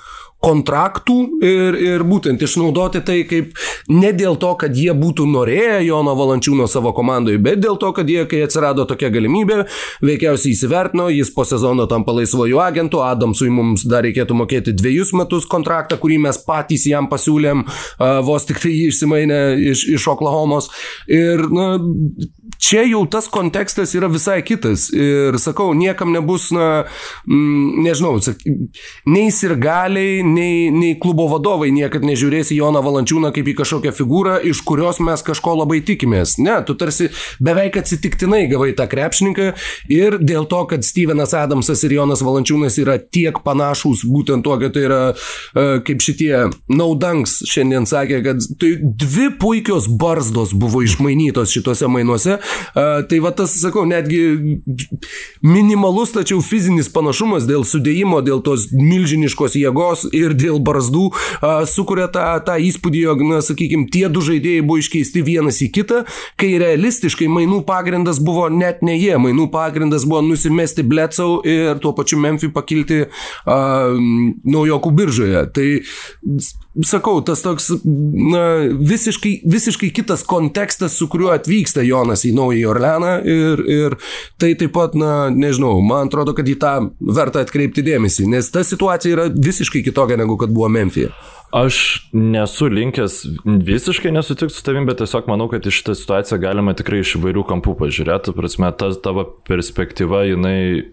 kontraktų 0.45 1.16
ir, 1.45 1.76
ir 1.76 2.05
būtent 2.09 2.41
išnaudoti 2.43 3.03
tai 3.05 3.18
kaip 3.28 3.53
ne 3.93 4.12
dėl 4.16 4.38
to, 4.41 4.53
kad 4.61 4.76
jie 4.76 4.93
būtų 4.97 5.26
norėję 5.28 5.80
Jono 5.86 6.14
Valančiūno 6.16 6.68
savo 6.70 6.95
komandoje, 6.97 7.41
bet 7.43 7.61
dėl 7.61 7.76
to, 7.80 7.93
kad 7.97 8.09
jie, 8.09 8.22
kai 8.30 8.43
atsirado 8.47 8.86
tokia 8.88 9.11
galimybė, 9.12 9.62
veikiausiai 10.05 10.55
įsivertino, 10.55 11.11
jis 11.12 11.32
po 11.34 11.45
sezono 11.49 11.86
tampa 11.91 12.14
laisvojų 12.16 12.61
agentų, 12.64 13.03
Adamsui 13.05 13.51
mums 13.53 13.84
dar 13.88 14.05
reikėtų 14.07 14.36
mokėti 14.38 14.74
dviejus 14.76 15.12
metus 15.16 15.49
kontraktą, 15.51 15.99
kurį 16.01 16.20
mes 16.26 16.41
patys 16.47 16.86
jam 16.88 17.11
pasiūlėm, 17.11 17.66
vos 18.26 18.49
tik 18.49 18.62
tai 18.62 18.72
jį 18.72 18.88
išsimainę 18.95 19.41
iš, 19.72 19.84
iš 19.97 20.09
Oklahomos. 20.12 20.70
Ir 21.11 21.45
na, 21.53 21.68
čia 22.61 22.84
jau 22.88 23.03
tas 23.11 23.28
kontekstas 23.32 23.95
yra 23.99 24.11
visai 24.12 24.41
kitas. 24.47 24.88
Ir 24.95 25.36
sakau, 25.43 25.70
niekam 25.76 26.14
nebus, 26.14 26.51
na, 26.55 26.86
mm, 27.26 27.84
nežinau, 27.84 28.16
nei 29.11 29.30
sirgaliai, 29.34 30.20
nei, 30.35 30.70
nei 30.74 30.95
klubo 31.01 31.26
vadovai 31.31 31.70
niekad 31.74 32.05
nežiūrės 32.07 32.53
į 32.55 32.61
Joną 32.61 32.83
Valančiūną 32.85 33.33
kaip 33.35 33.49
į 33.51 33.57
kažkokią 33.61 33.93
figūrą, 33.97 34.37
iš 34.51 34.62
kurios 34.66 35.01
mes 35.05 35.22
kažko 35.26 35.57
labai 35.61 35.81
tikimės. 35.87 36.37
Ne, 36.43 36.61
tu 36.66 36.76
tarsi 36.78 37.11
beveik 37.43 37.81
atsitiktinai 37.81 38.45
gavai 38.51 38.72
tą 38.78 38.87
krepšininką 38.91 39.51
ir 39.93 40.18
dėl 40.22 40.47
to, 40.51 40.62
kad 40.70 40.87
Stevenas 40.87 41.35
Adamsas 41.37 41.85
ir 41.87 41.97
Jonas 41.99 42.22
Valančiūnas 42.26 42.78
yra 42.83 42.99
tiek 43.01 43.43
panašus, 43.45 44.05
būtent 44.09 44.47
tuo, 44.47 44.57
kad 44.61 44.74
tai 44.76 44.87
yra 44.89 45.01
uh, 45.12 45.81
kaip 45.87 46.05
šitie 46.05 46.33
naudanks 46.70 47.41
šiandien 47.51 47.89
sakė, 47.91 48.22
kad 48.26 48.47
tai 48.61 48.74
dvi 48.81 49.31
puikios 49.41 49.89
barzdos 50.01 50.55
buvo 50.57 50.85
išmainytos 50.87 51.53
šituose 51.55 51.91
mainuose. 51.91 52.39
Uh, 52.39 53.01
tai 53.11 53.20
va 53.24 53.35
tas, 53.37 53.55
sakau, 53.61 53.87
netgi 53.89 54.61
minimalus, 55.45 56.14
tačiau 56.14 56.43
fizinis 56.45 56.91
panašumas 56.93 57.47
dėl 57.49 57.64
sudėjimo, 57.66 58.20
dėl 58.26 58.43
tos 58.45 58.68
milžiniškos 58.74 59.57
jėgos 59.61 60.07
ir 60.21 60.37
dėl 60.39 60.61
barzdų 60.64 61.09
sukuria 61.71 62.09
tą, 62.12 62.27
tą 62.47 62.57
įspūdį, 62.61 63.03
jog, 63.07 63.25
na, 63.27 63.41
sakykime, 63.45 63.89
tie 63.93 64.07
du 64.12 64.23
žaidėjai 64.25 64.64
buvo 64.66 64.81
iškeisti 64.83 65.25
vienas 65.27 65.61
į 65.64 65.71
kitą, 65.75 66.03
kai 66.41 66.53
realistiškai 66.61 67.29
mainų 67.31 67.62
pagrindas 67.68 68.21
buvo 68.23 68.49
net 68.53 68.85
ne 68.87 68.97
jie, 68.99 69.14
mainų 69.21 69.51
pagrindas 69.53 70.07
buvo 70.09 70.23
nusimesti 70.31 70.85
Blecau 70.87 71.41
ir 71.47 71.81
tuo 71.83 71.95
pačiu 71.97 72.21
Memphis 72.21 72.53
pakilti 72.55 73.05
a, 73.05 73.61
naujokų 74.45 74.95
biržoje. 74.97 75.45
Tai 75.55 75.68
sakau, 76.87 77.18
tas 77.27 77.43
toks 77.43 77.71
na, 77.85 78.45
visiškai, 78.79 79.33
visiškai 79.51 79.91
kitas 79.95 80.23
kontekstas, 80.27 80.95
su 80.99 81.09
kuriuo 81.11 81.33
atvyksta 81.35 81.83
Jonas 81.87 82.25
į 82.27 82.33
Naująjį 82.37 82.66
Orleaną 82.71 83.14
ir, 83.27 83.62
ir 83.71 83.97
tai 84.41 84.53
taip 84.59 84.75
pat, 84.77 84.95
na, 84.99 85.31
nežinau, 85.35 85.81
man 85.85 86.11
atrodo, 86.11 86.35
kad 86.37 86.49
į 86.49 86.57
tą 86.62 86.75
verta 87.01 87.43
atkreipti 87.45 87.85
dėmesį, 87.87 88.29
nes 88.31 88.51
ta 88.55 88.62
situacija 88.66 89.16
yra 89.16 89.27
visiškai 89.35 89.83
kitokia 89.87 90.09
negu 90.18 90.38
kad 90.40 90.50
buvo 90.54 90.68
Memphis. 90.72 91.12
Aš 91.50 92.06
nesu 92.14 92.68
linkęs 92.70 93.24
visiškai 93.44 94.12
nesutikti 94.14 94.54
su 94.54 94.62
tavim, 94.62 94.86
bet 94.86 95.00
tiesiog 95.02 95.26
manau, 95.26 95.48
kad 95.50 95.66
iš 95.66 95.80
šitą 95.80 95.96
situaciją 95.98 96.38
galima 96.38 96.76
tikrai 96.78 97.02
iš 97.02 97.16
įvairių 97.18 97.42
kampų 97.48 97.74
pažiūrėti. 97.80 98.34
Prasme, 98.36 98.70
ta 98.78 98.92
tavo 99.02 99.26
perspektyva, 99.48 100.22
jinai 100.30 100.86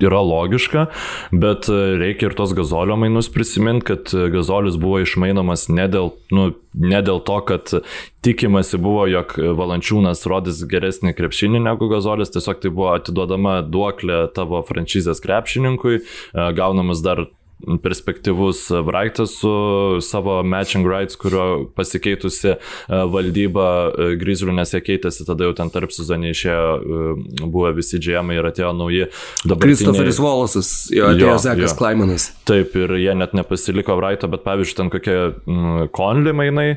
yra 0.00 0.20
logiška, 0.22 0.86
bet 1.34 1.68
reikia 1.68 2.30
ir 2.30 2.36
tos 2.38 2.54
gazolio 2.56 2.96
mainus 2.96 3.28
prisiminti, 3.34 3.84
kad 3.90 4.12
gazolis 4.32 4.78
buvo 4.80 5.00
išmainomas 5.02 5.66
ne 5.74 5.88
dėl, 5.90 6.12
nu, 6.34 6.52
ne 6.78 7.00
dėl 7.04 7.20
to, 7.26 7.38
kad 7.48 7.72
tikimasi 8.24 8.78
buvo, 8.82 9.06
jog 9.10 9.34
Valančiūnas 9.58 10.22
rodys 10.30 10.62
geresnį 10.70 11.14
krepšinį 11.18 11.62
negu 11.66 11.90
gazolis, 11.90 12.32
tiesiog 12.34 12.62
tai 12.62 12.72
buvo 12.72 12.92
atiduodama 12.94 13.58
duoklė 13.66 14.26
tavo 14.36 14.62
franšizės 14.68 15.22
krepšininkui, 15.24 16.00
gaunamas 16.32 17.02
dar 17.04 17.26
perspektyvus 17.82 18.68
Brightas 18.86 19.30
su 19.40 19.98
savo 20.00 20.42
matching 20.42 20.86
rights, 20.86 21.16
kurio 21.16 21.70
pasikeitusi 21.76 22.48
e, 22.48 22.58
valdyba 22.88 23.66
e, 23.90 24.08
Grizzlių 24.20 24.54
nes 24.56 24.72
jie 24.74 24.80
keitėsi, 24.84 25.26
tada 25.28 25.48
jau 25.48 25.56
ten 25.58 25.72
tarp 25.74 25.92
sezonį 25.94 26.32
išėjo, 26.34 26.70
e, 26.78 27.44
buvo 27.44 27.72
visi 27.76 28.00
džiamai 28.02 28.38
ir 28.38 28.48
atėjo 28.50 28.72
nauji. 28.78 29.08
Kristoferis 29.58 30.20
Wallace'as, 30.22 30.72
jo 30.94 31.10
atėjo 31.12 31.36
Zekas 31.44 31.76
Klaimanas. 31.78 32.30
Taip, 32.48 32.76
ir 32.78 32.94
jie 33.00 33.14
net 33.18 33.34
nepasiliko 33.36 33.98
Brighto, 33.98 34.30
bet 34.30 34.46
pavyzdžiui, 34.46 34.78
ten 34.78 34.94
kokie 34.94 35.18
mm, 35.18 35.90
Conley 35.96 36.36
mainai 36.36 36.68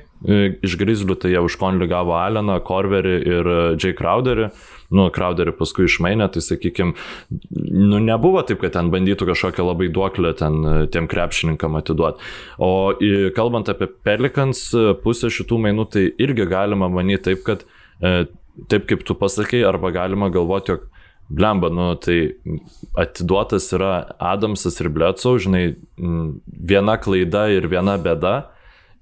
iš 0.61 0.75
Grizzlių, 0.77 1.17
tai 1.17 1.33
jie 1.33 1.41
už 1.41 1.57
Conley 1.61 1.89
gavo 1.89 2.17
Alleną, 2.19 2.59
Korverį 2.65 3.17
ir 3.25 3.55
Jay 3.81 3.97
Crowderį 3.97 4.51
nu, 4.91 5.07
Crowderį 5.13 5.53
paskui 5.57 5.87
išmainė, 5.87 6.27
tai 6.33 6.43
sakykime, 6.43 6.95
nu, 7.49 8.01
nebuvo 8.03 8.43
taip, 8.47 8.61
kad 8.63 8.75
ten 8.75 8.91
bandytų 8.93 9.29
kažkokią 9.31 9.65
labai 9.65 9.89
duoklę 9.93 10.33
ten 10.39 10.59
e, 10.61 10.75
tiem 10.91 11.07
krepšininkam 11.11 11.79
atiduoti. 11.79 12.31
O 12.61 12.71
kalbant 13.37 13.71
apie 13.71 13.89
Pelikans 14.05 14.67
e, 14.75 14.91
pusę 15.03 15.31
šitų 15.33 15.61
mainų, 15.65 15.87
tai 15.95 16.07
irgi 16.21 16.47
galima 16.51 16.91
manyti 16.91 17.31
taip, 17.31 17.45
kad 17.47 17.65
e, 18.03 18.25
taip 18.71 18.87
kaip 18.89 19.05
tu 19.07 19.15
pasakai, 19.17 19.63
arba 19.67 19.93
galima 19.95 20.31
galvoti, 20.33 20.75
jog 20.75 20.89
Blemba, 21.31 21.69
nu 21.71 21.93
tai 21.95 22.33
atiduotas 22.99 23.69
yra 23.71 23.91
Adamsas 24.19 24.81
ir 24.83 24.89
Blecau, 24.91 25.37
žinai, 25.39 25.77
viena 25.95 26.97
klaida 26.99 27.45
ir 27.53 27.69
viena 27.71 27.95
bėda. 27.95 28.33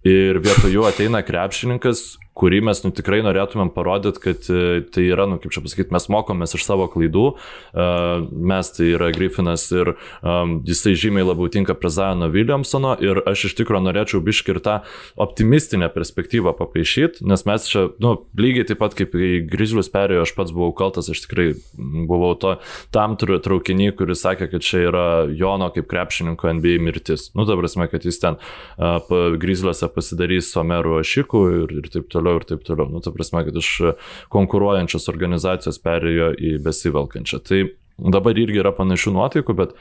Ir 0.06 0.38
vietoj 0.40 0.72
jų 0.72 0.86
ateina 0.88 1.20
krepšininkas, 1.26 2.20
kurį 2.40 2.62
mes 2.70 2.82
nu, 2.86 2.92
tikrai 2.96 3.20
norėtumėm 3.26 3.72
parodyti, 3.76 4.22
kad 4.24 4.48
e, 4.52 4.82
tai 4.94 5.06
yra, 5.10 5.28
nu, 5.30 5.40
kaip 5.42 5.54
čia 5.56 5.64
pasakyti, 5.66 5.94
mes 5.96 6.08
mokomės 6.12 6.56
iš 6.56 6.66
savo 6.66 6.88
klaidų, 6.92 7.26
uh, 7.34 8.28
mes 8.30 8.72
tai 8.76 8.92
yra 8.94 9.10
Griffinas 9.16 9.66
ir 9.74 9.92
um, 9.94 10.60
jisai 10.68 10.96
žymiai 11.00 11.26
labiau 11.28 11.50
tinka 11.52 11.76
prie 11.78 11.92
Zajono 11.94 12.30
Williamsono 12.34 12.96
ir 13.04 13.22
aš 13.30 13.50
iš 13.50 13.56
tikrųjų 13.60 13.84
norėčiau 13.88 14.22
biškirtą 14.26 14.80
optimistinę 15.20 15.90
perspektyvą 15.94 16.54
papaišyti, 16.58 17.26
nes 17.30 17.46
mes 17.50 17.68
čia, 17.70 17.88
nu, 18.04 18.16
lygiai 18.40 18.68
taip 18.70 18.82
pat 18.84 18.96
kaip 18.98 19.16
į 19.16 19.32
Grizzlius 19.50 19.92
perėjo, 19.94 20.26
aš 20.26 20.34
pats 20.38 20.54
buvau 20.56 20.72
kaltas, 20.78 21.12
aš 21.12 21.24
tikrai 21.26 21.50
buvau 21.78 22.34
to, 22.40 22.56
tam 22.96 23.18
traukinį, 23.20 23.92
kuris 24.00 24.24
sakė, 24.26 24.50
kad 24.52 24.66
čia 24.66 24.86
yra 24.90 25.06
Jono 25.36 25.70
kaip 25.76 25.90
krepšininko 25.92 26.54
NBA 26.60 26.80
mirtis. 26.84 27.30
Nu, 27.38 27.46
ta 27.50 27.58
prasme, 27.60 27.90
kad 27.92 28.06
jis 28.08 28.22
ten 28.22 28.40
uh, 28.40 29.00
Grizzliuose 29.42 29.90
pasidarys 29.94 30.52
Somerų 30.54 31.00
Ašikų 31.02 31.44
ir, 31.58 31.76
ir 31.82 31.92
taip 31.94 32.10
toliau 32.14 32.29
toliau 32.30 32.40
ir 32.40 32.46
taip 32.48 32.64
toliau. 32.64 32.90
Nu, 32.90 33.02
ta 33.02 33.12
prasme, 33.12 33.44
kad 33.46 33.56
iš 33.56 33.96
konkuruojančios 34.30 35.10
organizacijos 35.10 35.80
perėjo 35.82 36.34
į 36.38 36.60
besivelkančią. 36.64 37.42
Tai 37.44 37.62
dabar 37.98 38.38
irgi 38.38 38.62
yra 38.62 38.72
panašių 38.72 39.14
nuotaikų, 39.16 39.56
bet 39.56 39.76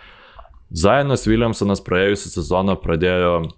Zainas 0.71 1.27
Williamsonas 1.27 1.81
praėjusią 1.81 2.35
sezoną 2.35 2.77
pradėjo 2.81 3.49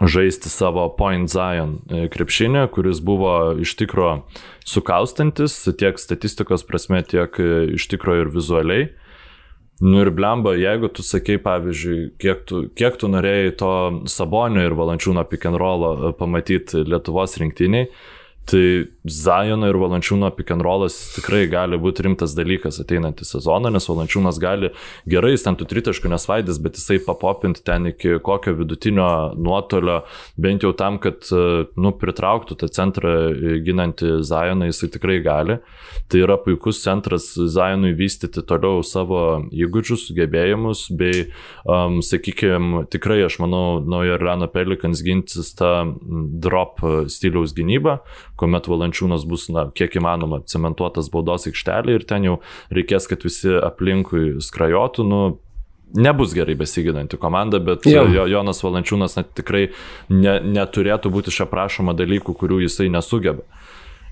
žaisti 0.00 0.48
savo 0.48 0.86
Point 0.96 1.28
Zion 1.28 1.80
e, 1.90 2.08
krepšinį, 2.08 2.70
kuris 2.72 3.02
buvo 3.04 3.56
iš 3.60 3.74
tikro 3.76 4.22
sukaustantis 4.64 5.58
tiek 5.76 5.98
statistikos 6.00 6.64
prasme, 6.64 7.02
tiek 7.04 7.34
e, 7.36 7.66
iš 7.76 7.88
tikro 7.90 8.16
ir 8.22 8.30
vizualiai. 8.32 8.88
Nu 9.80 10.02
ir 10.04 10.10
blemba, 10.12 10.52
jeigu 10.60 10.90
tu 10.92 11.02
sakei, 11.06 11.38
pavyzdžiui, 11.40 12.10
kiek 12.20 12.42
tu, 12.48 12.66
kiek 12.76 12.98
tu 13.00 13.08
norėjai 13.08 13.52
to 13.60 13.70
Sabonio 14.12 14.66
ir 14.66 14.76
Valančiūno 14.76 15.24
pick 15.30 15.48
and 15.48 15.56
roll 15.60 16.12
pamatyti 16.18 16.82
Lietuvos 16.84 17.38
rinktiniai, 17.40 17.88
Tai 18.48 18.62
Zajono 19.10 19.68
ir 19.70 19.78
Valančiūno 19.80 20.28
pick 20.36 20.50
and 20.52 20.60
rollas 20.64 20.94
tikrai 21.14 21.46
gali 21.48 21.78
būti 21.80 22.04
rimtas 22.04 22.34
dalykas 22.36 22.80
ateinantį 22.82 23.24
sezoną, 23.24 23.70
nes 23.72 23.86
Valančiūnas 23.88 24.36
gali 24.42 24.68
gerai, 25.08 25.30
jis 25.32 25.46
ten 25.46 25.56
tų 25.56 25.68
tritaškų 25.70 26.10
nesvaidys, 26.12 26.58
bet 26.60 26.76
jisai 26.76 26.98
papopinti 27.06 27.62
ten 27.64 27.88
iki 27.92 28.18
kokio 28.24 28.52
vidutinio 28.58 29.06
nuotolio, 29.40 30.02
bent 30.36 30.66
jau 30.66 30.74
tam, 30.76 30.98
kad 31.00 31.24
nu, 31.30 31.92
pritrauktų 31.96 32.58
tą 32.60 32.68
centrą 32.74 33.14
ginantį 33.64 34.18
Zajoną, 34.26 34.68
jisai 34.68 34.90
tikrai 34.92 35.20
gali. 35.24 35.60
Tai 36.12 36.20
yra 36.26 36.36
puikus 36.42 36.82
centras 36.84 37.30
Zajonui 37.38 37.94
vystyti 37.96 38.44
toliau 38.44 38.84
savo 38.84 39.22
įgūdžius, 39.48 40.08
sugebėjimus, 40.10 40.88
bei, 41.00 41.30
um, 41.64 42.00
sakykime, 42.04 42.84
tikrai 42.92 43.22
aš 43.24 43.40
manau, 43.40 43.80
naujo 43.80 44.18
Orleano 44.18 44.50
Pelikans 44.52 45.04
gintis 45.06 45.54
tą 45.56 45.72
drop 46.42 46.84
stiliaus 47.08 47.56
gynybą 47.56 48.00
kuomet 48.40 48.68
Valančiūnas 48.70 49.26
bus, 49.28 49.48
na, 49.52 49.68
kiek 49.76 50.00
įmanoma, 50.00 50.42
cementuotas 50.50 51.12
baudos 51.12 51.46
aikštelė 51.50 51.98
ir 51.98 52.08
ten 52.08 52.26
jau 52.26 52.40
reikės, 52.74 53.08
kad 53.10 53.24
visi 53.26 53.52
aplinkui 53.60 54.40
skrajotų, 54.44 55.06
nu, 55.06 55.22
nebus 55.94 56.34
gerai 56.34 56.54
besiginanti 56.54 57.18
komanda, 57.20 57.60
bet 57.60 57.86
jo. 57.88 58.04
Jo, 58.14 58.26
Jonas 58.30 58.62
Valančiūnas 58.64 59.16
net 59.18 59.32
tikrai 59.38 59.68
ne, 60.12 60.38
neturėtų 60.44 61.10
būti 61.12 61.32
iš 61.32 61.42
aprašoma 61.46 61.94
dalykų, 61.98 62.36
kurių 62.42 62.62
jisai 62.66 62.90
nesugeba. 62.92 63.44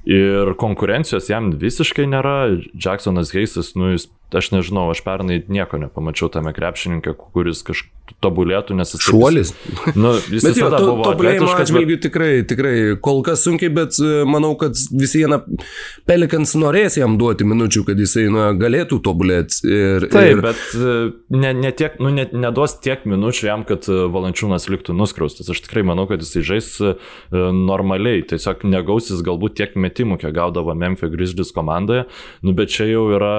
Ir 0.08 0.54
konkurencijos 0.60 1.28
jam 1.28 1.50
visiškai 1.58 2.06
nėra. 2.08 2.36
Jacksonas 2.78 3.34
Heisas, 3.34 3.74
nu, 3.76 3.92
jis 3.96 4.08
aš 4.36 4.50
nežinau, 4.52 4.88
aš 4.92 5.00
pernai 5.04 5.40
nieko 5.48 5.80
nepamačiau 5.80 6.28
tame 6.32 6.52
krepšininkė, 6.56 7.14
kuris 7.32 7.62
kažkaip 7.64 7.94
tobulėtų, 8.24 8.74
nes 8.76 8.92
jis... 8.94 9.02
Šuolis. 9.04 9.52
Nu, 9.96 10.14
jis 10.34 10.44
bet 10.44 10.58
jo, 10.60 10.68
to, 10.72 10.94
tobulėjimo 11.04 11.50
atžvilgių 11.54 11.96
bet... 11.96 12.02
tikrai, 12.06 12.30
tikrai, 12.48 12.74
kol 13.04 13.20
kas 13.26 13.44
sunkiai, 13.44 13.70
bet 13.72 13.98
e, 14.00 14.22
manau, 14.28 14.54
kad 14.60 14.76
vis 14.96 15.14
viena 15.16 15.40
Pelikans 16.08 16.54
norės 16.58 16.98
jam 17.00 17.18
duoti 17.20 17.46
minučių, 17.48 17.84
kad 17.88 18.00
jisai 18.00 18.26
nu, 18.32 18.42
galėtų 18.60 19.00
tobulėti. 19.04 19.60
Ir, 19.68 20.08
Taip, 20.12 20.30
ir... 20.38 20.42
bet 20.44 20.62
e, 20.76 20.96
ne, 21.36 21.52
ne 21.60 21.72
tiek, 21.76 21.98
nu, 22.02 22.12
ne, 22.16 22.26
neduos 22.32 22.78
tiek 22.84 23.04
minučių 23.08 23.48
jam, 23.50 23.64
kad 23.68 23.88
e, 23.92 24.00
Valančiūnas 24.12 24.68
liktų 24.72 24.96
nuskriaustas. 24.96 25.52
Aš 25.52 25.64
tikrai 25.68 25.84
manau, 25.88 26.08
kad 26.10 26.24
jisai 26.24 26.44
žais 26.48 26.70
normaliai, 27.32 28.24
tiesiog 28.28 28.64
negausis 28.68 29.20
galbūt 29.24 29.58
tiek 29.60 29.76
metimų, 29.88 30.20
kiek 30.22 30.36
gaudavo 30.36 30.76
Memphis 30.78 31.10
Grizzlies 31.14 31.56
komandoje, 31.56 32.06
nu, 32.44 32.54
bet 32.54 32.70
čia 32.76 32.86
jau 32.92 33.08
yra 33.16 33.34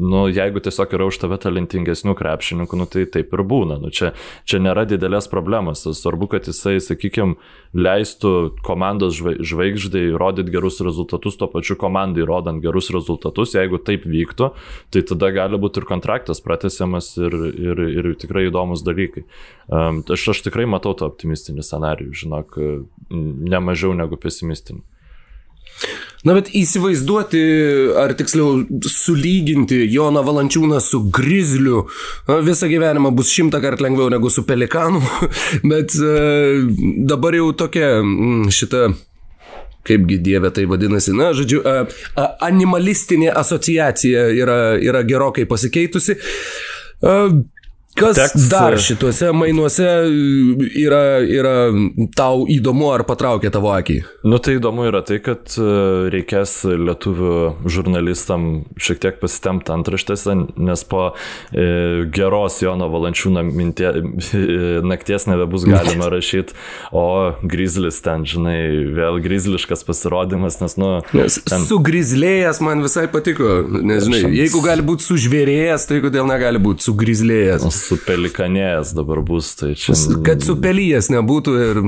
nu, 0.00 0.28
jeigu 0.28 0.60
tiesiog 0.60 0.94
yra 0.96 1.06
už 1.10 1.18
tave 1.20 1.36
talentingesnių 1.40 2.14
krepšininkų, 2.16 2.78
nu, 2.78 2.86
tai 2.88 3.04
taip 3.10 3.34
ir 3.36 3.42
būna. 3.46 3.76
Nu, 3.82 3.90
čia, 3.94 4.12
čia 4.48 4.60
nėra 4.62 4.86
didelės 4.88 5.28
problemos. 5.30 5.82
Svarbu, 5.84 6.30
kad 6.32 6.46
jisai, 6.48 6.78
sakykime, 6.82 7.36
leistų 7.76 8.32
komandos 8.66 9.18
žvaigždai 9.18 10.06
rodyti 10.20 10.54
gerus 10.54 10.80
rezultatus, 10.86 11.36
tuo 11.40 11.50
pačiu 11.52 11.76
komandai 11.80 12.24
rodant 12.28 12.62
gerus 12.64 12.88
rezultatus. 12.94 13.56
Jeigu 13.58 13.82
taip 13.84 14.06
vyktų, 14.08 14.52
tai 14.94 15.04
tada 15.10 15.32
gali 15.36 15.60
būti 15.60 15.82
ir 15.82 15.88
kontraktas 15.90 16.40
pratesiamas 16.44 17.12
ir, 17.20 17.36
ir, 17.50 17.84
ir 17.90 18.12
tikrai 18.20 18.46
įdomus 18.48 18.86
dalykai. 18.86 19.26
Um, 19.70 20.00
aš, 20.06 20.30
aš 20.32 20.46
tikrai 20.48 20.64
matau 20.70 20.94
tą 20.96 21.10
optimistinį 21.10 21.66
scenarijų, 21.66 22.14
žinok, 22.24 22.56
ne 23.10 23.62
mažiau 23.62 23.92
negu 23.98 24.18
pesimistinį. 24.20 24.86
Na 26.20 26.34
bet 26.36 26.50
įsivaizduoti, 26.52 27.40
ar 27.96 28.12
tiksliau 28.12 28.64
sulyginti 28.84 29.78
Joną 29.88 30.20
Valančiūną 30.26 30.80
su 30.84 31.00
Grizliu 31.08 31.86
visą 32.44 32.68
gyvenimą 32.68 33.12
bus 33.16 33.30
šimtą 33.32 33.60
kartų 33.64 33.86
lengviau 33.86 34.10
negu 34.12 34.28
su 34.32 34.44
Pelikanu, 34.44 35.00
bet 35.72 35.96
e, 35.96 36.10
dabar 37.08 37.38
jau 37.38 37.48
tokia 37.56 38.02
šita 38.52 38.90
kaipgi 39.88 40.18
dievė 40.20 40.50
tai 40.52 40.66
vadinasi, 40.68 41.14
na, 41.16 41.30
žodžiu, 41.36 41.62
a, 41.64 42.26
animalistinė 42.50 43.32
asociacija 43.40 44.26
yra, 44.36 44.58
yra 44.76 45.00
gerokai 45.08 45.46
pasikeitusi. 45.48 46.18
Kas 47.98 48.16
Teks... 48.16 48.48
dar 48.48 48.76
šituose 48.78 49.32
mainuose 49.34 49.86
yra, 50.78 51.02
yra 51.26 51.54
tau 52.16 52.44
įdomu 52.50 52.86
ar 52.94 53.02
patraukia 53.08 53.50
tavo 53.52 53.72
akį? 53.74 53.96
Nu 54.30 54.38
tai 54.38 54.54
įdomu 54.60 54.86
yra 54.86 55.00
tai, 55.06 55.18
kad 55.24 55.50
e, 55.58 55.66
reikės 56.14 56.54
lietuvių 56.70 57.32
žurnalistam 57.66 58.46
šiek 58.80 59.02
tiek 59.02 59.18
pasitemti 59.20 59.74
antraštėse, 59.74 60.36
nes 60.62 60.84
po 60.86 61.02
e, 61.50 62.06
geros 62.14 62.60
Jono 62.62 62.86
Valančiūno 62.92 63.42
mintie, 63.48 63.90
e, 63.90 64.44
nakties 64.86 65.26
nebebus 65.26 65.66
galima 65.66 66.08
rašyti, 66.14 66.54
o 66.94 67.04
Grizzlis 67.42 67.98
ten, 68.06 68.22
žinai, 68.22 68.60
vėl 68.94 69.18
grizliškas 69.24 69.82
pasirodymas, 69.88 70.60
nes, 70.62 70.78
nu... 70.80 70.92
Nes 71.16 71.40
ten... 71.42 71.66
Sugrizlėjęs 71.66 72.62
man 72.64 72.86
visai 72.86 73.08
patiko, 73.10 73.64
nes, 73.66 74.06
žinai, 74.06 74.22
jeigu 74.44 74.62
gali 74.64 74.86
būti 74.86 75.10
sužvėrėjęs, 75.10 75.90
tai 75.90 76.00
kodėl 76.06 76.30
negali 76.30 76.62
būti 76.62 76.86
sugrizlėjęs? 76.86 77.80
Supelikanėjęs 77.90 78.94
dabar 78.96 79.22
bus, 79.26 79.52
tai 79.58 79.74
čia. 79.78 79.96
Kad 80.26 80.44
supelyjas 80.46 81.10
nebūtų 81.12 81.56
ir... 81.66 81.80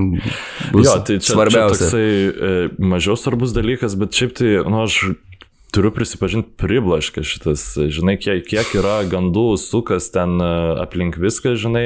Jo, 0.77 0.99
tai 1.07 1.19
čia, 1.19 1.35
svarbiausia. 1.35 1.79
čia 1.79 1.91
toksai 1.91 2.09
e, 2.09 2.55
mažiau 2.93 3.19
svarbus 3.19 3.55
dalykas, 3.57 3.97
bet 3.99 4.19
šiaip 4.19 4.35
tai, 4.39 4.57
nu, 4.67 4.83
aš 4.85 5.15
turiu 5.73 5.93
prisipažinti, 5.95 6.53
priblaškė 6.61 7.25
šitas, 7.27 7.65
žinai, 7.93 8.17
kiek, 8.21 8.45
kiek 8.49 8.75
yra 8.77 9.01
gandų 9.09 9.55
sukas 9.61 10.11
ten 10.13 10.37
e, 10.43 10.51
aplink 10.83 11.17
viską, 11.21 11.55
žinai, 11.61 11.85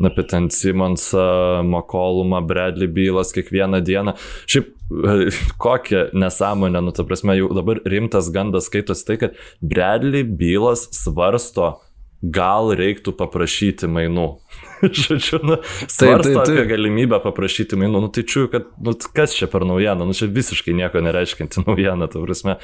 apie 0.00 0.24
ten 0.28 0.48
Simonsą, 0.52 1.62
Makolumą, 1.68 2.40
Bradley 2.48 2.88
bylas 2.88 3.34
kiekvieną 3.36 3.82
dieną. 3.84 4.16
Šiaip 4.48 4.72
e, 4.72 5.16
kokią 5.60 6.06
nesąmonę, 6.16 6.80
nu, 6.86 6.96
ta 6.96 7.04
prasme, 7.04 7.36
jau 7.36 7.50
dabar 7.56 7.82
rimtas 7.84 8.32
gandas 8.32 8.70
skaitosi 8.70 9.04
tai, 9.10 9.18
kad 9.26 9.42
Bradley 9.60 10.24
bylas 10.24 10.88
svarsto 10.96 11.74
gal 12.22 12.72
reiktų 12.76 13.14
paprašyti 13.16 13.90
mainų. 13.90 14.30
Žodžiu, 14.82 15.38
nu, 15.42 15.56
svarsto 15.88 16.22
taip, 16.22 16.22
taip, 16.22 16.44
taip. 16.44 16.58
apie 16.58 16.64
galimybę 16.68 17.18
paprašyti 17.24 17.78
mainų, 17.80 18.00
nu 18.04 18.08
tai 18.12 18.24
čiū, 18.28 18.44
kad, 18.52 18.66
nu, 18.84 18.92
kas 19.16 19.34
čia 19.36 19.48
per 19.52 19.64
naujieną, 19.68 20.04
nu 20.08 20.16
čia 20.16 20.28
visiškai 20.32 20.74
nieko 20.76 21.00
nereiškinti 21.04 21.62
naujieną, 21.66 22.08
ta 22.12 22.20
prasme. 22.22 22.56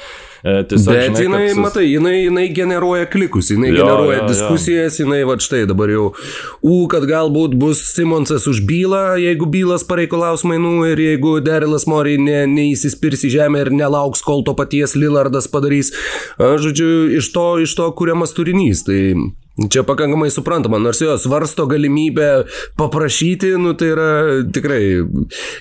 E, 0.45 0.59
tiesiog, 0.69 0.93
Bet 0.93 1.17
žinai, 1.17 1.25
jinai, 1.25 1.43
kad... 1.49 1.63
matai, 1.65 1.85
jinai, 1.89 2.15
jinai 2.27 2.47
generuoja 2.55 3.09
klikus, 3.13 3.53
jinai 3.55 3.73
jo, 3.73 3.79
generuoja 3.81 4.23
jo, 4.23 4.29
diskusijas, 4.29 4.99
jo. 4.99 5.07
jinai 5.07 5.23
va 5.29 5.39
štai 5.43 5.63
dabar 5.71 5.93
jau, 5.93 6.09
u, 6.61 6.75
kad 6.93 7.07
galbūt 7.09 7.57
bus 7.61 7.85
Simonsas 7.93 8.49
už 8.51 8.63
bylą, 8.69 9.05
jeigu 9.23 9.49
bylas 9.53 9.87
pareikalaus 9.89 10.45
mainų 10.49 10.75
ir 10.93 11.05
jeigu 11.07 11.37
Derilas 11.45 11.89
Mori 11.91 12.19
ne, 12.21 12.43
neįsispirs 12.51 13.25
į 13.29 13.35
žemę 13.39 13.65
ir 13.65 13.73
nelauks, 13.73 14.25
kol 14.25 14.45
to 14.47 14.57
paties 14.59 14.97
Lillardas 14.99 15.49
padarys, 15.53 15.95
a, 16.37 16.55
žodžiu, 16.61 16.91
iš 17.21 17.33
to, 17.33 17.47
iš 17.65 17.77
to 17.79 17.89
kuriamas 17.97 18.37
turinys. 18.37 18.85
Tai 18.85 19.01
Čia 19.53 19.83
pakankamai 19.85 20.31
suprantama, 20.33 20.79
nors 20.81 21.01
jo 21.01 21.13
svarsto 21.21 21.67
galimybę 21.69 22.45
paprašyti, 22.81 23.51
nu 23.61 23.75
tai 23.77 23.91
yra 23.93 24.07
tikrai 24.49 24.81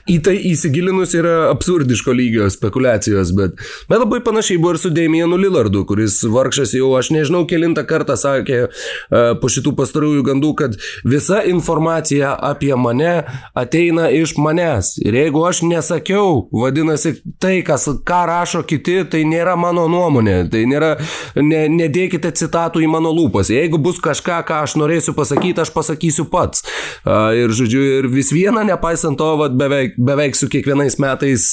į 0.08 0.16
tai 0.24 0.38
įsigilinus 0.48 1.12
yra 1.20 1.50
absurdiško 1.52 2.14
lygio 2.16 2.48
spekulacijos, 2.54 3.34
bet, 3.36 3.60
bet 3.92 4.00
labai 4.00 4.22
panašiai 4.24 4.62
buvo 4.64 4.78
ir 4.78 4.80
su 4.80 4.94
Damienu 4.96 5.36
Lillardu, 5.36 5.84
kuris 5.90 6.22
vargšas 6.24 6.72
jau 6.78 6.94
aš 6.96 7.10
nežinau 7.12 7.42
kilintą 7.50 7.84
kartą 7.90 8.16
sakė 8.16 8.62
uh, 8.70 9.34
po 9.42 9.52
šitų 9.52 9.76
pastarųjų 9.82 10.24
gandų, 10.30 10.54
kad 10.64 10.80
visa 11.04 11.42
informacija 11.52 12.32
apie 12.52 12.72
mane 12.80 13.26
ateina 13.60 14.08
iš 14.16 14.38
manęs. 14.40 14.94
Ir 15.04 15.20
jeigu 15.20 15.44
aš 15.50 15.66
nesakiau, 15.68 16.46
vadinasi, 16.56 17.18
tai, 17.44 17.58
kas, 17.68 17.90
ką 18.08 18.22
rašo 18.32 18.64
kiti, 18.64 19.02
tai 19.12 19.26
nėra 19.28 19.58
mano 19.60 19.90
nuomonė, 19.92 20.40
tai 20.54 20.64
nėra, 20.72 20.94
ne, 21.36 21.66
nedėkite 21.76 22.32
citatų 22.40 22.86
į 22.88 22.92
mano 22.96 23.12
lūpas. 23.20 23.52
Jeigu 23.52 23.81
bus 23.84 24.00
kažką, 24.04 24.42
ką 24.48 24.62
aš 24.68 24.78
norėsiu 24.82 25.16
pasakyti, 25.18 25.62
aš 25.64 25.74
pasakysiu 25.76 26.28
pats. 26.32 26.66
Ir, 27.06 27.54
žodžiu, 27.58 27.84
ir 28.00 28.10
vis 28.12 28.32
viena, 28.36 28.64
nepaisant 28.68 29.20
to, 29.20 29.34
vat, 29.42 29.58
beveik, 29.58 29.98
beveik 30.00 30.40
su 30.40 30.50
kiekvienais 30.52 31.00
metais 31.02 31.52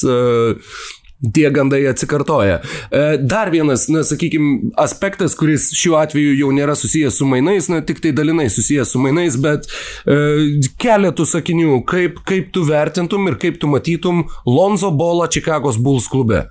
tie 1.34 1.50
gandai 1.50 1.82
atsikartoja. 1.90 2.60
Dar 3.20 3.50
vienas, 3.50 3.88
na, 3.90 4.04
sakykime, 4.06 4.70
aspektas, 4.78 5.34
kuris 5.38 5.70
šiuo 5.76 5.98
atveju 5.98 6.36
jau 6.38 6.50
nėra 6.54 6.76
susijęs 6.78 7.18
su 7.18 7.26
mainais, 7.28 7.68
na, 7.72 7.80
tik 7.84 8.02
tai 8.04 8.12
dalinai 8.16 8.48
susijęs 8.52 8.94
su 8.94 9.02
mainais, 9.02 9.38
bet 9.42 9.66
e, 9.66 10.18
keletų 10.80 11.26
sakinių, 11.26 11.80
kaip, 11.88 12.22
kaip 12.28 12.52
tu 12.54 12.62
vertintum 12.68 13.26
ir 13.30 13.38
kaip 13.40 13.58
tu 13.60 13.70
matytum 13.70 14.26
Lonzo 14.46 14.92
Bolą 14.94 15.26
Čikagos 15.32 15.80
Bulls 15.82 16.06
klube. 16.10 16.46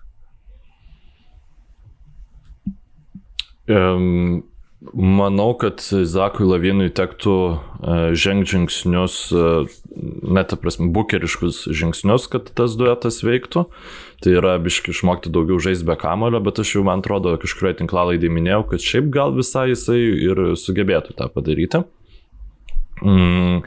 Um, 3.68 4.47
Manau, 4.94 5.56
kad 5.58 5.82
Zakui 5.82 6.46
Lavinui 6.46 6.92
tektų 6.94 7.34
e, 7.50 7.96
žengti 8.14 8.54
žingsnius 8.54 9.16
e, 9.34 9.46
net, 10.22 10.54
prasme, 10.62 10.92
bukeriškus 10.94 11.64
žingsnius, 11.74 12.28
kad 12.30 12.52
tas 12.54 12.76
duetas 12.78 13.24
veiktų. 13.26 13.66
Tai 14.22 14.36
yra 14.38 14.54
biški 14.62 14.94
išmokti 14.94 15.32
daugiau 15.34 15.58
žaisti 15.62 15.88
be 15.88 15.98
kamulio, 15.98 16.42
bet 16.46 16.62
aš 16.62 16.76
jau, 16.76 16.84
man 16.86 17.02
atrodo, 17.02 17.34
kažkurioje 17.42 17.80
tinklalaidėje 17.82 18.34
minėjau, 18.34 18.64
kad 18.70 18.86
šiaip 18.86 19.10
gal 19.14 19.34
visai 19.34 19.72
jisai 19.72 19.98
ir 20.30 20.44
sugebėtų 20.62 21.18
tą 21.18 21.30
padaryti. 21.34 21.82
Mm. 23.02 23.64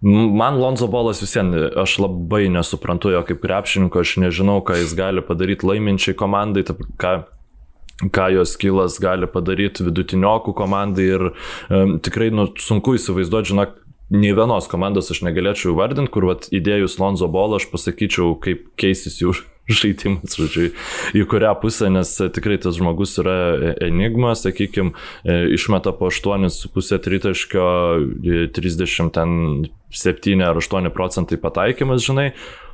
Man 0.00 0.56
Lonzo 0.56 0.88
Bolas 0.88 1.20
visien, 1.20 1.52
aš 1.52 1.98
labai 2.00 2.46
nesuprantu 2.48 3.12
jo 3.12 3.20
kaip 3.28 3.42
krepšininko, 3.44 4.00
aš 4.00 4.16
nežinau, 4.24 4.62
ką 4.64 4.78
jis 4.80 4.96
gali 4.96 5.20
padaryti 5.24 5.68
laiminčiai 5.68 6.16
komandai, 6.16 6.64
ką, 6.64 7.12
ką 8.08 8.30
jos 8.32 8.56
kilas 8.60 8.98
gali 9.02 9.28
padaryti 9.30 9.84
vidutiniokų 9.84 10.54
komandai 10.56 11.06
ir 11.10 11.26
um, 11.30 11.98
tikrai 12.02 12.30
nu, 12.34 12.48
sunku 12.60 12.96
įsivaizduoti, 12.96 13.52
žinok, 13.52 13.76
nei 14.10 14.32
vienos 14.34 14.66
komandos 14.70 15.10
aš 15.12 15.22
negalėčiau 15.26 15.76
vardinti, 15.78 16.10
kur 16.14 16.26
vat, 16.32 16.48
įdėjus 16.54 16.98
Lonzo 17.02 17.28
Bolą 17.30 17.60
aš 17.60 17.68
pasakyčiau, 17.70 18.34
kaip 18.42 18.66
keisis 18.80 19.20
jų 19.22 19.36
žaidimas, 19.80 20.34
žodžiu, 20.38 20.70
į 21.14 21.26
kurią 21.30 21.52
pusę, 21.62 21.90
nes 21.92 22.10
tikrai 22.34 22.58
tas 22.62 22.74
žmogus 22.78 23.18
yra 23.22 23.36
enigma, 23.86 24.32
sakykime, 24.38 24.90
išmeta 25.54 25.92
po 25.94 26.10
8,5 26.10 26.98
tritaškio, 27.04 27.66
37 28.56 30.42
ar 30.48 30.58
8 30.58 30.90
procentai 30.96 31.38
pataikymas, 31.38 32.02
žinai, 32.06 32.32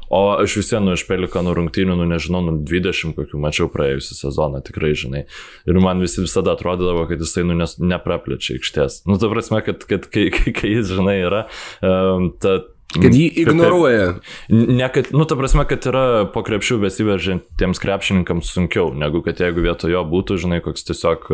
O 0.09 0.20
aš 0.36 0.59
vis 0.61 0.70
vien 0.72 0.86
nu, 0.86 0.94
iš 0.96 1.07
pelikanų 1.09 1.57
rungtynių, 1.59 1.96
nu 1.98 2.07
nežinau, 2.11 2.42
nu 2.46 2.57
20 2.66 3.16
kokių 3.16 3.40
mačiau 3.42 3.70
praėjusią 3.72 4.18
sezoną, 4.20 4.62
tikrai 4.66 4.92
žinai. 4.98 5.24
Ir 5.66 5.80
man 5.82 6.02
visi 6.04 6.22
visada 6.22 6.54
atrodydavo, 6.54 7.07
kad 7.11 7.22
jisai 7.22 7.46
nu, 7.48 7.57
nes, 7.59 7.76
nepraplečia 7.82 8.57
aikštės. 8.59 9.02
Nu, 9.11 9.18
ta 9.22 9.30
prasme, 9.32 9.62
kad, 9.66 9.82
kad 9.88 10.07
kai, 10.12 10.28
kai, 10.34 10.54
kai 10.57 10.72
jis, 10.76 10.94
žinai, 10.94 11.18
yra, 11.26 11.44
um, 11.82 12.30
ta 12.42 12.61
Kad 12.95 13.16
jį 13.18 13.26
ignoruoja. 13.43 14.12
Ne, 14.53 14.87
kad, 14.95 15.09
nu, 15.11 15.24
ta 15.28 15.34
prasme, 15.39 15.64
kad 15.68 15.89
yra 15.91 16.05
po 16.30 16.45
krepšių 16.47 16.78
besiveržiantiems 16.84 17.80
krepšininkams 17.82 18.53
sunkiau, 18.55 18.93
negu 18.95 19.24
kad 19.26 19.43
jeigu 19.43 19.64
vietoj 19.64 19.91
jo 19.97 20.05
būtų, 20.07 20.39
žinai, 20.45 20.61
koks 20.64 20.87
tiesiog, 20.87 21.26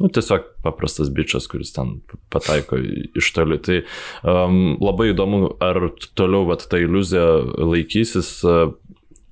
nu, 0.00 0.08
tiesiog 0.08 0.48
paprastas 0.64 1.12
bičias, 1.12 1.50
kuris 1.52 1.74
ten 1.76 1.98
pataiko 2.32 2.80
iš 2.80 3.28
toli. 3.36 3.60
Tai 3.62 3.82
um, 4.24 4.74
labai 4.80 5.12
įdomu, 5.12 5.52
ar 5.62 5.90
toliau 6.18 6.48
vat, 6.48 6.64
ta 6.70 6.80
iliuzija 6.80 7.28
laikysis. 7.60 8.32
Uh, 8.46 8.74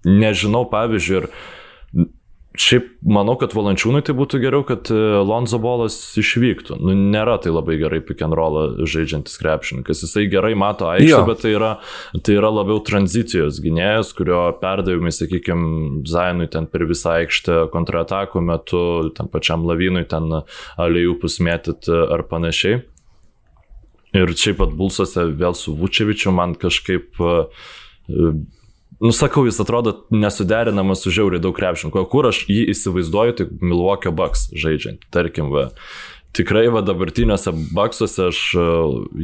nežinau, 0.04 0.64
pavyzdžiui, 0.68 1.22
ir 1.22 1.30
Šiaip 2.54 2.86
manau, 3.02 3.34
kad 3.34 3.50
valančiūnui 3.50 4.04
tai 4.06 4.14
būtų 4.14 4.38
geriau, 4.44 4.62
kad 4.66 4.86
e, 4.94 4.98
Lonzo 5.26 5.58
Bolas 5.58 5.96
išvyktų. 6.20 6.76
Nu, 6.78 6.94
nėra 6.94 7.34
tai 7.42 7.50
labai 7.50 7.80
gerai 7.80 7.98
pick 8.06 8.22
and 8.22 8.36
roll 8.38 8.76
žaidžiantis 8.86 9.40
krepšininkas. 9.42 10.04
Jisai 10.06 10.28
gerai 10.30 10.52
mato 10.58 10.86
aikštę, 10.86 11.24
bet 11.26 11.42
tai 11.42 11.56
yra, 11.56 11.72
tai 12.14 12.36
yra 12.38 12.52
labiau 12.54 12.78
tranzicijos 12.86 13.58
gynėjas, 13.64 14.14
kurio 14.14 14.44
perdavimai, 14.62 15.10
sakykime, 15.14 16.06
Zainui 16.06 16.46
ten 16.52 16.70
per 16.70 16.86
visą 16.86 17.16
aikštę 17.24 17.64
kontratakų 17.74 18.46
metu, 18.46 18.84
tam 19.18 19.32
pačiam 19.34 19.66
Lavinui 19.66 20.06
ten 20.06 20.30
aliejų 20.78 21.18
pusmėtit 21.26 21.90
ar 21.90 22.22
panašiai. 22.30 22.84
Ir 24.14 24.30
šiaip 24.30 24.60
pat 24.62 24.78
Bulsose 24.78 25.26
vėl 25.34 25.58
su 25.58 25.74
Vučevičiu 25.74 26.30
man 26.30 26.54
kažkaip 26.54 27.18
Nusakau, 29.04 29.44
jis 29.44 29.60
atrodo 29.60 29.98
nesuderinamas 30.10 31.02
su 31.04 31.12
žiauriai 31.12 31.42
daug 31.44 31.52
krepšininkų. 31.56 32.06
Kur 32.08 32.30
aš 32.30 32.44
jį 32.48 32.62
įsivaizduoju, 32.72 33.34
tai 33.36 33.46
Milwaukee 33.60 34.12
Bucks 34.14 34.46
žaidžiant. 34.56 35.04
Tarkim, 35.12 35.50
va, 35.52 35.66
tikrai 36.36 36.64
va 36.72 36.80
dabartiniuose 36.86 37.52
baksuose 37.76 38.30
aš, 38.30 38.40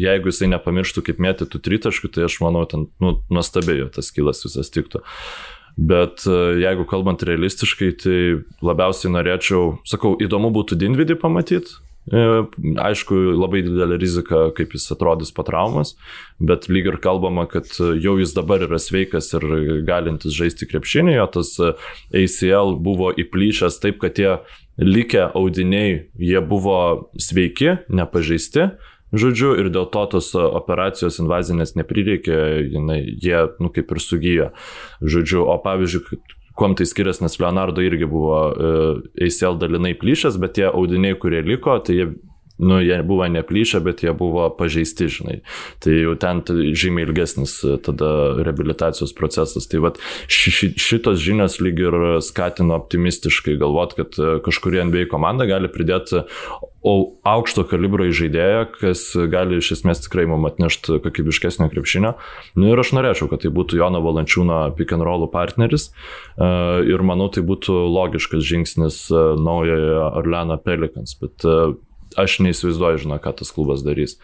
jeigu 0.05 0.28
jisai 0.28 0.51
nepamirštų 0.53 1.07
kaip 1.09 1.22
mėtytų 1.24 1.62
tritaškų, 1.64 2.12
tai 2.12 2.28
aš 2.28 2.37
manau, 2.45 2.66
ten 2.68 2.91
nu, 3.01 3.16
nuostabiai 3.33 3.89
tas 3.95 4.12
kilas 4.12 4.45
visas 4.45 4.68
tiktų. 4.74 5.01
Bet 5.81 6.26
jeigu 6.61 6.85
kalbant 6.85 7.22
realistiškai, 7.24 7.95
tai 8.03 8.18
labiausiai 8.61 9.14
norėčiau, 9.14 9.78
sakau, 9.89 10.12
įdomu 10.20 10.53
būtų 10.53 10.76
Dinvidį 10.76 11.16
pamatyti, 11.22 11.81
E, 11.81 11.89
aišku, 12.11 13.18
labai 13.38 13.62
didelė 13.66 13.98
rizika, 14.00 14.48
kaip 14.56 14.74
jis 14.74 14.88
atrodys 14.94 15.30
po 15.34 15.44
traumas, 15.46 15.94
bet 16.42 16.68
lyg 16.72 16.88
ir 16.90 16.98
kalbama, 17.02 17.46
kad 17.50 17.70
jau 17.78 18.16
jis 18.18 18.34
dabar 18.34 18.64
yra 18.66 18.80
sveikas 18.82 19.30
ir 19.38 19.46
galintis 19.86 20.34
žaisti 20.34 20.68
krepšinį, 20.70 21.16
jo 21.18 21.26
tas 21.38 21.54
ACL 22.11 22.76
buvo 22.82 23.12
įplyšęs 23.14 23.80
taip, 23.82 24.00
kad 24.02 24.18
tie 24.18 24.38
likę 24.80 25.30
audiniai, 25.36 26.06
jie 26.18 26.40
buvo 26.40 27.11
sveiki, 27.20 27.78
nepažeisti. 27.92 28.72
Žodžiu, 29.11 29.56
ir 29.58 29.72
dėl 29.74 29.88
to 29.90 30.04
tos 30.06 30.30
operacijos 30.38 31.18
invazinės 31.18 31.74
neprireikė, 31.74 32.36
jinai, 32.70 33.00
jie, 33.18 33.40
nu, 33.58 33.70
kaip 33.74 33.90
ir 33.90 34.02
sugyjo. 34.02 34.50
Žodžiu, 35.02 35.42
o 35.50 35.56
pavyzdžiui, 35.64 36.20
kuom 36.61 36.76
tai 36.76 36.86
skiriasi, 36.88 37.24
nes 37.24 37.38
Leonardo 37.40 37.82
irgi 37.84 38.08
buvo 38.08 38.40
e, 38.52 38.72
ACL 39.26 39.56
dalinai 39.61 39.94
plyšęs, 40.00 40.36
bet 40.42 40.58
tie 40.58 40.68
audiniai, 40.68 41.16
kurie 41.20 41.40
liko, 41.46 41.78
tai 41.84 41.96
jie 41.96 42.11
nu, 42.61 42.80
jie 42.84 43.00
buvo 43.06 43.26
neplyšę, 43.32 43.80
bet 43.84 44.04
jie 44.04 44.12
buvo 44.16 44.46
pažeisti, 44.54 45.08
žinai. 45.11 45.38
Tai 45.82 45.96
jau 45.96 46.16
ten 46.20 46.42
žymiai 46.46 47.08
ilgesnis 47.08 47.56
e, 47.64 47.76
tada 47.82 48.11
rehabilitacijos 48.40 49.14
procesas. 49.16 49.68
Tai 49.70 49.82
vad 49.88 50.00
ši, 50.30 50.72
šitos 50.76 51.20
žinios 51.24 51.61
lyg 51.64 51.80
ir 51.80 52.00
skatino 52.24 52.76
optimistiškai 52.80 53.58
galvot, 53.61 53.96
kad 53.98 54.20
e, 54.20 54.36
kažkuri 54.44 54.84
NBA 54.90 55.08
komanda 55.12 55.48
gali 55.50 55.72
pridėti 55.72 56.24
o 56.80 56.94
aukšto 57.28 57.66
kalibro 57.68 58.06
žaidėją, 58.08 58.62
kas 58.80 59.02
gali 59.30 59.58
iš 59.61 59.74
esmės 59.76 60.00
tikrai 60.06 60.24
mums 60.30 60.48
atnešti 60.48 61.00
kokybiškesnio 61.04 61.68
krepšinio. 61.72 62.14
Nu, 62.56 62.70
ir 62.72 62.80
aš 62.80 62.94
norėčiau, 62.96 63.28
kad 63.30 63.44
tai 63.44 63.52
būtų 63.52 63.80
Jono 63.80 64.00
Valančiūno 64.04 64.62
pick 64.78 64.94
and 64.96 65.04
roll 65.04 65.28
partneris. 65.32 65.90
E, 65.90 66.48
ir 66.88 67.04
manau, 67.04 67.28
tai 67.32 67.44
būtų 67.46 67.76
logiškas 67.92 68.46
žingsnis 68.48 69.02
e, 69.12 69.24
naujojo 69.44 70.08
Orleano 70.22 70.56
Pelikans. 70.64 71.18
Bet 71.20 71.44
e, 71.44 71.58
aš 72.18 72.40
neįsivaizduoju, 72.46 73.04
žinau, 73.04 73.20
ką 73.22 73.34
tas 73.40 73.52
klubas 73.54 73.84
darys. 73.86 74.16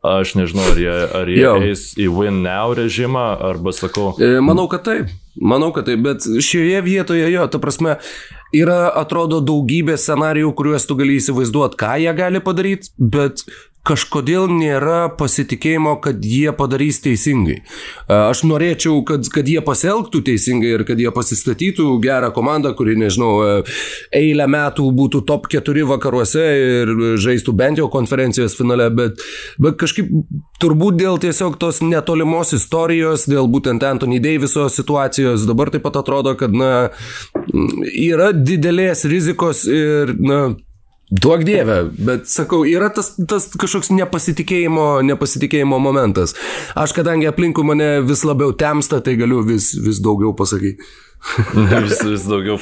Aš 0.00 0.32
nežinau, 0.32 0.64
ar 0.72 0.78
jie, 0.80 0.92
ar 1.20 1.28
jie 1.28 1.48
eis 1.68 1.90
į 2.00 2.06
win 2.08 2.40
now 2.40 2.72
režimą, 2.72 3.34
arba 3.50 3.74
sakau. 3.76 4.14
Manau, 4.40 4.64
kad 4.72 4.86
taip. 4.86 5.10
Manau, 5.36 5.68
kad 5.76 5.86
taip, 5.88 6.00
bet 6.04 6.24
šioje 6.24 6.80
vietoje 6.86 7.28
jo, 7.28 7.44
ta 7.52 7.60
prasme, 7.60 7.98
yra, 8.56 8.88
atrodo, 8.96 9.42
daugybė 9.44 9.98
scenarijų, 10.00 10.54
kuriuos 10.56 10.88
tu 10.88 10.96
gali 10.98 11.18
įsivaizduoti, 11.20 11.78
ką 11.80 11.98
jie 12.00 12.14
gali 12.16 12.40
padaryti, 12.44 12.94
bet 12.96 13.44
kažkodėl 13.86 14.48
nėra 14.52 15.08
pasitikėjimo, 15.16 15.94
kad 16.04 16.24
jie 16.24 16.52
padarys 16.56 17.00
teisingai. 17.04 17.60
Aš 18.10 18.42
norėčiau, 18.48 19.00
kad, 19.08 19.24
kad 19.32 19.48
jie 19.48 19.60
pasielgtų 19.64 20.22
teisingai 20.28 20.74
ir 20.76 20.84
kad 20.88 21.00
jie 21.00 21.10
pasistatytų 21.14 21.86
gerą 22.04 22.30
komandą, 22.36 22.74
kuri, 22.76 22.98
nežinau, 23.00 23.62
eilę 24.16 24.46
metų 24.52 24.90
būtų 25.00 25.22
top 25.28 25.48
4 25.52 25.86
vakaruose 25.88 26.46
ir 26.60 26.94
žaistų 27.20 27.56
bent 27.56 27.80
jau 27.80 27.88
konferencijos 27.92 28.56
finale, 28.58 28.90
bet, 28.94 29.24
bet 29.58 29.80
kažkaip 29.80 30.12
turbūt 30.60 31.00
dėl 31.00 31.20
tiesiog 31.22 31.56
tos 31.60 31.80
netolimos 31.84 32.52
istorijos, 32.56 33.26
dėl 33.30 33.48
būtent 33.50 33.84
Anthony 33.86 34.20
Daviso 34.20 34.68
situacijos, 34.68 35.48
dabar 35.48 35.72
taip 35.72 35.86
pat 35.88 36.02
atrodo, 36.02 36.36
kad, 36.38 36.52
na, 36.52 36.90
yra 37.96 38.34
didelės 38.36 39.06
rizikos 39.08 39.64
ir, 39.70 40.12
na, 40.20 40.42
Duok 41.10 41.42
dievę, 41.42 41.76
bet 41.98 42.28
sakau, 42.30 42.62
yra 42.68 42.86
tas, 42.94 43.16
tas 43.28 43.48
kažkoks 43.58 43.90
nepasitikėjimo, 43.96 45.00
nepasitikėjimo 45.08 45.80
momentas. 45.82 46.36
Aš 46.78 46.94
kadangi 46.94 47.26
aplinkų 47.26 47.64
mane 47.66 47.88
vis 48.06 48.22
labiau 48.22 48.54
temsta, 48.54 49.00
tai 49.02 49.16
galiu 49.18 49.42
vis, 49.42 49.72
vis 49.74 49.98
daugiau 50.04 50.30
pasakyti. 50.38 50.86
vis, 51.84 51.98
vis 52.06 52.28
daugiau 52.30 52.56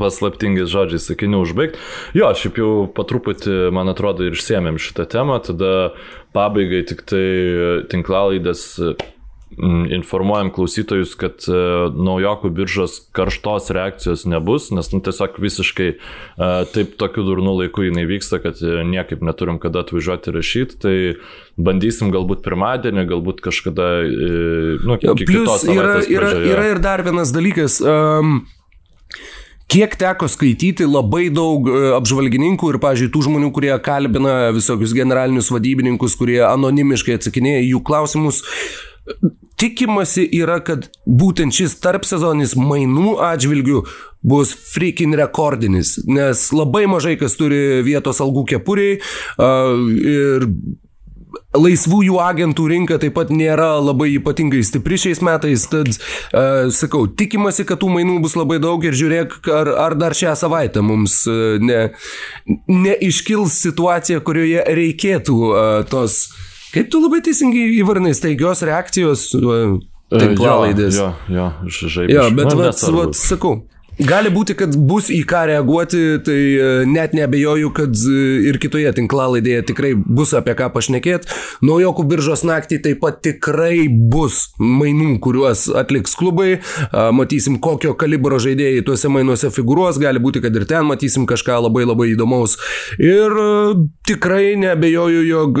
paslaptingais 0.00 0.72
žodžiais 0.72 1.10
sakinių 1.12 1.44
užbaigti. 1.44 1.84
Jo, 2.16 2.32
šiaip 2.32 2.58
jau 2.62 2.72
patruputį, 2.96 3.68
man 3.76 3.92
atrodo, 3.92 4.24
ir 4.24 4.38
išsiemėm 4.38 4.80
šitą 4.80 5.04
temą, 5.12 5.36
tada 5.44 5.92
pabaigai 6.32 6.86
tik 6.88 7.04
tai 7.04 7.24
tinklalaidės 7.92 8.64
Mm, 8.80 9.19
informuojam 9.90 10.50
klausytojus, 10.54 11.16
kad 11.18 11.42
e, 11.50 11.54
naujokų 11.90 12.52
biržos 12.54 13.00
karštos 13.16 13.72
reakcijos 13.74 14.22
nebus, 14.30 14.68
nes 14.74 14.92
nu, 14.92 15.00
tiesiog 15.02 15.40
visiškai 15.42 15.88
e, 15.90 15.98
taip 16.70 16.94
tokiu 17.00 17.24
durnu 17.26 17.56
laiku 17.58 17.82
jinai 17.88 18.06
vyksta, 18.08 18.38
kad 18.44 18.62
e, 18.62 18.84
niekaip 18.86 19.24
neturim 19.26 19.58
kada 19.62 19.82
atvažiuoti 19.82 20.36
rašyti, 20.36 20.78
tai 20.84 20.94
bandysim 21.58 22.12
galbūt 22.14 22.44
pirmadienį, 22.46 23.04
galbūt 23.10 23.42
kažkada, 23.44 23.90
nu, 24.86 24.96
iki 25.00 25.26
kitos 25.26 25.66
yra, 25.66 25.98
yra, 26.06 26.32
yra 26.54 26.70
ir 26.70 26.82
dar 26.84 27.02
vienas 27.06 27.34
dalykas. 27.34 27.82
Um, 27.82 28.42
Kiek 29.70 29.92
teko 29.94 30.26
skaityti 30.26 30.82
labai 30.82 31.28
daug 31.30 31.68
apžvalgininkų 31.94 32.72
ir, 32.72 32.78
pažiūrėjau, 32.82 33.12
tų 33.14 33.20
žmonių, 33.28 33.50
kurie 33.54 33.70
kalbina 33.86 34.48
visokius 34.50 34.90
generalinius 34.98 35.52
vadybininkus, 35.54 36.16
kurie 36.18 36.40
anonimiškai 36.42 37.14
atsakinėja 37.20 37.60
jų 37.68 37.78
klausimus, 37.86 38.40
tikimasi 39.60 40.26
yra, 40.40 40.58
kad 40.64 40.88
būtent 41.06 41.54
šis 41.56 41.76
tarpsezonis 41.84 42.56
mainų 42.58 43.18
atžvilgių 43.30 43.84
bus 44.20 44.52
freaking 44.74 45.16
rekordinis, 45.16 45.98
nes 46.08 46.48
labai 46.52 46.86
mažai 46.90 47.16
kas 47.20 47.36
turi 47.40 47.80
vietos 47.84 48.20
algų 48.20 48.46
kepuriai 48.54 49.00
uh, 49.00 49.76
ir 50.00 50.48
laisvųjų 51.54 52.18
agentų 52.22 52.66
rinka 52.70 52.98
taip 53.02 53.14
pat 53.16 53.30
nėra 53.34 53.72
labai 53.82 54.10
ypatingai 54.16 54.60
stipri 54.66 54.98
šiais 55.00 55.22
metais, 55.24 55.64
tad, 55.70 55.88
uh, 55.90 56.68
sakau, 56.74 57.06
tikimasi, 57.08 57.66
kad 57.68 57.80
tų 57.82 57.90
mainų 57.96 58.20
bus 58.24 58.36
labai 58.38 58.60
daug 58.62 58.84
ir 58.86 58.96
žiūrėk, 58.98 59.40
ar, 59.54 59.72
ar 59.88 59.96
dar 59.98 60.16
šią 60.16 60.36
savaitę 60.38 60.84
mums 60.84 61.22
uh, 61.30 61.56
ne, 61.62 61.88
neiškils 62.70 63.60
situacija, 63.66 64.22
kurioje 64.26 64.66
reikėtų 64.68 65.40
uh, 65.48 65.58
tos, 65.90 66.26
kaip 66.74 66.90
tu 66.92 67.02
labai 67.02 67.22
teisingai 67.26 67.66
įvarnai, 67.80 68.14
staigios 68.16 68.64
reakcijos 68.66 69.26
uh, 69.40 69.76
tinklalaidės. 70.14 70.96
Jo, 70.98 71.10
jo, 71.30 71.50
žaibiškai. 71.66 72.08
Jo, 72.14 72.30
bet, 72.34 72.52
nu, 72.52 72.64
vat, 72.64 72.88
vat, 73.00 73.18
sakau. 73.18 73.60
Gali 74.00 74.30
būti, 74.32 74.54
kad 74.56 74.72
bus 74.88 75.10
į 75.12 75.18
ką 75.28 75.42
reaguoti, 75.50 75.98
tai 76.24 76.36
e, 76.56 76.68
net 76.88 77.12
nebejoju, 77.16 77.68
kad 77.76 77.92
e, 77.92 78.20
ir 78.48 78.56
kitoje 78.62 78.88
tinklalaidėje 78.96 79.66
tikrai 79.68 79.90
bus 79.98 80.32
apie 80.36 80.54
ką 80.56 80.70
pašnekėti. 80.72 81.28
Naujokų 81.68 82.06
biržos 82.08 82.44
naktį 82.48 82.78
taip 82.86 83.02
pat 83.02 83.20
tikrai 83.26 83.90
bus 83.90 84.46
mainų, 84.56 85.18
kuriuos 85.20 85.66
atliks 85.76 86.16
klubai. 86.16 86.62
Matysim, 87.12 87.58
kokio 87.60 87.92
kalibro 87.98 88.40
žaidėjai 88.40 88.86
tuose 88.88 89.10
mainuose 89.12 89.52
figūruos. 89.52 90.00
Gali 90.00 90.22
būti, 90.22 90.40
kad 90.40 90.56
ir 90.56 90.64
ten 90.70 90.88
matysim 90.88 91.28
kažką 91.28 91.60
labai 91.66 91.84
labai 91.84 92.14
įdomaus. 92.14 92.56
Ir 92.96 93.36
e, 93.36 93.50
tikrai 94.08 94.54
nebejoju, 94.64 95.26
jog 95.28 95.60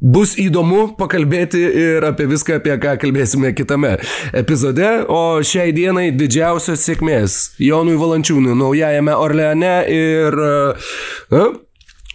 Bus 0.00 0.36
įdomu 0.38 0.92
pakalbėti 0.98 1.58
ir 1.58 2.04
apie 2.06 2.28
viską, 2.30 2.60
apie 2.60 2.76
ką 2.78 2.94
kalbėsime 3.02 3.50
kitame 3.56 3.96
epizode, 4.36 4.86
o 5.10 5.42
šiai 5.42 5.72
dienai 5.74 6.10
didžiausios 6.14 6.84
sėkmės 6.86 7.38
Jonui 7.58 7.96
Valančiūnui 7.98 8.54
naujajame 8.60 9.16
Orleane 9.18 9.76
ir... 9.90 10.42
Uh, 11.32 11.65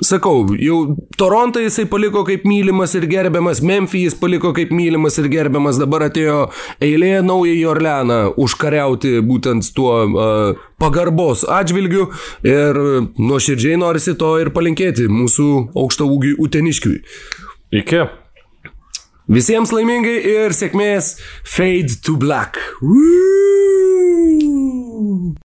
Sakau, 0.02 0.48
jau 0.58 0.96
Torontą 1.14 1.62
jisai 1.62 1.84
paliko 1.86 2.24
kaip 2.26 2.42
mylimas 2.50 2.96
ir 2.98 3.06
gerbiamas, 3.10 3.60
Memphis 3.62 4.08
jis 4.08 4.16
paliko 4.18 4.50
kaip 4.58 4.72
mylimas 4.74 5.20
ir 5.22 5.28
gerbiamas, 5.30 5.78
dabar 5.78 6.08
atėjo 6.08 6.40
eilė 6.82 7.20
naujai 7.22 7.60
Orleaną 7.70 8.34
užkariauti 8.42 9.20
būtent 9.28 9.70
tuo 9.78 9.94
uh, 10.08 10.58
pagarbos 10.82 11.46
atžvilgiu 11.46 12.08
ir 12.42 12.82
nuoširdžiai 13.22 13.78
norisi 13.78 14.18
to 14.18 14.32
ir 14.42 14.50
palinkėti 14.56 15.06
mūsų 15.06 15.48
aukšto 15.78 16.10
ūgiui 16.10 16.34
uteniškiui. 16.48 16.98
Iki. 17.84 18.02
Visiems 19.32 19.70
laimingai 19.70 20.18
ir 20.34 20.58
sėkmės 20.58 21.14
Fade 21.46 22.02
to 22.02 22.18
Black. 22.18 22.58
Woo! 22.82 24.02